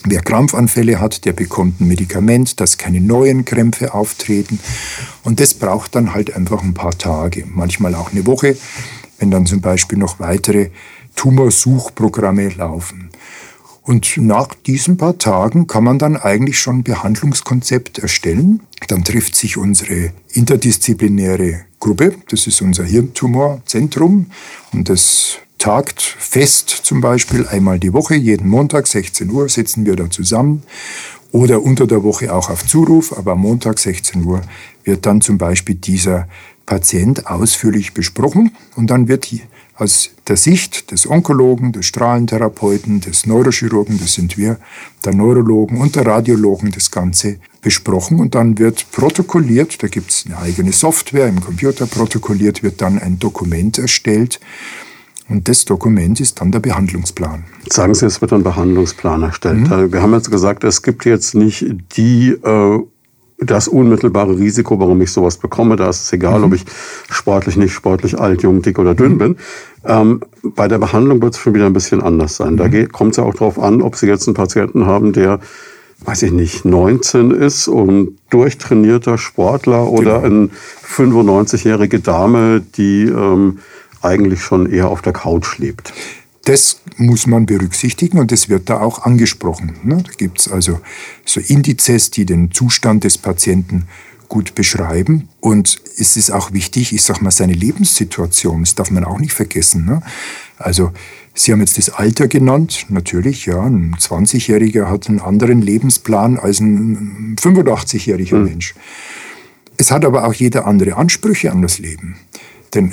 Wer 0.05 0.21
Krampfanfälle 0.21 0.99
hat, 0.99 1.23
der 1.23 1.31
bekommt 1.31 1.79
ein 1.79 1.87
Medikament, 1.87 2.59
dass 2.59 2.77
keine 2.77 2.99
neuen 2.99 3.45
Krämpfe 3.45 3.93
auftreten. 3.93 4.59
Und 5.23 5.39
das 5.39 5.53
braucht 5.53 5.95
dann 5.95 6.13
halt 6.13 6.35
einfach 6.35 6.61
ein 6.61 6.73
paar 6.73 6.97
Tage, 6.97 7.45
manchmal 7.47 7.95
auch 7.95 8.11
eine 8.11 8.25
Woche, 8.25 8.57
wenn 9.19 9.31
dann 9.31 9.45
zum 9.45 9.61
Beispiel 9.61 9.97
noch 9.97 10.19
weitere 10.19 10.71
Tumorsuchprogramme 11.15 12.49
laufen. 12.49 13.09
Und 13.83 14.15
nach 14.15 14.53
diesen 14.53 14.95
paar 14.95 15.17
Tagen 15.17 15.67
kann 15.67 15.83
man 15.83 15.99
dann 15.99 16.15
eigentlich 16.15 16.57
schon 16.57 16.79
ein 16.79 16.83
Behandlungskonzept 16.83 17.99
erstellen. 17.99 18.61
Dann 18.87 19.03
trifft 19.03 19.35
sich 19.35 19.57
unsere 19.57 20.13
interdisziplinäre 20.31 21.65
Gruppe, 21.79 22.15
das 22.29 22.47
ist 22.47 22.61
unser 22.61 22.85
Hirntumorzentrum. 22.85 24.27
Und 24.71 24.87
das 24.87 25.39
tagt 25.57 26.01
fest 26.01 26.69
zum 26.69 27.01
Beispiel 27.01 27.45
einmal 27.45 27.77
die 27.77 27.91
Woche, 27.91 28.15
jeden 28.15 28.47
Montag 28.49 28.87
16 28.87 29.29
Uhr 29.29 29.49
sitzen 29.49 29.85
wir 29.85 29.97
da 29.97 30.09
zusammen. 30.09 30.63
Oder 31.33 31.61
unter 31.61 31.85
der 31.85 32.03
Woche 32.03 32.33
auch 32.33 32.49
auf 32.49 32.65
Zuruf, 32.65 33.17
aber 33.17 33.33
am 33.33 33.39
Montag 33.39 33.79
16 33.79 34.23
Uhr 34.23 34.41
wird 34.85 35.05
dann 35.05 35.19
zum 35.19 35.37
Beispiel 35.37 35.75
dieser 35.75 36.27
Patient 36.65 37.27
ausführlich 37.27 37.93
besprochen. 37.93 38.55
Und 38.75 38.91
dann 38.91 39.09
wird 39.09 39.25
aus 39.83 40.11
der 40.27 40.37
Sicht 40.37 40.91
des 40.91 41.09
Onkologen, 41.09 41.73
des 41.73 41.85
Strahlentherapeuten, 41.85 43.01
des 43.01 43.25
Neurochirurgen, 43.25 43.99
das 43.99 44.13
sind 44.13 44.37
wir, 44.37 44.57
der 45.03 45.13
Neurologen 45.13 45.77
und 45.77 45.95
der 45.95 46.05
Radiologen 46.05 46.71
das 46.71 46.89
Ganze 46.89 47.37
besprochen 47.61 48.19
und 48.19 48.33
dann 48.33 48.57
wird 48.57 48.91
protokolliert, 48.91 49.83
da 49.83 49.87
gibt 49.87 50.11
es 50.11 50.25
eine 50.25 50.37
eigene 50.37 50.71
Software 50.71 51.27
im 51.27 51.41
Computer, 51.41 51.85
protokolliert 51.85 52.63
wird 52.63 52.81
dann 52.81 52.97
ein 52.97 53.19
Dokument 53.19 53.77
erstellt 53.77 54.39
und 55.29 55.47
das 55.49 55.65
Dokument 55.65 56.19
ist 56.19 56.39
dann 56.39 56.51
der 56.51 56.59
Behandlungsplan. 56.59 57.43
Sagen 57.69 57.93
Sie, 57.93 58.05
es 58.05 58.21
wird 58.21 58.33
ein 58.33 58.43
Behandlungsplan 58.43 59.23
erstellt. 59.23 59.69
Mhm. 59.69 59.91
Wir 59.91 60.01
haben 60.01 60.13
jetzt 60.13 60.31
gesagt, 60.31 60.63
es 60.63 60.81
gibt 60.81 61.05
jetzt 61.05 61.35
nicht 61.35 61.65
die 61.97 62.29
äh, 62.29 62.79
das 63.45 63.67
unmittelbare 63.67 64.37
Risiko, 64.37 64.79
warum 64.79 65.01
ich 65.01 65.11
sowas 65.11 65.37
bekomme. 65.37 65.75
Da 65.75 65.89
ist 65.89 66.03
es 66.03 66.13
egal, 66.13 66.39
mhm. 66.39 66.45
ob 66.45 66.53
ich 66.53 66.65
sportlich, 67.09 67.57
nicht 67.57 67.73
sportlich, 67.73 68.19
alt, 68.19 68.43
jung, 68.43 68.61
dick 68.61 68.79
oder 68.79 68.95
dünn 68.95 69.13
mhm. 69.13 69.17
bin. 69.17 69.35
Ähm, 69.85 70.21
bei 70.43 70.67
der 70.67 70.79
Behandlung 70.79 71.21
wird 71.21 71.33
es 71.33 71.39
schon 71.39 71.53
wieder 71.53 71.65
ein 71.65 71.73
bisschen 71.73 72.01
anders 72.01 72.35
sein. 72.35 72.57
Da 72.57 72.67
mhm. 72.67 72.91
kommt 72.91 73.11
es 73.11 73.17
ja 73.17 73.23
auch 73.23 73.33
darauf 73.33 73.59
an, 73.59 73.81
ob 73.81 73.95
Sie 73.95 74.07
jetzt 74.07 74.27
einen 74.27 74.35
Patienten 74.35 74.85
haben, 74.85 75.13
der 75.13 75.39
weiß 76.05 76.23
ich 76.23 76.31
nicht, 76.31 76.65
19 76.65 77.31
ist 77.31 77.67
und 77.67 78.17
durchtrainierter 78.29 79.17
Sportler 79.17 79.87
oder 79.87 80.21
genau. 80.21 80.25
eine 80.25 80.49
95-jährige 80.85 81.99
Dame, 81.99 82.61
die 82.75 83.03
ähm, 83.03 83.59
eigentlich 84.01 84.41
schon 84.41 84.69
eher 84.69 84.89
auf 84.89 85.01
der 85.01 85.13
Couch 85.13 85.57
lebt. 85.59 85.93
Das 86.45 86.81
muss 86.97 87.25
man 87.25 87.45
berücksichtigen 87.45 88.19
und 88.19 88.31
das 88.31 88.49
wird 88.49 88.69
da 88.69 88.81
auch 88.81 89.03
angesprochen. 89.03 89.75
Ne? 89.83 90.03
Da 90.03 90.11
gibt 90.17 90.39
es 90.39 90.47
also 90.49 90.81
so 91.25 91.39
Indizes, 91.39 92.11
die 92.11 92.25
den 92.25 92.51
Zustand 92.51 93.05
des 93.05 93.17
Patienten 93.17 93.87
gut 94.27 94.55
beschreiben. 94.55 95.29
Und 95.39 95.79
es 95.97 96.17
ist 96.17 96.31
auch 96.31 96.51
wichtig, 96.51 96.93
ich 96.93 97.03
sag 97.03 97.21
mal, 97.21 97.31
seine 97.31 97.53
Lebenssituation, 97.53 98.61
das 98.61 98.75
darf 98.75 98.91
man 98.91 99.05
auch 99.05 99.19
nicht 99.19 99.33
vergessen. 99.33 99.85
Ne? 99.85 100.01
Also, 100.57 100.91
Sie 101.35 101.51
haben 101.51 101.61
jetzt 101.61 101.77
das 101.77 101.89
Alter 101.89 102.27
genannt. 102.27 102.85
Natürlich, 102.89 103.47
ja, 103.47 103.61
ein 103.61 103.95
20-Jähriger 103.95 104.89
hat 104.89 105.09
einen 105.09 105.19
anderen 105.19 105.61
Lebensplan 105.61 106.37
als 106.37 106.59
ein 106.59 107.35
85-jähriger 107.41 108.35
mhm. 108.35 108.43
Mensch. 108.43 108.75
Es 109.77 109.89
hat 109.89 110.05
aber 110.05 110.27
auch 110.27 110.33
jeder 110.33 110.67
andere 110.67 110.95
Ansprüche 110.95 111.51
an 111.51 111.63
das 111.63 111.79
Leben. 111.79 112.17
Denn 112.73 112.91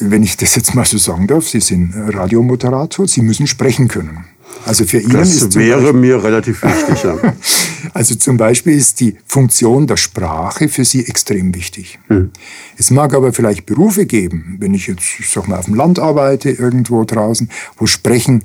wenn 0.00 0.22
ich 0.22 0.36
das 0.36 0.56
jetzt 0.56 0.74
mal 0.74 0.84
so 0.84 0.98
sagen 0.98 1.26
darf, 1.26 1.48
Sie 1.48 1.60
sind 1.60 1.92
Radiomoderator, 1.94 3.06
Sie 3.06 3.22
müssen 3.22 3.46
sprechen 3.46 3.88
können. 3.88 4.24
Also 4.64 4.84
für 4.84 4.98
ihn 4.98 5.10
das 5.10 5.34
ist 5.34 5.54
wäre 5.54 5.80
Beispiel, 5.80 6.00
mir 6.00 6.22
relativ 6.22 6.62
wichtig. 6.62 7.02
Ja. 7.02 7.16
also 7.94 8.14
zum 8.14 8.36
Beispiel 8.36 8.76
ist 8.76 9.00
die 9.00 9.16
Funktion 9.26 9.86
der 9.86 9.96
Sprache 9.96 10.68
für 10.68 10.84
Sie 10.84 11.06
extrem 11.06 11.54
wichtig. 11.54 11.98
Hm. 12.08 12.30
Es 12.76 12.90
mag 12.90 13.14
aber 13.14 13.32
vielleicht 13.32 13.66
Berufe 13.66 14.06
geben, 14.06 14.56
wenn 14.60 14.74
ich 14.74 14.86
jetzt, 14.86 15.18
ich 15.18 15.28
sag 15.28 15.48
mal, 15.48 15.58
auf 15.58 15.64
dem 15.64 15.74
Land 15.74 15.98
arbeite, 15.98 16.50
irgendwo 16.50 17.04
draußen, 17.04 17.48
wo 17.76 17.86
Sprechen 17.86 18.44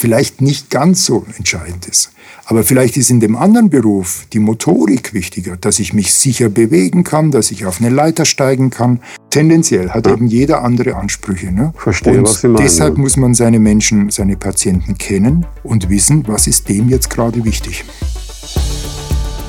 vielleicht 0.00 0.40
nicht 0.40 0.70
ganz 0.70 1.04
so 1.04 1.26
entscheidend 1.36 1.86
ist. 1.86 2.10
Aber 2.46 2.64
vielleicht 2.64 2.96
ist 2.96 3.10
in 3.10 3.20
dem 3.20 3.36
anderen 3.36 3.68
Beruf 3.68 4.26
die 4.32 4.38
Motorik 4.38 5.12
wichtiger, 5.12 5.56
dass 5.56 5.78
ich 5.78 5.92
mich 5.92 6.14
sicher 6.14 6.48
bewegen 6.48 7.04
kann, 7.04 7.30
dass 7.30 7.50
ich 7.50 7.66
auf 7.66 7.80
eine 7.80 7.90
Leiter 7.90 8.24
steigen 8.24 8.70
kann. 8.70 9.00
Tendenziell 9.28 9.90
hat 9.90 10.06
ja. 10.06 10.14
eben 10.14 10.26
jeder 10.26 10.64
andere 10.64 10.96
Ansprüche. 10.96 11.52
Ne? 11.52 11.74
Verstehe, 11.76 12.18
und 12.18 12.24
was 12.24 12.40
Sie 12.40 12.48
meinen. 12.48 12.64
Deshalb 12.64 12.96
muss 12.96 13.16
man 13.16 13.34
seine 13.34 13.60
Menschen, 13.60 14.10
seine 14.10 14.36
Patienten 14.36 14.96
kennen 14.96 15.46
und 15.62 15.90
wissen, 15.90 16.24
was 16.26 16.46
ist 16.46 16.68
dem 16.68 16.88
jetzt 16.88 17.10
gerade 17.10 17.44
wichtig. 17.44 17.84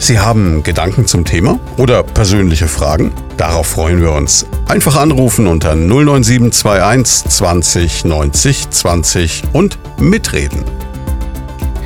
Sie 0.01 0.17
haben 0.17 0.63
Gedanken 0.63 1.05
zum 1.05 1.25
Thema 1.25 1.59
oder 1.77 2.01
persönliche 2.01 2.67
Fragen? 2.67 3.11
Darauf 3.37 3.67
freuen 3.67 4.01
wir 4.01 4.11
uns. 4.11 4.47
Einfach 4.67 4.95
anrufen 4.99 5.45
unter 5.45 5.75
09721 5.75 7.29
20 7.29 8.05
90 8.05 8.69
20 8.71 9.43
und 9.53 9.77
mitreden. 9.99 10.63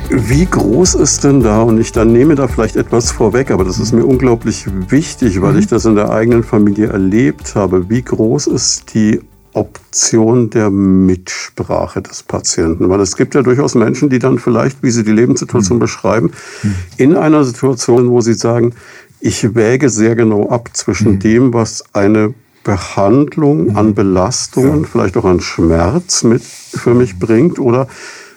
Wie 0.08 0.46
groß 0.46 0.94
ist 0.94 1.24
denn 1.24 1.42
da, 1.42 1.60
und 1.60 1.78
ich 1.78 1.92
dann 1.92 2.10
nehme 2.10 2.36
da 2.36 2.48
vielleicht 2.48 2.76
etwas 2.76 3.10
vorweg, 3.10 3.50
aber 3.50 3.64
das 3.66 3.78
ist 3.78 3.92
mir 3.92 4.06
unglaublich 4.06 4.64
wichtig, 4.88 5.42
weil 5.42 5.52
mhm. 5.52 5.58
ich 5.58 5.66
das 5.66 5.84
in 5.84 5.94
der 5.94 6.08
eigenen 6.08 6.42
Familie 6.42 6.86
erlebt 6.86 7.54
habe, 7.54 7.90
wie 7.90 8.00
groß 8.00 8.46
ist 8.46 8.94
die 8.94 9.20
Option 9.56 10.50
der 10.50 10.70
Mitsprache 10.70 12.02
des 12.02 12.22
Patienten. 12.22 12.88
Weil 12.90 13.00
es 13.00 13.16
gibt 13.16 13.34
ja 13.34 13.42
durchaus 13.42 13.74
Menschen, 13.74 14.10
die 14.10 14.18
dann 14.18 14.38
vielleicht, 14.38 14.82
wie 14.82 14.90
sie 14.90 15.02
die 15.02 15.12
Lebenssituation 15.12 15.78
mhm. 15.78 15.80
beschreiben, 15.80 16.30
mhm. 16.62 16.74
in 16.98 17.16
einer 17.16 17.42
Situation, 17.42 18.10
wo 18.10 18.20
sie 18.20 18.34
sagen, 18.34 18.74
ich 19.20 19.54
wäge 19.54 19.88
sehr 19.88 20.14
genau 20.14 20.50
ab 20.50 20.70
zwischen 20.74 21.12
mhm. 21.12 21.18
dem, 21.20 21.54
was 21.54 21.84
eine 21.94 22.34
Behandlung 22.64 23.70
mhm. 23.70 23.76
an 23.76 23.94
Belastungen, 23.94 24.82
ja. 24.82 24.88
vielleicht 24.90 25.16
auch 25.16 25.24
an 25.24 25.40
Schmerz 25.40 26.22
mit 26.22 26.42
für 26.42 26.94
mich 26.94 27.18
bringt 27.18 27.58
oder 27.58 27.88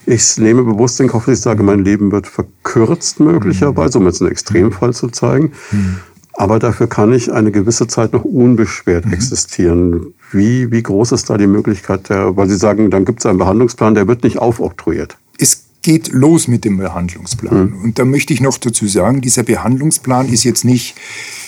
ich 0.06 0.38
nehme 0.38 0.64
bewusst 0.64 1.00
Kauf, 1.08 1.26
dass 1.26 1.38
ich 1.38 1.42
sage, 1.42 1.62
mein 1.62 1.84
Leben 1.84 2.12
wird 2.12 2.26
verkürzt 2.26 3.20
möglicherweise, 3.20 4.00
um 4.00 4.06
jetzt 4.06 4.22
einen 4.22 4.32
Extremfall 4.32 4.94
zu 4.94 5.10
zeigen. 5.10 5.52
Mhm. 5.72 5.98
Aber 6.40 6.58
dafür 6.58 6.88
kann 6.88 7.12
ich 7.12 7.34
eine 7.34 7.52
gewisse 7.52 7.88
Zeit 7.88 8.14
noch 8.14 8.24
unbeschwert 8.24 9.06
mhm. 9.06 9.12
existieren. 9.12 10.14
Wie, 10.32 10.72
wie 10.72 10.82
groß 10.82 11.12
ist 11.12 11.30
da 11.30 11.38
die 11.38 11.48
Möglichkeit, 11.48 12.08
der, 12.08 12.38
weil 12.38 12.48
Sie 12.48 12.56
sagen, 12.56 12.90
dann 12.90 13.04
gibt 13.04 13.20
es 13.20 13.26
einen 13.26 13.38
Behandlungsplan, 13.38 13.94
der 13.94 14.08
wird 14.08 14.24
nicht 14.24 14.38
aufoktroyiert? 14.38 15.18
Es 15.38 15.66
geht 15.82 16.14
los 16.14 16.48
mit 16.48 16.64
dem 16.64 16.78
Behandlungsplan. 16.78 17.72
Mhm. 17.72 17.84
Und 17.84 18.00
da 18.00 18.06
möchte 18.06 18.34
ich 18.34 18.40
noch 18.40 18.58
dazu 18.58 18.88
sagen, 18.88 19.20
dieser 19.20 19.44
Behandlungsplan 19.44 20.30
ist 20.30 20.46
jetzt 20.46 20.64
nicht 20.64 20.96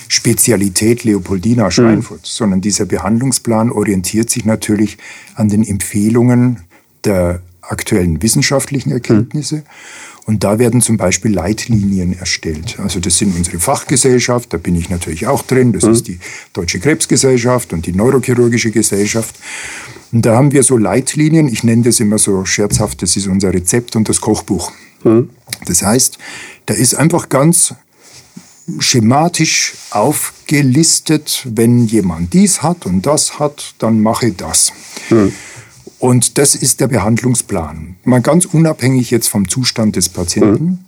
Spezialität 0.10 1.06
Leopoldina 1.06 1.64
mhm. 1.64 1.72
Schweinfurt, 1.72 2.24
mhm. 2.24 2.26
sondern 2.26 2.60
dieser 2.60 2.84
Behandlungsplan 2.84 3.72
orientiert 3.72 4.30
sich 4.30 4.44
natürlich 4.44 4.98
an 5.36 5.48
den 5.48 5.64
Empfehlungen 5.64 6.64
der 7.06 7.42
aktuellen 7.62 8.22
wissenschaftlichen 8.22 8.92
Erkenntnisse. 8.92 9.56
Mhm. 9.56 9.64
Und 10.26 10.44
da 10.44 10.60
werden 10.60 10.82
zum 10.82 10.98
Beispiel 10.98 11.34
Leitlinien 11.34 12.18
erstellt. 12.18 12.78
Also 12.80 13.00
das 13.00 13.18
sind 13.18 13.36
unsere 13.36 13.60
Fachgesellschaft, 13.60 14.54
da 14.54 14.58
bin 14.58 14.76
ich 14.76 14.90
natürlich 14.90 15.28
auch 15.28 15.42
drin. 15.42 15.74
Das 15.74 15.84
mhm. 15.84 15.92
ist 15.92 16.08
die 16.08 16.20
Deutsche 16.54 16.80
Krebsgesellschaft 16.80 17.74
und 17.74 17.86
die 17.86 17.92
Neurochirurgische 17.92 18.72
Gesellschaft. 18.72 19.36
Und 20.12 20.26
da 20.26 20.36
haben 20.36 20.52
wir 20.52 20.64
so 20.64 20.78
Leitlinien, 20.78 21.48
ich 21.48 21.64
nenne 21.64 21.84
das 21.84 22.00
immer 22.00 22.18
so 22.18 22.46
scherzhaft, 22.46 23.02
das 23.02 23.16
ist 23.18 23.28
unser 23.28 23.54
Rezept 23.54 23.96
und 23.96 24.10
das 24.10 24.22
Kochbuch. 24.22 24.72
Mhm. 25.04 25.30
Das 25.66 25.82
heißt, 25.82 26.18
da 26.66 26.74
ist 26.74 26.96
einfach 26.96 27.30
ganz 27.30 27.74
schematisch 28.80 29.74
aufgelistet, 29.90 31.48
wenn 31.50 31.88
jemand 31.88 32.34
dies 32.34 32.62
hat 32.62 32.86
und 32.86 33.06
das 33.06 33.40
hat, 33.40 33.74
dann 33.80 34.02
mache 34.02 34.32
das. 34.32 34.72
Mhm. 35.10 35.34
Und 36.02 36.40
das 36.40 36.56
ist 36.56 36.80
der 36.80 36.88
Behandlungsplan. 36.88 37.96
Mal 38.06 38.22
ganz 38.22 38.46
unabhängig 38.46 39.12
jetzt 39.12 39.28
vom 39.28 39.48
Zustand 39.48 39.96
des 39.96 40.10
Patienten 40.10 40.66
mhm. 40.66 40.80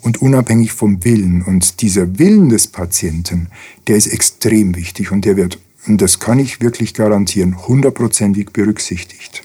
und 0.00 0.22
unabhängig 0.22 0.72
vom 0.72 1.04
Willen. 1.04 1.42
Und 1.42 1.82
dieser 1.82 2.18
Willen 2.18 2.48
des 2.48 2.68
Patienten, 2.68 3.48
der 3.86 3.96
ist 3.96 4.06
extrem 4.06 4.74
wichtig 4.74 5.12
und 5.12 5.26
der 5.26 5.36
wird, 5.36 5.58
und 5.86 6.00
das 6.00 6.20
kann 6.20 6.38
ich 6.38 6.62
wirklich 6.62 6.94
garantieren, 6.94 7.68
hundertprozentig 7.68 8.54
berücksichtigt. 8.54 9.42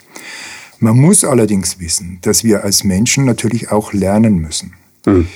Man 0.79 0.97
muss 0.97 1.25
allerdings 1.25 1.77
wissen, 1.81 2.19
dass 2.21 2.45
wir 2.45 2.63
als 2.63 2.85
Menschen 2.85 3.25
natürlich 3.25 3.69
auch 3.69 3.91
lernen 3.91 4.37
müssen. 4.37 4.75
Mhm. 5.05 5.27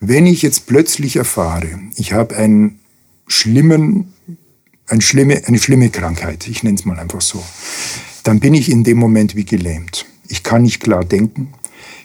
Wenn 0.00 0.24
ich 0.24 0.40
jetzt 0.40 0.66
plötzlich 0.66 1.16
erfahre, 1.16 1.68
ich 1.96 2.14
habe 2.14 2.34
einen 2.34 2.80
schlimmen, 3.26 4.14
eine 4.86 5.02
schlimme, 5.02 5.42
eine 5.44 5.58
schlimme 5.58 5.90
Krankheit, 5.90 6.48
ich 6.48 6.62
nenne 6.62 6.78
es 6.78 6.86
mal 6.86 6.98
einfach 6.98 7.20
so, 7.20 7.44
dann 8.28 8.40
bin 8.40 8.52
ich 8.52 8.70
in 8.70 8.84
dem 8.84 8.98
Moment 8.98 9.36
wie 9.36 9.46
gelähmt. 9.46 10.04
Ich 10.28 10.42
kann 10.42 10.60
nicht 10.60 10.80
klar 10.80 11.02
denken. 11.02 11.54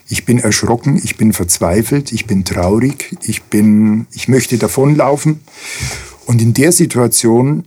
Ich 0.08 0.24
bin 0.24 0.38
erschrocken, 0.38 0.98
ich 1.04 1.18
bin 1.18 1.34
verzweifelt, 1.34 2.12
ich 2.12 2.24
bin 2.24 2.46
traurig, 2.46 3.14
ich 3.24 3.42
bin, 3.42 4.06
ich 4.10 4.26
möchte 4.26 4.56
davonlaufen. 4.56 5.40
Und 6.24 6.40
in 6.40 6.54
der 6.54 6.72
Situation 6.72 7.64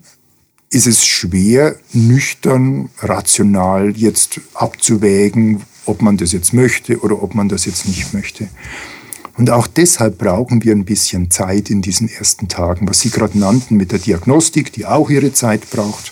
ist 0.71 0.87
es 0.87 1.05
schwer, 1.05 1.75
nüchtern, 1.93 2.89
rational 2.97 3.95
jetzt 3.95 4.41
abzuwägen, 4.55 5.61
ob 5.85 6.01
man 6.01 6.17
das 6.17 6.31
jetzt 6.31 6.51
möchte 6.51 6.99
oder 7.01 7.21
ob 7.21 7.35
man 7.35 7.49
das 7.49 7.65
jetzt 7.65 7.87
nicht 7.87 8.11
möchte. 8.15 8.47
Und 9.37 9.51
auch 9.51 9.67
deshalb 9.67 10.17
brauchen 10.17 10.63
wir 10.63 10.73
ein 10.73 10.85
bisschen 10.85 11.29
Zeit 11.29 11.69
in 11.69 11.83
diesen 11.83 12.09
ersten 12.09 12.47
Tagen, 12.47 12.89
was 12.89 13.01
Sie 13.01 13.11
gerade 13.11 13.37
nannten 13.37 13.77
mit 13.77 13.91
der 13.91 13.99
Diagnostik, 13.99 14.73
die 14.73 14.87
auch 14.87 15.11
ihre 15.11 15.31
Zeit 15.31 15.69
braucht 15.69 16.11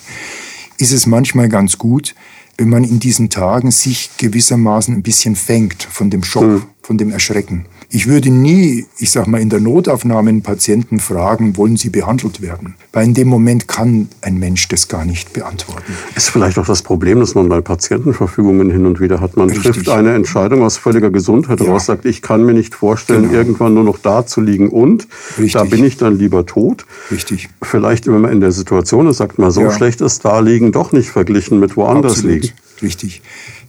ist 0.78 0.92
es 0.92 1.06
manchmal 1.06 1.50
ganz 1.50 1.78
gut, 1.78 2.16
wenn 2.58 2.70
man 2.70 2.84
in 2.84 3.00
diesen 3.00 3.30
Tagen 3.30 3.72
sich 3.72 4.12
gewissermaßen 4.18 4.94
ein 4.96 5.04
bisschen 5.04 5.36
fängt 5.36 5.84
von 5.84 6.10
dem 6.10 6.24
Schock, 6.24 6.44
mhm. 6.44 6.64
von 6.82 6.98
dem 6.98 7.12
Erschrecken. 7.12 7.66
Ich 7.96 8.08
würde 8.08 8.30
nie, 8.30 8.86
ich 8.98 9.10
sag 9.10 9.26
mal, 9.26 9.40
in 9.40 9.50
der 9.50 9.62
Notaufnahme 9.62 10.28
einen 10.28 10.42
Patienten 10.42 11.00
fragen, 11.00 11.56
wollen 11.56 11.78
Sie 11.78 11.90
behandelt 11.90 12.42
werden? 12.42 12.76
Weil 12.92 13.06
in 13.06 13.14
dem 13.14 13.30
Moment 13.30 13.70
kann 13.70 14.10
ein 14.20 14.38
Mensch 14.38 14.68
das 14.68 14.90
gar 14.90 15.06
nicht 15.06 15.32
beantworten. 15.32 15.94
Ist 16.14 16.28
vielleicht 16.28 16.60
auch 16.60 16.66
das 16.66 16.82
Problem, 16.82 17.22
dass 17.22 17.36
man 17.36 17.48
bei 17.48 17.62
Patientenverfügungen 17.62 18.70
hin 18.70 18.86
und 18.86 19.00
wieder 19.00 19.22
hat. 19.22 19.38
Man 19.38 19.50
Richtig. 19.50 19.72
trifft 19.72 19.88
eine 19.88 20.14
Entscheidung 20.14 20.62
aus 20.62 20.76
völliger 20.76 21.10
Gesundheit 21.10 21.62
ja. 21.62 21.68
heraus, 21.68 21.86
sagt, 21.86 22.04
ich 22.04 22.22
kann 22.22 22.46
mir 22.46 22.54
nicht 22.54 22.76
vorstellen, 22.76 23.30
genau. 23.30 23.34
irgendwann 23.34 23.74
nur 23.74 23.86
noch 23.86 23.98
da 23.98 24.26
zu 24.26 24.42
liegen 24.42 24.68
und 24.68 25.08
Richtig. 25.38 25.54
da 25.54 25.64
bin 25.64 25.86
ich 25.86 25.96
dann 25.96 26.18
lieber 26.18 26.46
tot. 26.46 26.86
Richtig. 27.12 27.48
Vielleicht, 27.62 28.08
wenn 28.08 28.20
man 28.20 28.34
in 28.34 28.42
der 28.42 28.52
Situation 28.52 29.08
ist, 29.08 29.18
sagt 29.20 29.40
man, 29.40 29.52
so 29.52 29.62
ja. 29.62 29.72
schlecht 29.72 30.02
ist 30.02 30.26
da 30.26 30.42
liegen 30.42 30.74
doch 30.74 30.92
nicht 30.92 31.12
verglichen 31.12 31.62
mit 31.62 31.78
woanders 31.78 32.18
Absolut. 32.18 32.42
liegen. 32.42 32.54
Richtig. 32.82 33.22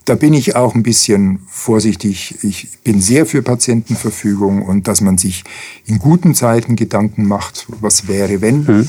Da 0.07 0.15
bin 0.15 0.35
ich 0.35 0.55
auch 0.55 0.77
ein 0.77 0.85
bisschen 0.85 1.41
vorsichtig. 1.49 2.37
Ich 2.43 2.79
bin 2.85 3.01
sehr 3.01 3.27
für 3.27 3.43
Patientenverfügung 3.43 4.63
und 4.63 4.87
dass 4.87 5.01
man 5.01 5.19
sich 5.19 5.43
in 5.85 5.99
guten 5.99 6.35
Zeiten 6.35 6.77
Gedanken 6.77 7.27
macht, 7.27 7.67
was 7.81 8.07
wäre, 8.07 8.41
wenn. 8.41 8.63
Mhm. 8.63 8.89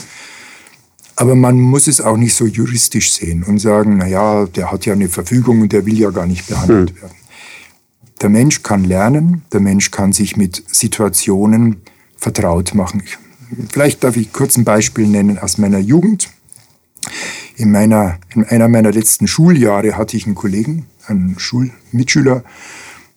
Aber 1.16 1.36
man 1.36 1.60
muss 1.60 1.88
es 1.88 2.00
auch 2.00 2.18
nicht 2.18 2.36
so 2.36 2.46
juristisch 2.46 3.12
sehen 3.12 3.44
und 3.44 3.58
sagen, 3.58 3.98
na 3.98 4.08
ja, 4.08 4.46
der 4.46 4.72
hat 4.72 4.86
ja 4.86 4.94
eine 4.94 5.10
Verfügung 5.10 5.62
und 5.62 5.74
der 5.74 5.88
will 5.88 5.98
ja 5.98 6.12
gar 6.12 6.28
nicht 6.28 6.48
behandelt 6.48 6.94
mhm. 6.94 7.02
werden. 7.02 7.18
Der 8.22 8.30
Mensch 8.30 8.62
kann 8.62 8.84
lernen, 8.84 9.42
der 9.52 9.60
Mensch 9.60 9.90
kann 9.90 10.14
sich 10.14 10.38
mit 10.38 10.64
Situationen 10.68 11.78
vertraut 12.16 12.76
machen. 12.76 13.02
Vielleicht 13.72 14.04
darf 14.04 14.18
ich 14.18 14.32
kurz 14.34 14.58
ein 14.58 14.66
Beispiel 14.66 15.08
nennen 15.08 15.40
aus 15.40 15.58
meiner 15.58 15.80
Jugend. 15.80 16.30
In, 17.56 17.72
meiner, 17.72 18.20
in 18.36 18.44
einer 18.44 18.68
meiner 18.68 18.92
letzten 18.92 19.28
Schuljahre 19.28 19.98
hatte 19.98 20.16
ich 20.16 20.28
einen 20.28 20.36
Kollegen, 20.36 20.86
ein 21.08 21.36
Schulmitschüler, 21.38 22.44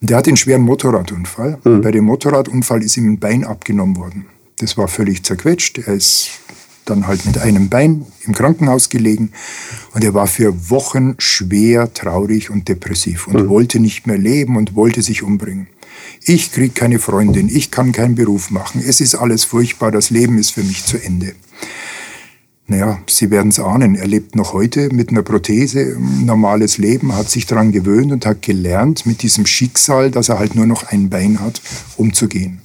der 0.01 0.17
hat 0.17 0.27
einen 0.27 0.37
schweren 0.37 0.63
Motorradunfall. 0.63 1.59
Mhm. 1.65 1.81
Bei 1.83 1.91
dem 1.91 2.05
Motorradunfall 2.05 2.83
ist 2.83 2.97
ihm 2.97 3.13
ein 3.13 3.19
Bein 3.19 3.45
abgenommen 3.45 3.97
worden. 3.97 4.27
Das 4.59 4.77
war 4.77 4.89
völlig 4.89 5.23
zerquetscht. 5.25 5.79
Er 5.79 5.95
ist 5.95 6.31
dann 6.85 7.07
halt 7.07 7.25
mit 7.27 7.39
einem 7.39 7.69
Bein 7.69 8.07
im 8.23 8.35
Krankenhaus 8.35 8.89
gelegen 8.89 9.33
und 9.95 10.05
er 10.05 10.15
war 10.15 10.27
für 10.27 10.71
Wochen 10.71 11.15
schwer 11.19 11.93
traurig 11.95 12.51
und 12.51 12.69
depressiv 12.69 13.29
und 13.29 13.45
mhm. 13.45 13.49
wollte 13.49 13.79
nicht 13.81 14.07
mehr 14.07 14.19
leben 14.19 14.57
und 14.57 14.75
wollte 14.75 15.03
sich 15.03 15.23
umbringen. 15.23 15.69
Ich 16.23 16.53
krieg 16.53 16.75
keine 16.75 16.99
Freundin, 16.99 17.49
ich 17.49 17.71
kann 17.71 17.93
keinen 17.93 18.15
Beruf 18.15 18.51
machen, 18.51 18.83
es 18.85 19.01
ist 19.01 19.15
alles 19.15 19.45
furchtbar, 19.45 19.91
das 19.91 20.11
Leben 20.11 20.39
ist 20.39 20.51
für 20.51 20.63
mich 20.63 20.85
zu 20.85 20.97
Ende. 21.03 21.35
Naja, 22.71 23.03
Sie 23.09 23.31
werden 23.33 23.49
es 23.49 23.59
ahnen, 23.59 23.97
er 23.97 24.07
lebt 24.07 24.37
noch 24.37 24.53
heute 24.53 24.95
mit 24.95 25.11
einer 25.11 25.25
Prothese, 25.25 25.97
ein 25.99 26.25
normales 26.25 26.79
Leben, 26.79 27.17
hat 27.17 27.29
sich 27.29 27.47
daran 27.47 27.73
gewöhnt 27.73 28.13
und 28.13 28.25
hat 28.25 28.43
gelernt, 28.43 29.07
mit 29.07 29.23
diesem 29.23 29.45
Schicksal, 29.45 30.13
dass 30.13 30.29
er 30.29 30.39
halt 30.39 30.55
nur 30.55 30.67
noch 30.67 30.85
ein 30.85 31.11
Bein 31.11 31.41
hat, 31.41 31.61
umzugehen. 31.97 32.61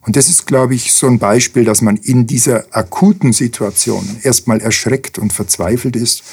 Und 0.00 0.16
das 0.16 0.28
ist, 0.28 0.48
glaube 0.48 0.74
ich, 0.74 0.92
so 0.92 1.06
ein 1.06 1.20
Beispiel, 1.20 1.64
dass 1.64 1.82
man 1.82 1.98
in 1.98 2.26
dieser 2.26 2.64
akuten 2.72 3.32
Situation 3.32 4.04
erstmal 4.24 4.60
erschreckt 4.60 5.20
und 5.20 5.32
verzweifelt 5.32 5.94
ist. 5.94 6.24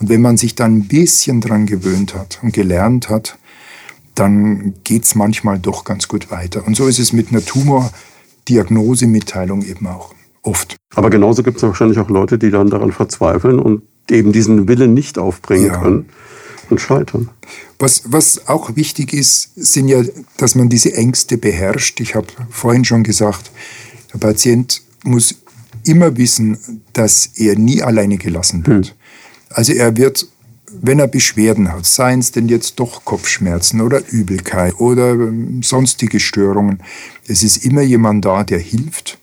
Und 0.00 0.08
wenn 0.08 0.22
man 0.22 0.38
sich 0.38 0.54
dann 0.54 0.78
ein 0.78 0.88
bisschen 0.88 1.42
daran 1.42 1.66
gewöhnt 1.66 2.14
hat 2.14 2.38
und 2.40 2.54
gelernt 2.54 3.10
hat, 3.10 3.36
dann 4.14 4.72
geht 4.82 5.04
es 5.04 5.14
manchmal 5.14 5.58
doch 5.58 5.84
ganz 5.84 6.08
gut 6.08 6.30
weiter. 6.30 6.66
Und 6.66 6.74
so 6.74 6.86
ist 6.86 6.98
es 6.98 7.12
mit 7.12 7.32
einer 7.32 7.44
Tumordiagnosemitteilung 7.44 9.60
eben 9.60 9.86
auch 9.88 10.14
oft. 10.44 10.76
Aber 10.94 11.10
genauso 11.10 11.42
gibt 11.42 11.56
es 11.56 11.62
wahrscheinlich 11.62 11.98
auch 11.98 12.08
Leute, 12.08 12.38
die 12.38 12.50
dann 12.50 12.70
daran 12.70 12.92
verzweifeln 12.92 13.58
und 13.58 13.82
eben 14.10 14.32
diesen 14.32 14.68
Willen 14.68 14.94
nicht 14.94 15.18
aufbringen 15.18 15.66
ja. 15.66 15.80
können 15.80 16.06
und 16.70 16.80
scheitern. 16.80 17.30
Was, 17.78 18.02
was 18.06 18.48
auch 18.48 18.76
wichtig 18.76 19.12
ist, 19.12 19.52
sind 19.56 19.88
ja, 19.88 20.02
dass 20.36 20.54
man 20.54 20.68
diese 20.68 20.94
Ängste 20.94 21.36
beherrscht. 21.38 22.00
Ich 22.00 22.14
habe 22.14 22.28
vorhin 22.50 22.84
schon 22.84 23.02
gesagt, 23.02 23.50
der 24.12 24.18
Patient 24.18 24.82
muss 25.04 25.34
immer 25.84 26.16
wissen, 26.16 26.58
dass 26.92 27.30
er 27.34 27.58
nie 27.58 27.82
alleine 27.82 28.16
gelassen 28.16 28.66
wird. 28.66 28.86
Hm. 28.86 28.94
Also 29.50 29.72
er 29.72 29.96
wird, 29.96 30.26
wenn 30.80 30.98
er 30.98 31.08
Beschwerden 31.08 31.72
hat, 31.72 31.86
seien 31.86 32.20
es 32.20 32.32
denn 32.32 32.48
jetzt 32.48 32.80
doch 32.80 33.04
Kopfschmerzen 33.04 33.80
oder 33.80 34.02
Übelkeit 34.08 34.78
oder 34.80 35.12
ähm, 35.12 35.62
sonstige 35.62 36.20
Störungen, 36.20 36.82
es 37.26 37.42
ist 37.42 37.64
immer 37.64 37.82
jemand 37.82 38.24
da, 38.24 38.44
der 38.44 38.58
hilft. 38.58 39.18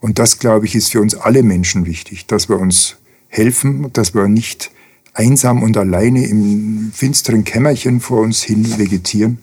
Und 0.00 0.18
das, 0.18 0.38
glaube 0.38 0.66
ich, 0.66 0.74
ist 0.74 0.92
für 0.92 1.00
uns 1.00 1.14
alle 1.14 1.42
Menschen 1.42 1.86
wichtig, 1.86 2.26
dass 2.26 2.48
wir 2.48 2.58
uns 2.58 2.96
helfen, 3.28 3.92
dass 3.92 4.14
wir 4.14 4.28
nicht 4.28 4.70
einsam 5.12 5.62
und 5.62 5.76
alleine 5.76 6.26
im 6.26 6.92
finsteren 6.94 7.44
Kämmerchen 7.44 8.00
vor 8.00 8.20
uns 8.20 8.42
hin 8.42 8.78
vegetieren. 8.78 9.38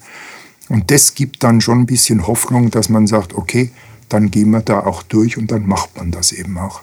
Und 0.70 0.90
das 0.90 1.14
gibt 1.14 1.44
dann 1.44 1.62
schon 1.62 1.82
ein 1.82 1.86
bisschen 1.86 2.26
Hoffnung, 2.26 2.72
dass 2.72 2.90
man 2.90 3.08
sagt, 3.08 3.34
okay, 3.36 3.72
dann 4.10 4.32
gehen 4.32 4.52
wir 4.52 4.62
da 4.62 4.80
auch 4.80 5.04
durch 5.04 5.38
und 5.38 5.52
dann 5.52 5.68
macht 5.68 5.98
man 5.98 6.12
das 6.12 6.32
eben 6.32 6.58
auch, 6.58 6.82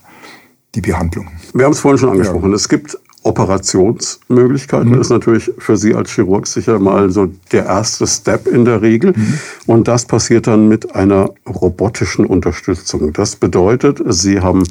die 0.74 0.80
Behandlung. 0.80 1.28
Wir 1.54 1.64
haben 1.64 1.72
es 1.72 1.80
vorhin 1.80 1.98
schon 1.98 2.10
angesprochen. 2.10 2.50
Ja. 2.50 2.56
Es 2.56 2.68
gibt 2.68 2.98
Operationsmöglichkeiten. 3.24 4.88
Mhm. 4.88 4.92
Das 4.94 5.06
ist 5.06 5.10
natürlich 5.10 5.52
für 5.58 5.76
Sie 5.76 5.94
als 5.94 6.10
Chirurg 6.10 6.46
sicher 6.46 6.78
mal 6.78 7.10
so 7.10 7.28
der 7.52 7.66
erste 7.66 8.06
Step 8.06 8.46
in 8.46 8.64
der 8.64 8.82
Regel. 8.82 9.12
Mhm. 9.16 9.38
Und 9.66 9.88
das 9.88 10.06
passiert 10.06 10.46
dann 10.46 10.68
mit 10.68 10.94
einer 10.94 11.30
robotischen 11.46 12.26
Unterstützung. 12.26 13.12
Das 13.12 13.36
bedeutet, 13.36 14.02
Sie 14.08 14.40
haben 14.40 14.64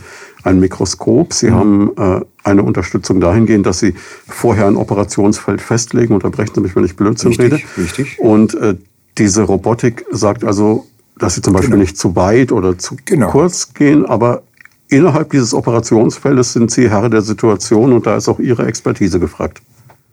ein 0.44 0.60
Mikroskop, 0.60 1.34
Sie 1.34 1.50
mhm. 1.50 1.56
haben 1.56 1.92
äh, 1.98 2.22
eine 2.44 2.64
Unterstützung 2.64 3.22
dahingehend, 3.22 3.66
dass 3.66 3.80
Sie 3.80 3.94
vorher 4.28 4.68
ein 4.68 4.76
Operationsfeld 4.76 5.62
festlegen. 5.62 6.14
Unterbrechen 6.14 6.56
Sie 6.56 6.62
mich, 6.62 6.76
wenn 6.76 6.84
ich 6.84 6.96
Blödsinn 6.96 7.30
richtig, 7.30 7.54
rede. 7.54 7.64
Richtig. 7.78 8.20
Und 8.20 8.54
äh, 8.56 8.76
diese 9.18 9.44
Robotik 9.44 10.06
sagt 10.12 10.44
also, 10.44 10.88
dass 11.18 11.36
Sie 11.36 11.42
zum 11.42 11.54
Beispiel 11.54 11.72
genau. 11.72 11.82
nicht 11.82 11.98
zu 11.98 12.16
weit 12.16 12.52
oder 12.52 12.78
zu 12.78 12.98
genau. 13.06 13.30
kurz 13.30 13.74
gehen, 13.74 14.06
aber 14.06 14.44
innerhalb 14.92 15.32
dieses 15.32 15.54
Operationsfeldes 15.54 16.54
sind 16.54 16.70
Sie 16.70 16.90
Herr 16.90 17.10
der 17.10 17.22
Situation 17.22 17.94
und 17.94 18.06
da 18.06 18.18
ist 18.18 18.28
auch 18.28 18.40
Ihre 18.40 18.68
Expertise 18.68 19.20
gefragt. 19.20 19.62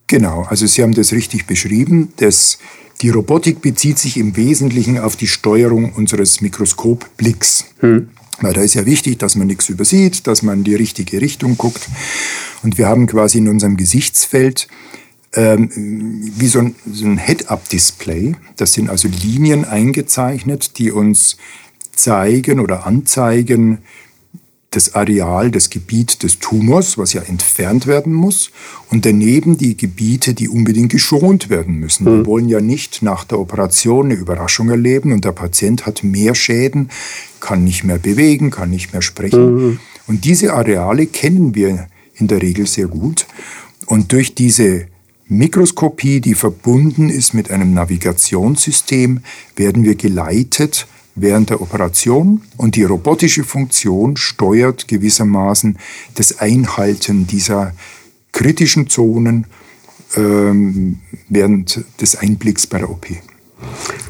Genau, 0.06 0.46
also 0.48 0.66
Sie 0.66 0.82
haben 0.82 0.94
das 0.94 1.12
richtig 1.12 1.46
beschrieben. 1.46 2.12
Das, 2.16 2.58
die 3.02 3.10
Robotik 3.10 3.60
bezieht 3.60 3.98
sich 3.98 4.16
im 4.16 4.36
Wesentlichen 4.36 4.98
auf 4.98 5.16
die 5.16 5.26
Steuerung 5.26 5.92
unseres 5.92 6.40
Mikroskopblicks. 6.40 7.66
Hm. 7.80 8.08
Weil 8.40 8.54
da 8.54 8.62
ist 8.62 8.74
ja 8.74 8.86
wichtig, 8.86 9.18
dass 9.18 9.34
man 9.34 9.48
nichts 9.48 9.68
übersieht, 9.68 10.26
dass 10.28 10.42
man 10.42 10.58
in 10.58 10.64
die 10.64 10.76
richtige 10.76 11.20
Richtung 11.20 11.58
guckt. 11.58 11.88
Und 12.62 12.78
wir 12.78 12.86
haben 12.86 13.06
quasi 13.06 13.38
in 13.38 13.48
unserem 13.48 13.76
Gesichtsfeld 13.76 14.68
ähm, 15.34 15.70
wie 16.36 16.46
so 16.46 16.60
ein, 16.60 16.76
so 16.90 17.04
ein 17.04 17.18
Head-Up-Display. 17.18 18.36
Das 18.56 18.72
sind 18.72 18.88
also 18.90 19.08
Linien 19.08 19.64
eingezeichnet, 19.64 20.78
die 20.78 20.92
uns 20.92 21.36
zeigen 21.94 22.60
oder 22.60 22.86
anzeigen, 22.86 23.78
das 24.70 24.94
Areal, 24.94 25.50
das 25.50 25.70
Gebiet 25.70 26.22
des 26.22 26.38
Tumors, 26.40 26.98
was 26.98 27.14
ja 27.14 27.22
entfernt 27.22 27.86
werden 27.86 28.12
muss, 28.12 28.50
und 28.90 29.06
daneben 29.06 29.56
die 29.56 29.76
Gebiete, 29.76 30.34
die 30.34 30.48
unbedingt 30.48 30.92
geschont 30.92 31.48
werden 31.48 31.76
müssen. 31.76 32.04
Mhm. 32.04 32.18
Wir 32.18 32.26
wollen 32.26 32.48
ja 32.48 32.60
nicht 32.60 33.02
nach 33.02 33.24
der 33.24 33.38
Operation 33.38 34.06
eine 34.06 34.14
Überraschung 34.14 34.68
erleben 34.68 35.12
und 35.12 35.24
der 35.24 35.32
Patient 35.32 35.86
hat 35.86 36.04
mehr 36.04 36.34
Schäden, 36.34 36.90
kann 37.40 37.64
nicht 37.64 37.84
mehr 37.84 37.98
bewegen, 37.98 38.50
kann 38.50 38.68
nicht 38.70 38.92
mehr 38.92 39.02
sprechen. 39.02 39.54
Mhm. 39.54 39.80
Und 40.06 40.24
diese 40.24 40.52
Areale 40.52 41.06
kennen 41.06 41.54
wir 41.54 41.88
in 42.14 42.28
der 42.28 42.42
Regel 42.42 42.66
sehr 42.66 42.88
gut. 42.88 43.26
Und 43.86 44.12
durch 44.12 44.34
diese 44.34 44.86
Mikroskopie, 45.28 46.20
die 46.20 46.34
verbunden 46.34 47.08
ist 47.08 47.32
mit 47.32 47.50
einem 47.50 47.72
Navigationssystem, 47.72 49.20
werden 49.56 49.82
wir 49.84 49.94
geleitet 49.94 50.86
während 51.20 51.50
der 51.50 51.60
Operation 51.60 52.42
und 52.56 52.76
die 52.76 52.84
robotische 52.84 53.44
Funktion 53.44 54.16
steuert 54.16 54.88
gewissermaßen 54.88 55.78
das 56.14 56.38
Einhalten 56.38 57.26
dieser 57.26 57.72
kritischen 58.32 58.88
Zonen 58.88 59.46
ähm, 60.16 60.98
während 61.28 61.84
des 62.00 62.16
Einblicks 62.16 62.66
bei 62.66 62.78
der 62.78 62.90
OP. 62.90 63.06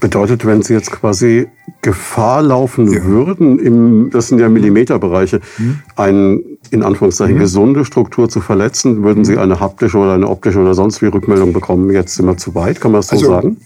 Bedeutet, 0.01 0.45
wenn 0.45 0.63
Sie 0.63 0.75
jetzt 0.75 0.91
quasi 0.91 1.49
Gefahr 1.81 2.43
laufen 2.43 2.93
ja. 2.93 3.03
würden, 3.05 3.59
im, 3.59 4.11
das 4.11 4.29
sind 4.29 4.39
ja 4.39 4.49
Millimeterbereiche, 4.49 5.41
mhm. 5.59 5.79
eine 5.97 6.41
in 6.71 6.83
Anführungszeichen 6.83 7.37
mhm. 7.37 7.41
gesunde 7.41 7.85
Struktur 7.85 8.29
zu 8.29 8.41
verletzen, 8.41 9.03
würden 9.03 9.25
Sie 9.25 9.39
eine 9.39 9.61
haptische 9.61 9.99
oder 9.99 10.15
eine 10.15 10.29
optische 10.29 10.59
oder 10.59 10.75
sonst 10.75 11.03
wie 11.03 11.07
Rückmeldung 11.07 11.53
bekommen, 11.53 11.91
jetzt 11.93 12.15
sind 12.15 12.27
wir 12.27 12.37
zu 12.37 12.55
weit, 12.55 12.81
kann 12.81 12.93
man 12.93 13.01
das 13.01 13.09
so 13.09 13.17
also, 13.17 13.27
sagen? 13.29 13.57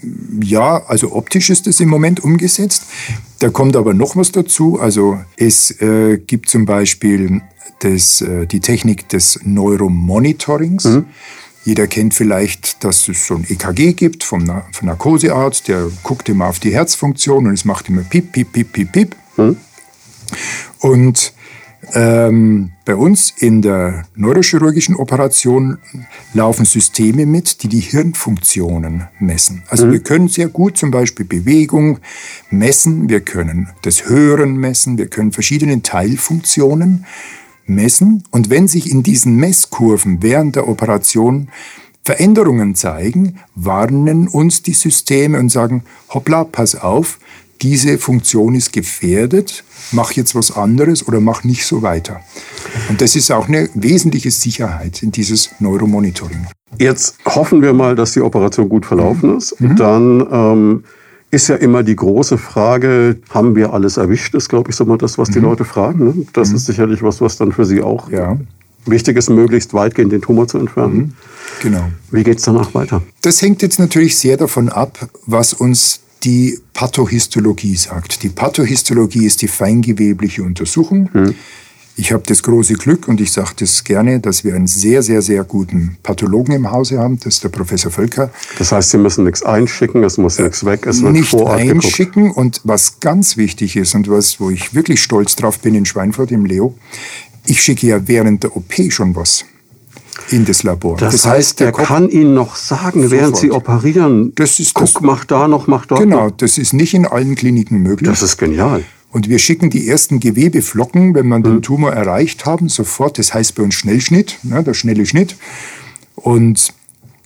Ja, 0.42 0.82
also 0.86 1.12
optisch 1.12 1.50
ist 1.50 1.66
es 1.66 1.80
im 1.80 1.88
Moment 1.88 2.22
umgesetzt. 2.22 2.84
Da 3.38 3.50
kommt 3.50 3.76
aber 3.76 3.94
noch 3.94 4.16
was 4.16 4.32
dazu. 4.32 4.78
Also 4.80 5.18
es 5.36 5.70
äh, 5.80 6.18
gibt 6.18 6.48
zum 6.48 6.64
Beispiel 6.64 7.42
das, 7.80 8.20
äh, 8.20 8.46
die 8.46 8.60
Technik 8.60 9.08
des 9.08 9.40
Neuromonitorings. 9.42 10.84
Mhm. 10.84 11.04
Jeder 11.64 11.86
kennt 11.86 12.14
vielleicht, 12.14 12.82
dass 12.82 13.08
es 13.08 13.26
so 13.26 13.34
ein 13.34 13.46
EKG 13.48 13.92
gibt 13.92 14.24
vom, 14.24 14.42
Na 14.44 14.64
vom 14.72 14.88
Narkosearzt, 14.88 15.68
der 15.68 15.90
guckt 16.02 16.28
immer 16.28 16.46
auf 16.46 16.58
die 16.58 16.72
Herzfunktion 16.72 17.46
und 17.46 17.54
es 17.54 17.64
macht 17.64 17.88
immer 17.88 18.02
piep, 18.02 18.32
piep, 18.32 18.52
piep, 18.52 18.72
piep, 18.72 18.92
piep. 18.92 19.16
Hm. 19.36 19.56
Und 20.80 21.32
ähm, 21.94 22.72
bei 22.84 22.94
uns 22.94 23.32
in 23.36 23.60
der 23.60 24.04
neurochirurgischen 24.14 24.94
Operation 24.94 25.78
laufen 26.32 26.64
Systeme 26.64 27.26
mit, 27.26 27.62
die 27.62 27.68
die 27.68 27.80
Hirnfunktionen 27.80 29.08
messen. 29.18 29.64
Also 29.68 29.86
mhm. 29.86 29.92
wir 29.92 30.00
können 30.00 30.28
sehr 30.28 30.48
gut 30.48 30.78
zum 30.78 30.90
Beispiel 30.90 31.26
Bewegung 31.26 31.98
messen, 32.50 33.08
wir 33.08 33.20
können 33.20 33.68
das 33.82 34.08
Hören 34.08 34.56
messen, 34.56 34.96
wir 34.96 35.08
können 35.08 35.32
verschiedene 35.32 35.82
Teilfunktionen 35.82 37.04
messen 37.66 38.24
und 38.30 38.50
wenn 38.50 38.68
sich 38.68 38.90
in 38.90 39.02
diesen 39.02 39.36
Messkurven 39.36 40.22
während 40.22 40.56
der 40.56 40.68
Operation 40.68 41.48
Veränderungen 42.04 42.74
zeigen, 42.74 43.38
warnen 43.54 44.26
uns 44.26 44.62
die 44.62 44.72
Systeme 44.72 45.38
und 45.38 45.50
sagen, 45.50 45.84
hoppla, 46.12 46.42
pass 46.42 46.74
auf, 46.74 47.20
diese 47.62 47.98
Funktion 47.98 48.54
ist 48.54 48.72
gefährdet, 48.72 49.64
mach 49.92 50.12
jetzt 50.12 50.34
was 50.34 50.50
anderes 50.56 51.06
oder 51.06 51.20
mach 51.20 51.44
nicht 51.44 51.64
so 51.64 51.82
weiter. 51.82 52.20
Und 52.88 53.00
das 53.00 53.14
ist 53.16 53.30
auch 53.30 53.48
eine 53.48 53.68
wesentliche 53.74 54.30
Sicherheit 54.30 55.02
in 55.02 55.12
dieses 55.12 55.50
Neuromonitoring. 55.60 56.46
Jetzt 56.78 57.16
hoffen 57.26 57.62
wir 57.62 57.72
mal, 57.72 57.94
dass 57.94 58.12
die 58.12 58.20
Operation 58.20 58.68
gut 58.68 58.86
verlaufen 58.86 59.36
ist. 59.36 59.60
Mhm. 59.60 59.76
Dann 59.76 60.26
ähm, 60.30 60.84
ist 61.30 61.48
ja 61.48 61.56
immer 61.56 61.82
die 61.82 61.96
große 61.96 62.38
Frage, 62.38 63.18
haben 63.30 63.54
wir 63.54 63.72
alles 63.72 63.96
erwischt, 63.96 64.34
ist, 64.34 64.48
glaube 64.48 64.70
ich, 64.70 64.76
so 64.76 64.84
mal 64.84 64.98
das, 64.98 65.18
was 65.18 65.30
die 65.30 65.38
mhm. 65.38 65.46
Leute 65.46 65.64
fragen. 65.64 66.04
Ne? 66.04 66.26
Das 66.32 66.50
mhm. 66.50 66.56
ist 66.56 66.66
sicherlich 66.66 67.02
was, 67.02 67.20
was 67.20 67.36
dann 67.36 67.52
für 67.52 67.64
Sie 67.64 67.82
auch 67.82 68.10
ja. 68.10 68.38
wichtig 68.86 69.16
ist, 69.16 69.30
möglichst 69.30 69.72
weitgehend 69.74 70.12
den 70.12 70.22
Tumor 70.22 70.48
zu 70.48 70.58
entfernen. 70.58 70.96
Mhm. 70.96 71.12
Genau. 71.62 71.84
Wie 72.10 72.24
geht 72.24 72.38
es 72.38 72.44
danach 72.44 72.74
weiter? 72.74 73.02
Das 73.20 73.40
hängt 73.40 73.62
jetzt 73.62 73.78
natürlich 73.78 74.18
sehr 74.18 74.36
davon 74.36 74.68
ab, 74.68 75.08
was 75.26 75.52
uns 75.52 76.00
die 76.24 76.58
Pathohistologie 76.72 77.76
sagt. 77.76 78.22
Die 78.22 78.28
Pathohistologie 78.28 79.26
ist 79.26 79.42
die 79.42 79.48
feingewebliche 79.48 80.42
Untersuchung. 80.42 81.08
Mhm. 81.12 81.34
Ich 81.94 82.10
habe 82.10 82.22
das 82.26 82.42
große 82.42 82.74
Glück 82.74 83.06
und 83.06 83.20
ich 83.20 83.32
sage 83.32 83.50
das 83.58 83.84
gerne, 83.84 84.18
dass 84.18 84.44
wir 84.44 84.54
einen 84.54 84.66
sehr, 84.66 85.02
sehr, 85.02 85.20
sehr 85.20 85.44
guten 85.44 85.98
Pathologen 86.02 86.54
im 86.54 86.70
Hause 86.70 86.98
haben. 86.98 87.18
Das 87.18 87.34
ist 87.34 87.44
der 87.44 87.50
Professor 87.50 87.90
Völker. 87.90 88.30
Das 88.58 88.72
heißt, 88.72 88.90
Sie 88.90 88.98
müssen 88.98 89.24
nichts 89.24 89.42
einschicken, 89.42 90.02
es 90.02 90.16
muss 90.16 90.38
nichts 90.38 90.64
weg, 90.64 90.86
es 90.86 91.02
wird 91.02 91.12
Nicht 91.12 91.28
vor 91.28 91.42
Ort 91.42 91.60
einschicken 91.60 92.22
geguckt. 92.28 92.38
und 92.38 92.60
was 92.64 93.00
ganz 93.00 93.36
wichtig 93.36 93.76
ist 93.76 93.94
und 93.94 94.08
was, 94.08 94.40
wo 94.40 94.48
ich 94.48 94.72
wirklich 94.74 95.02
stolz 95.02 95.36
drauf 95.36 95.58
bin 95.58 95.74
in 95.74 95.84
Schweinfurt 95.84 96.32
im 96.32 96.46
Leo, 96.46 96.74
ich 97.44 97.60
schicke 97.60 97.86
ja 97.86 98.08
während 98.08 98.42
der 98.44 98.56
OP 98.56 98.72
schon 98.88 99.14
was 99.14 99.44
in 100.30 100.44
das 100.44 100.62
Labor. 100.62 100.96
Das, 100.96 101.12
das 101.12 101.26
heißt, 101.26 101.36
heißt, 101.36 101.60
der, 101.60 101.72
der 101.72 101.84
kann 101.84 102.08
Ihnen 102.08 102.34
noch 102.34 102.56
sagen, 102.56 103.02
sofort. 103.02 103.10
während 103.10 103.36
Sie 103.36 103.50
operieren, 103.50 104.32
das 104.34 104.58
ist 104.58 104.74
guck, 104.74 104.92
das, 104.92 105.00
mach 105.02 105.24
da 105.24 105.48
noch, 105.48 105.66
mach 105.66 105.86
dort 105.86 106.00
Genau, 106.00 106.26
noch. 106.26 106.36
das 106.36 106.58
ist 106.58 106.72
nicht 106.72 106.94
in 106.94 107.06
allen 107.06 107.34
Kliniken 107.34 107.78
möglich. 107.78 108.08
Das 108.08 108.22
ist 108.22 108.36
genial. 108.36 108.84
Und 109.10 109.28
wir 109.28 109.38
schicken 109.38 109.68
die 109.68 109.88
ersten 109.88 110.20
Gewebeflocken, 110.20 111.14
wenn 111.14 111.28
wir 111.28 111.38
mhm. 111.38 111.42
den 111.42 111.62
Tumor 111.62 111.92
erreicht 111.92 112.46
haben, 112.46 112.68
sofort. 112.68 113.18
Das 113.18 113.34
heißt 113.34 113.54
bei 113.54 113.62
uns 113.62 113.74
Schnellschnitt, 113.74 114.38
ne, 114.42 114.62
der 114.62 114.74
schnelle 114.74 115.04
Schnitt. 115.04 115.36
Und 116.14 116.72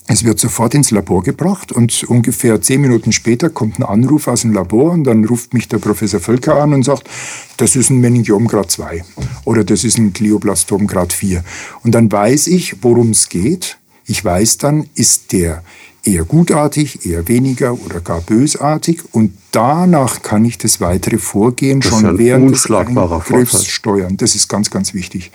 es 0.09 0.25
wird 0.25 0.39
sofort 0.39 0.75
ins 0.75 0.93
Labor 0.93 1.23
gebracht 1.23 1.73
und 1.73 2.05
ungefähr 2.05 2.61
zehn 2.63 2.81
Minuten 2.81 3.11
später 3.13 3.51
kommt 3.51 3.79
ein 3.79 3.83
Anruf 3.83 4.29
aus 4.29 4.43
dem 4.43 4.53
Labor 4.53 4.93
und 4.93 5.05
dann 5.05 5.25
ruft 5.25 5.53
mich 5.53 5.69
der 5.69 5.79
Professor 5.79 6.21
Völker 6.21 6.55
an 6.57 6.73
und 6.73 6.85
sagt, 6.85 7.09
das 7.57 7.75
ist 7.75 7.91
ein 7.91 7.99
Meningiom 8.01 8.47
Grad 8.47 8.71
2 8.71 9.05
oder 9.45 9.65
das 9.65 9.83
ist 9.83 9.99
ein 9.99 10.13
Glioblastom 10.13 10.87
Grad 10.87 11.13
4. 11.13 11.43
Und 11.83 11.95
dann 11.95 12.11
weiß 12.11 12.47
ich, 12.49 12.83
worum 12.83 13.11
es 13.11 13.29
geht. 13.29 13.79
Ich 14.07 14.25
weiß 14.25 14.59
dann, 14.59 14.89
ist 14.95 15.33
der 15.33 15.65
eher 16.07 16.25
gutartig, 16.25 17.05
eher 17.05 17.29
weniger 17.29 17.73
oder 17.85 18.01
gar 18.01 18.21
bösartig. 18.21 19.03
Und 19.13 19.33
danach 19.51 20.23
kann 20.23 20.45
ich 20.45 20.59
das 20.59 20.81
weitere 20.81 21.19
Vorgehen 21.19 21.81
das 21.81 21.91
schon 21.91 22.19
während 22.19 22.53
des 22.53 22.71
Eingriffs 22.71 23.53
Vorteil. 23.53 23.61
steuern. 23.65 24.17
Das 24.17 24.35
ist 24.35 24.49
ganz, 24.49 24.71
ganz 24.71 24.95
wichtig. 24.95 25.31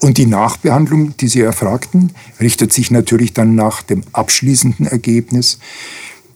Und 0.00 0.18
die 0.18 0.26
Nachbehandlung, 0.26 1.16
die 1.16 1.28
Sie 1.28 1.40
erfragten, 1.40 2.12
richtet 2.40 2.72
sich 2.72 2.90
natürlich 2.90 3.32
dann 3.32 3.54
nach 3.54 3.82
dem 3.82 4.02
abschließenden 4.12 4.86
Ergebnis. 4.86 5.58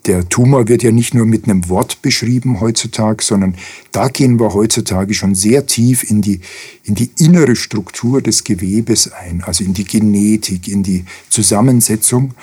Der 0.06 0.28
Tumor 0.28 0.68
wird 0.68 0.84
ja 0.84 0.92
nicht 0.92 1.14
nur 1.14 1.26
mit 1.26 1.44
einem 1.44 1.68
Wort 1.68 2.00
beschrieben 2.00 2.60
heutzutage, 2.60 3.24
sondern 3.24 3.56
da 3.90 4.06
gehen 4.06 4.38
wir 4.38 4.54
heutzutage 4.54 5.14
schon 5.14 5.34
sehr 5.34 5.66
tief 5.66 6.08
in 6.08 6.22
die, 6.22 6.40
in 6.84 6.94
die 6.94 7.10
innere 7.18 7.56
Struktur 7.56 8.22
des 8.22 8.44
Gewebes 8.44 9.10
ein, 9.12 9.42
also 9.44 9.64
in 9.64 9.74
die 9.74 9.82
Genetik, 9.82 10.68
in 10.68 10.84
die 10.84 11.04
Zusammensetzung. 11.28 12.34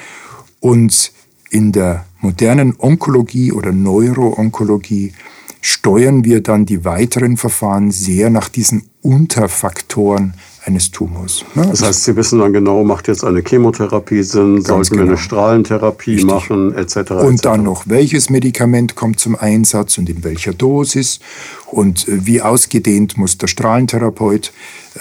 Und 0.59 1.13
in 1.53 1.71
der 1.71 2.05
modernen 2.19 2.75
Onkologie 2.77 3.51
oder 3.51 3.71
Neuroonkologie 3.71 5.13
steuern 5.61 6.25
wir 6.25 6.41
dann 6.41 6.65
die 6.65 6.83
weiteren 6.83 7.37
Verfahren 7.37 7.91
sehr 7.91 8.29
nach 8.29 8.49
diesen 8.49 8.89
Unterfaktoren 9.01 10.33
eines 10.65 10.91
Tumors. 10.91 11.45
Ne? 11.55 11.67
Das 11.69 11.83
heißt, 11.83 12.03
Sie 12.05 12.15
wissen 12.15 12.39
dann 12.39 12.53
genau, 12.53 12.83
macht 12.83 13.07
jetzt 13.07 13.23
eine 13.23 13.41
Chemotherapie 13.41 14.23
Sinn, 14.23 14.61
sollten 14.61 14.91
genau. 14.91 15.03
wir 15.03 15.09
eine 15.09 15.17
Strahlentherapie 15.17 16.15
Richtig. 16.15 16.29
machen, 16.29 16.73
etc. 16.73 17.11
Und 17.11 17.33
etc. 17.35 17.41
dann 17.43 17.63
noch, 17.63 17.83
welches 17.87 18.29
Medikament 18.29 18.95
kommt 18.95 19.19
zum 19.19 19.35
Einsatz 19.35 19.97
und 19.97 20.09
in 20.09 20.23
welcher 20.23 20.53
Dosis 20.53 21.19
und 21.67 22.07
äh, 22.07 22.25
wie 22.25 22.41
ausgedehnt 22.41 23.17
muss 23.17 23.37
der 23.37 23.47
Strahlentherapeut 23.47 24.51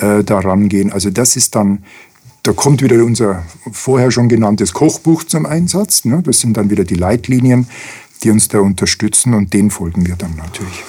äh, 0.00 0.22
daran 0.22 0.68
gehen. 0.68 0.92
Also 0.92 1.10
das 1.10 1.36
ist 1.36 1.54
dann 1.54 1.84
da 2.42 2.52
kommt 2.52 2.82
wieder 2.82 3.04
unser 3.04 3.44
vorher 3.70 4.10
schon 4.10 4.28
genanntes 4.28 4.72
Kochbuch 4.72 5.24
zum 5.24 5.46
Einsatz. 5.46 6.04
Ne? 6.04 6.22
Das 6.24 6.40
sind 6.40 6.56
dann 6.56 6.70
wieder 6.70 6.84
die 6.84 6.94
Leitlinien, 6.94 7.68
die 8.22 8.30
uns 8.30 8.48
da 8.48 8.60
unterstützen 8.60 9.34
und 9.34 9.52
denen 9.52 9.70
folgen 9.70 10.06
wir 10.06 10.16
dann 10.16 10.34
natürlich. 10.36 10.84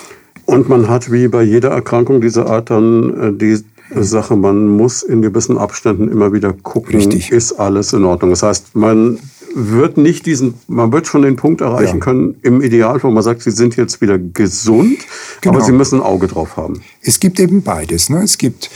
Und 0.45 0.67
man 0.67 0.89
hat 0.89 1.11
wie 1.11 1.27
bei 1.27 1.43
jeder 1.43 1.69
Erkrankung 1.69 2.21
dieser 2.21 2.47
Art 2.47 2.69
dann 2.69 3.19
äh, 3.19 3.33
die 3.33 3.59
Sache, 3.95 4.35
man 4.35 4.67
muss 4.67 5.03
in 5.03 5.21
gewissen 5.21 5.57
Abständen 5.57 6.09
immer 6.09 6.33
wieder 6.33 6.53
gucken, 6.53 6.95
Richtig. 6.95 7.31
ist 7.31 7.53
alles 7.53 7.93
in 7.93 8.03
Ordnung. 8.03 8.31
Das 8.31 8.43
heißt, 8.43 8.75
man 8.75 9.19
wird 9.55 9.97
nicht 9.97 10.25
diesen, 10.25 10.55
man 10.67 10.91
wird 10.91 11.05
schon 11.05 11.21
den 11.21 11.35
Punkt 11.35 11.61
erreichen 11.61 11.97
ja. 11.97 12.03
können, 12.03 12.35
im 12.41 12.61
Idealfall, 12.61 13.11
wo 13.11 13.13
man 13.13 13.23
sagt, 13.23 13.43
sie 13.43 13.51
sind 13.51 13.75
jetzt 13.75 14.01
wieder 14.01 14.17
gesund, 14.17 14.97
genau. 15.41 15.55
aber 15.55 15.63
sie 15.63 15.71
müssen 15.71 15.99
ein 15.99 16.01
Auge 16.01 16.27
drauf 16.27 16.57
haben. 16.57 16.81
Es 17.01 17.19
gibt 17.19 17.39
eben 17.39 17.61
beides. 17.61 18.09
Ne? 18.09 18.23
Es 18.23 18.39
gibt 18.39 18.71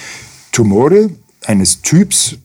Tumore 0.51 1.09
eines 1.45 1.81
Typs, 1.81 2.37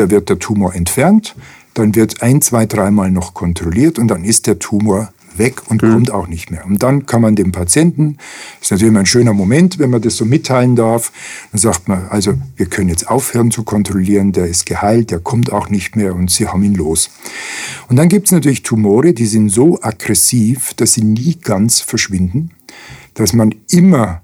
da 0.00 0.10
wird 0.10 0.28
der 0.30 0.38
Tumor 0.38 0.74
entfernt, 0.74 1.36
dann 1.74 1.94
wird 1.94 2.22
ein, 2.22 2.40
zwei, 2.42 2.66
dreimal 2.66 3.10
noch 3.10 3.34
kontrolliert 3.34 3.98
und 3.98 4.08
dann 4.08 4.24
ist 4.24 4.46
der 4.46 4.58
Tumor 4.58 5.12
weg 5.36 5.62
und 5.68 5.82
mhm. 5.82 5.92
kommt 5.92 6.10
auch 6.10 6.26
nicht 6.26 6.50
mehr. 6.50 6.66
Und 6.66 6.82
dann 6.82 7.06
kann 7.06 7.22
man 7.22 7.36
dem 7.36 7.52
Patienten, 7.52 8.16
das 8.58 8.66
ist 8.66 8.70
natürlich 8.72 8.90
immer 8.90 9.00
ein 9.00 9.06
schöner 9.06 9.32
Moment, 9.32 9.78
wenn 9.78 9.90
man 9.90 10.02
das 10.02 10.16
so 10.16 10.24
mitteilen 10.24 10.74
darf, 10.74 11.12
dann 11.52 11.60
sagt 11.60 11.86
man, 11.88 12.08
also 12.08 12.34
wir 12.56 12.66
können 12.66 12.88
jetzt 12.88 13.08
aufhören 13.08 13.50
zu 13.50 13.62
kontrollieren, 13.62 14.32
der 14.32 14.46
ist 14.46 14.66
geheilt, 14.66 15.10
der 15.10 15.20
kommt 15.20 15.52
auch 15.52 15.68
nicht 15.68 15.94
mehr 15.96 16.14
und 16.14 16.30
Sie 16.30 16.48
haben 16.48 16.64
ihn 16.64 16.74
los. 16.74 17.10
Und 17.88 17.96
dann 17.96 18.08
gibt 18.08 18.26
es 18.26 18.32
natürlich 18.32 18.62
Tumore, 18.62 19.12
die 19.12 19.26
sind 19.26 19.50
so 19.50 19.80
aggressiv, 19.82 20.74
dass 20.74 20.94
sie 20.94 21.04
nie 21.04 21.36
ganz 21.40 21.80
verschwinden, 21.80 22.50
dass 23.14 23.32
man 23.32 23.54
immer 23.70 24.22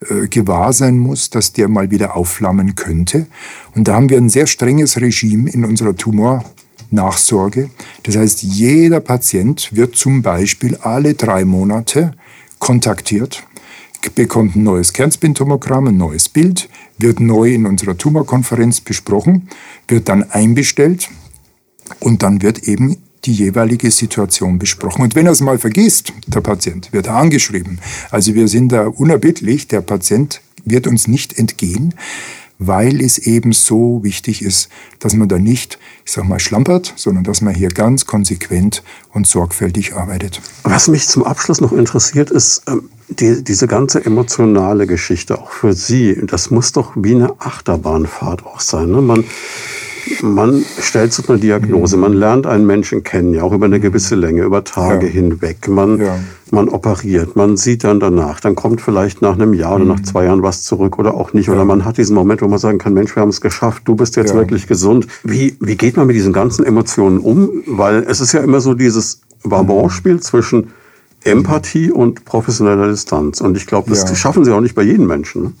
äh, 0.00 0.28
gewahr 0.28 0.72
sein 0.72 0.98
muss, 0.98 1.30
dass 1.30 1.52
der 1.52 1.68
mal 1.68 1.90
wieder 1.90 2.16
aufflammen 2.16 2.74
könnte. 2.74 3.26
Und 3.74 3.88
da 3.88 3.94
haben 3.94 4.10
wir 4.10 4.18
ein 4.18 4.28
sehr 4.28 4.46
strenges 4.46 5.00
Regime 5.00 5.50
in 5.50 5.64
unserer 5.64 5.96
Tumornachsorge. 5.96 7.70
Das 8.02 8.16
heißt, 8.16 8.42
jeder 8.42 9.00
Patient 9.00 9.74
wird 9.74 9.96
zum 9.96 10.22
Beispiel 10.22 10.76
alle 10.76 11.14
drei 11.14 11.44
Monate 11.44 12.12
kontaktiert, 12.58 13.44
bekommt 14.14 14.56
ein 14.56 14.64
neues 14.64 14.92
Kernspintomogramm, 14.92 15.88
ein 15.88 15.96
neues 15.96 16.28
Bild, 16.28 16.68
wird 16.98 17.20
neu 17.20 17.54
in 17.54 17.66
unserer 17.66 17.96
Tumorkonferenz 17.96 18.80
besprochen, 18.80 19.48
wird 19.88 20.08
dann 20.08 20.22
einbestellt 20.30 21.08
und 22.00 22.22
dann 22.22 22.42
wird 22.42 22.64
eben 22.64 22.98
die 23.24 23.32
jeweilige 23.32 23.90
Situation 23.90 24.58
besprochen. 24.58 25.02
Und 25.02 25.14
wenn 25.14 25.26
er 25.26 25.32
es 25.32 25.40
mal 25.40 25.58
vergisst, 25.58 26.12
der 26.26 26.40
Patient, 26.40 26.92
wird 26.92 27.08
angeschrieben. 27.08 27.80
Also 28.10 28.34
wir 28.34 28.48
sind 28.48 28.72
da 28.72 28.86
unerbittlich, 28.86 29.68
der 29.68 29.80
Patient 29.80 30.40
wird 30.64 30.86
uns 30.86 31.08
nicht 31.08 31.38
entgehen, 31.38 31.94
weil 32.58 33.00
es 33.00 33.18
eben 33.18 33.52
so 33.52 34.00
wichtig 34.02 34.42
ist, 34.42 34.68
dass 35.00 35.14
man 35.14 35.28
da 35.28 35.38
nicht, 35.38 35.78
ich 36.04 36.12
sag 36.12 36.24
mal, 36.24 36.38
schlampert, 36.38 36.92
sondern 36.96 37.24
dass 37.24 37.40
man 37.40 37.54
hier 37.54 37.68
ganz 37.68 38.06
konsequent 38.06 38.82
und 39.12 39.26
sorgfältig 39.26 39.94
arbeitet. 39.94 40.40
Was 40.62 40.88
mich 40.88 41.08
zum 41.08 41.24
Abschluss 41.24 41.60
noch 41.60 41.72
interessiert, 41.72 42.30
ist 42.30 42.62
ähm, 42.68 42.88
die, 43.08 43.42
diese 43.42 43.66
ganze 43.66 44.04
emotionale 44.04 44.86
Geschichte 44.86 45.38
auch 45.38 45.50
für 45.50 45.72
Sie. 45.72 46.16
Das 46.26 46.50
muss 46.50 46.72
doch 46.72 46.92
wie 46.96 47.14
eine 47.14 47.40
Achterbahnfahrt 47.40 48.46
auch 48.46 48.60
sein. 48.60 48.90
Ne? 48.90 49.02
Man 49.02 49.24
man 50.22 50.64
stellt 50.80 51.12
so 51.12 51.22
eine 51.28 51.38
Diagnose, 51.38 51.96
man 51.96 52.12
lernt 52.12 52.46
einen 52.46 52.66
Menschen 52.66 53.02
kennen, 53.02 53.34
ja 53.34 53.42
auch 53.42 53.52
über 53.52 53.66
eine 53.66 53.80
gewisse 53.80 54.14
Länge, 54.14 54.42
über 54.42 54.64
Tage 54.64 55.06
ja. 55.06 55.12
hinweg. 55.12 55.68
Man, 55.68 56.00
ja. 56.00 56.18
man 56.50 56.68
operiert, 56.68 57.36
man 57.36 57.56
sieht 57.56 57.84
dann 57.84 58.00
danach, 58.00 58.40
dann 58.40 58.54
kommt 58.54 58.80
vielleicht 58.80 59.22
nach 59.22 59.34
einem 59.34 59.54
Jahr 59.54 59.76
oder 59.76 59.84
nach 59.84 59.98
mhm. 59.98 60.04
zwei 60.04 60.24
Jahren 60.24 60.42
was 60.42 60.62
zurück 60.62 60.98
oder 60.98 61.14
auch 61.14 61.32
nicht. 61.32 61.46
Ja. 61.46 61.54
Oder 61.54 61.64
man 61.64 61.84
hat 61.84 61.98
diesen 61.98 62.14
Moment, 62.14 62.42
wo 62.42 62.48
man 62.48 62.58
sagen 62.58 62.78
kann, 62.78 62.94
Mensch, 62.94 63.14
wir 63.14 63.22
haben 63.22 63.30
es 63.30 63.40
geschafft, 63.40 63.82
du 63.86 63.94
bist 63.94 64.16
jetzt 64.16 64.34
wirklich 64.34 64.66
gesund. 64.66 65.06
Wie, 65.22 65.56
wie 65.60 65.76
geht 65.76 65.96
man 65.96 66.06
mit 66.06 66.16
diesen 66.16 66.32
ganzen 66.32 66.64
Emotionen 66.64 67.18
um? 67.18 67.62
Weil 67.66 68.04
es 68.08 68.20
ist 68.20 68.32
ja 68.32 68.40
immer 68.40 68.60
so 68.60 68.74
dieses 68.74 69.20
Balance-Spiel 69.44 70.20
zwischen 70.20 70.68
Empathie 71.24 71.90
und 71.90 72.24
professioneller 72.24 72.88
Distanz. 72.88 73.40
Und 73.40 73.56
ich 73.56 73.66
glaube, 73.66 73.90
das 73.90 74.16
schaffen 74.18 74.44
sie 74.44 74.52
auch 74.52 74.60
nicht 74.60 74.74
bei 74.74 74.82
jedem 74.82 75.06
Menschen. 75.06 75.56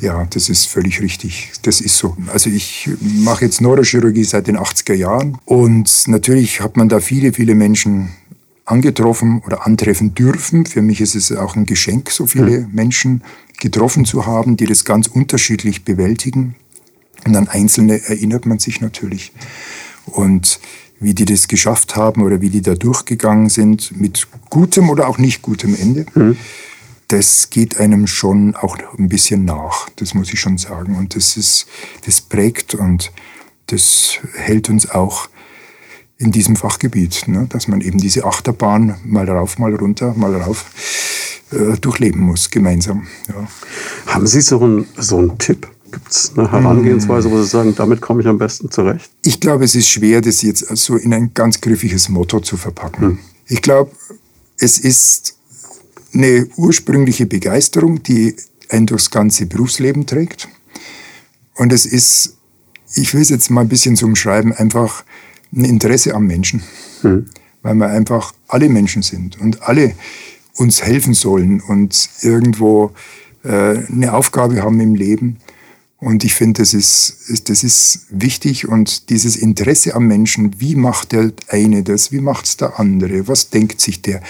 Ja, 0.00 0.26
das 0.30 0.48
ist 0.48 0.66
völlig 0.66 1.00
richtig. 1.00 1.52
Das 1.62 1.80
ist 1.80 1.96
so. 1.96 2.16
Also 2.32 2.50
ich 2.50 2.90
mache 3.00 3.44
jetzt 3.44 3.60
Neurochirurgie 3.60 4.24
seit 4.24 4.46
den 4.46 4.58
80er 4.58 4.94
Jahren 4.94 5.38
und 5.44 6.04
natürlich 6.06 6.60
hat 6.60 6.76
man 6.76 6.88
da 6.88 7.00
viele, 7.00 7.32
viele 7.32 7.54
Menschen 7.54 8.10
angetroffen 8.64 9.42
oder 9.46 9.66
antreffen 9.66 10.14
dürfen. 10.14 10.66
Für 10.66 10.82
mich 10.82 11.00
ist 11.00 11.14
es 11.14 11.32
auch 11.32 11.54
ein 11.56 11.66
Geschenk, 11.66 12.10
so 12.10 12.26
viele 12.26 12.60
mhm. 12.60 12.68
Menschen 12.72 13.22
getroffen 13.60 14.04
zu 14.04 14.26
haben, 14.26 14.56
die 14.56 14.66
das 14.66 14.84
ganz 14.84 15.06
unterschiedlich 15.06 15.84
bewältigen. 15.84 16.56
Und 17.26 17.36
an 17.36 17.48
Einzelne 17.48 18.02
erinnert 18.06 18.46
man 18.46 18.58
sich 18.58 18.80
natürlich. 18.80 19.32
Und 20.06 20.60
wie 21.00 21.14
die 21.14 21.24
das 21.24 21.48
geschafft 21.48 21.96
haben 21.96 22.22
oder 22.22 22.40
wie 22.40 22.50
die 22.50 22.62
da 22.62 22.74
durchgegangen 22.74 23.48
sind, 23.48 23.98
mit 23.98 24.26
gutem 24.50 24.90
oder 24.90 25.08
auch 25.08 25.18
nicht 25.18 25.42
gutem 25.42 25.74
Ende. 25.74 26.06
Mhm 26.14 26.36
das 27.14 27.48
geht 27.48 27.78
einem 27.78 28.08
schon 28.08 28.56
auch 28.56 28.76
ein 28.98 29.08
bisschen 29.08 29.44
nach, 29.44 29.88
das 29.94 30.14
muss 30.14 30.32
ich 30.32 30.40
schon 30.40 30.58
sagen. 30.58 30.96
Und 30.96 31.14
das 31.14 31.36
ist, 31.36 31.66
das 32.04 32.20
prägt 32.20 32.74
und 32.74 33.12
das 33.68 34.18
hält 34.34 34.68
uns 34.68 34.90
auch 34.90 35.28
in 36.18 36.32
diesem 36.32 36.56
Fachgebiet, 36.56 37.28
ne? 37.28 37.46
dass 37.50 37.68
man 37.68 37.82
eben 37.82 37.98
diese 37.98 38.24
Achterbahn 38.24 38.96
mal 39.04 39.30
rauf, 39.30 39.60
mal 39.60 39.72
runter, 39.76 40.12
mal 40.16 40.34
rauf 40.34 40.64
äh, 41.52 41.78
durchleben 41.78 42.20
muss, 42.20 42.50
gemeinsam. 42.50 43.06
Ja. 43.28 43.46
Haben 44.12 44.26
Sie 44.26 44.40
so 44.40 44.60
einen, 44.60 44.88
so 44.96 45.18
einen 45.18 45.38
Tipp? 45.38 45.68
Gibt 45.92 46.10
es 46.10 46.32
eine 46.36 46.50
Herangehensweise, 46.50 47.30
wo 47.30 47.40
Sie 47.40 47.48
sagen, 47.48 47.76
damit 47.76 48.00
komme 48.00 48.22
ich 48.22 48.26
am 48.26 48.38
besten 48.38 48.72
zurecht? 48.72 49.08
Ich 49.24 49.38
glaube, 49.38 49.64
es 49.64 49.76
ist 49.76 49.88
schwer, 49.88 50.20
das 50.20 50.42
jetzt 50.42 50.66
so 50.76 50.96
in 50.96 51.14
ein 51.14 51.32
ganz 51.32 51.60
griffiges 51.60 52.08
Motto 52.08 52.40
zu 52.40 52.56
verpacken. 52.56 53.02
Hm. 53.02 53.18
Ich 53.46 53.62
glaube, 53.62 53.92
es 54.58 54.78
ist 54.78 55.36
eine 56.14 56.48
ursprüngliche 56.56 57.26
Begeisterung, 57.26 58.02
die 58.02 58.36
ein 58.70 58.86
durchs 58.86 59.10
ganze 59.10 59.46
Berufsleben 59.46 60.06
trägt. 60.06 60.48
Und 61.54 61.72
es 61.72 61.86
ist, 61.86 62.36
ich 62.94 63.14
will 63.14 63.22
es 63.22 63.30
jetzt 63.30 63.50
mal 63.50 63.62
ein 63.62 63.68
bisschen 63.68 63.96
zum 63.96 64.16
Schreiben, 64.16 64.52
einfach 64.52 65.04
ein 65.52 65.64
Interesse 65.64 66.14
am 66.14 66.26
Menschen. 66.26 66.62
Mhm. 67.02 67.26
Weil 67.62 67.74
wir 67.74 67.88
einfach 67.88 68.34
alle 68.48 68.68
Menschen 68.68 69.02
sind 69.02 69.40
und 69.40 69.62
alle 69.62 69.94
uns 70.56 70.82
helfen 70.82 71.14
sollen 71.14 71.60
und 71.60 72.08
irgendwo 72.22 72.92
äh, 73.42 73.78
eine 73.88 74.12
Aufgabe 74.12 74.62
haben 74.62 74.80
im 74.80 74.94
Leben. 74.94 75.38
Und 75.98 76.24
ich 76.24 76.34
finde, 76.34 76.60
das 76.60 76.74
ist, 76.74 77.48
das 77.48 77.64
ist 77.64 78.06
wichtig 78.10 78.68
und 78.68 79.08
dieses 79.10 79.36
Interesse 79.36 79.94
am 79.94 80.06
Menschen, 80.06 80.60
wie 80.60 80.76
macht 80.76 81.12
der 81.12 81.32
eine 81.48 81.82
das, 81.82 82.12
wie 82.12 82.20
macht 82.20 82.44
es 82.44 82.56
der 82.56 82.78
andere, 82.78 83.26
was 83.26 83.50
denkt 83.50 83.80
sich 83.80 84.02
der, 84.02 84.20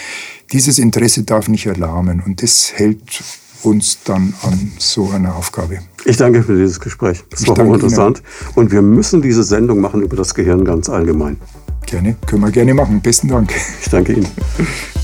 dieses 0.52 0.78
Interesse 0.78 1.24
darf 1.24 1.48
nicht 1.48 1.66
erlahmen 1.66 2.22
und 2.24 2.42
das 2.42 2.72
hält 2.74 3.24
uns 3.64 3.98
dann 4.04 4.34
an 4.42 4.72
so 4.78 5.10
einer 5.10 5.34
Aufgabe. 5.34 5.78
Ich 6.04 6.18
danke 6.18 6.42
für 6.42 6.56
dieses 6.56 6.78
Gespräch. 6.80 7.24
Das 7.30 7.46
war 7.48 7.56
hochinteressant. 7.56 8.22
Und 8.54 8.70
wir 8.70 8.82
müssen 8.82 9.22
diese 9.22 9.42
Sendung 9.42 9.80
machen 9.80 10.02
über 10.02 10.16
das 10.16 10.34
Gehirn 10.34 10.64
ganz 10.64 10.88
allgemein. 10.88 11.38
Gerne, 11.86 12.16
können 12.26 12.42
wir 12.42 12.50
gerne 12.50 12.74
machen. 12.74 13.00
Besten 13.00 13.28
Dank. 13.28 13.52
Ich 13.80 13.88
danke 13.88 14.12
Ihnen. 14.12 14.28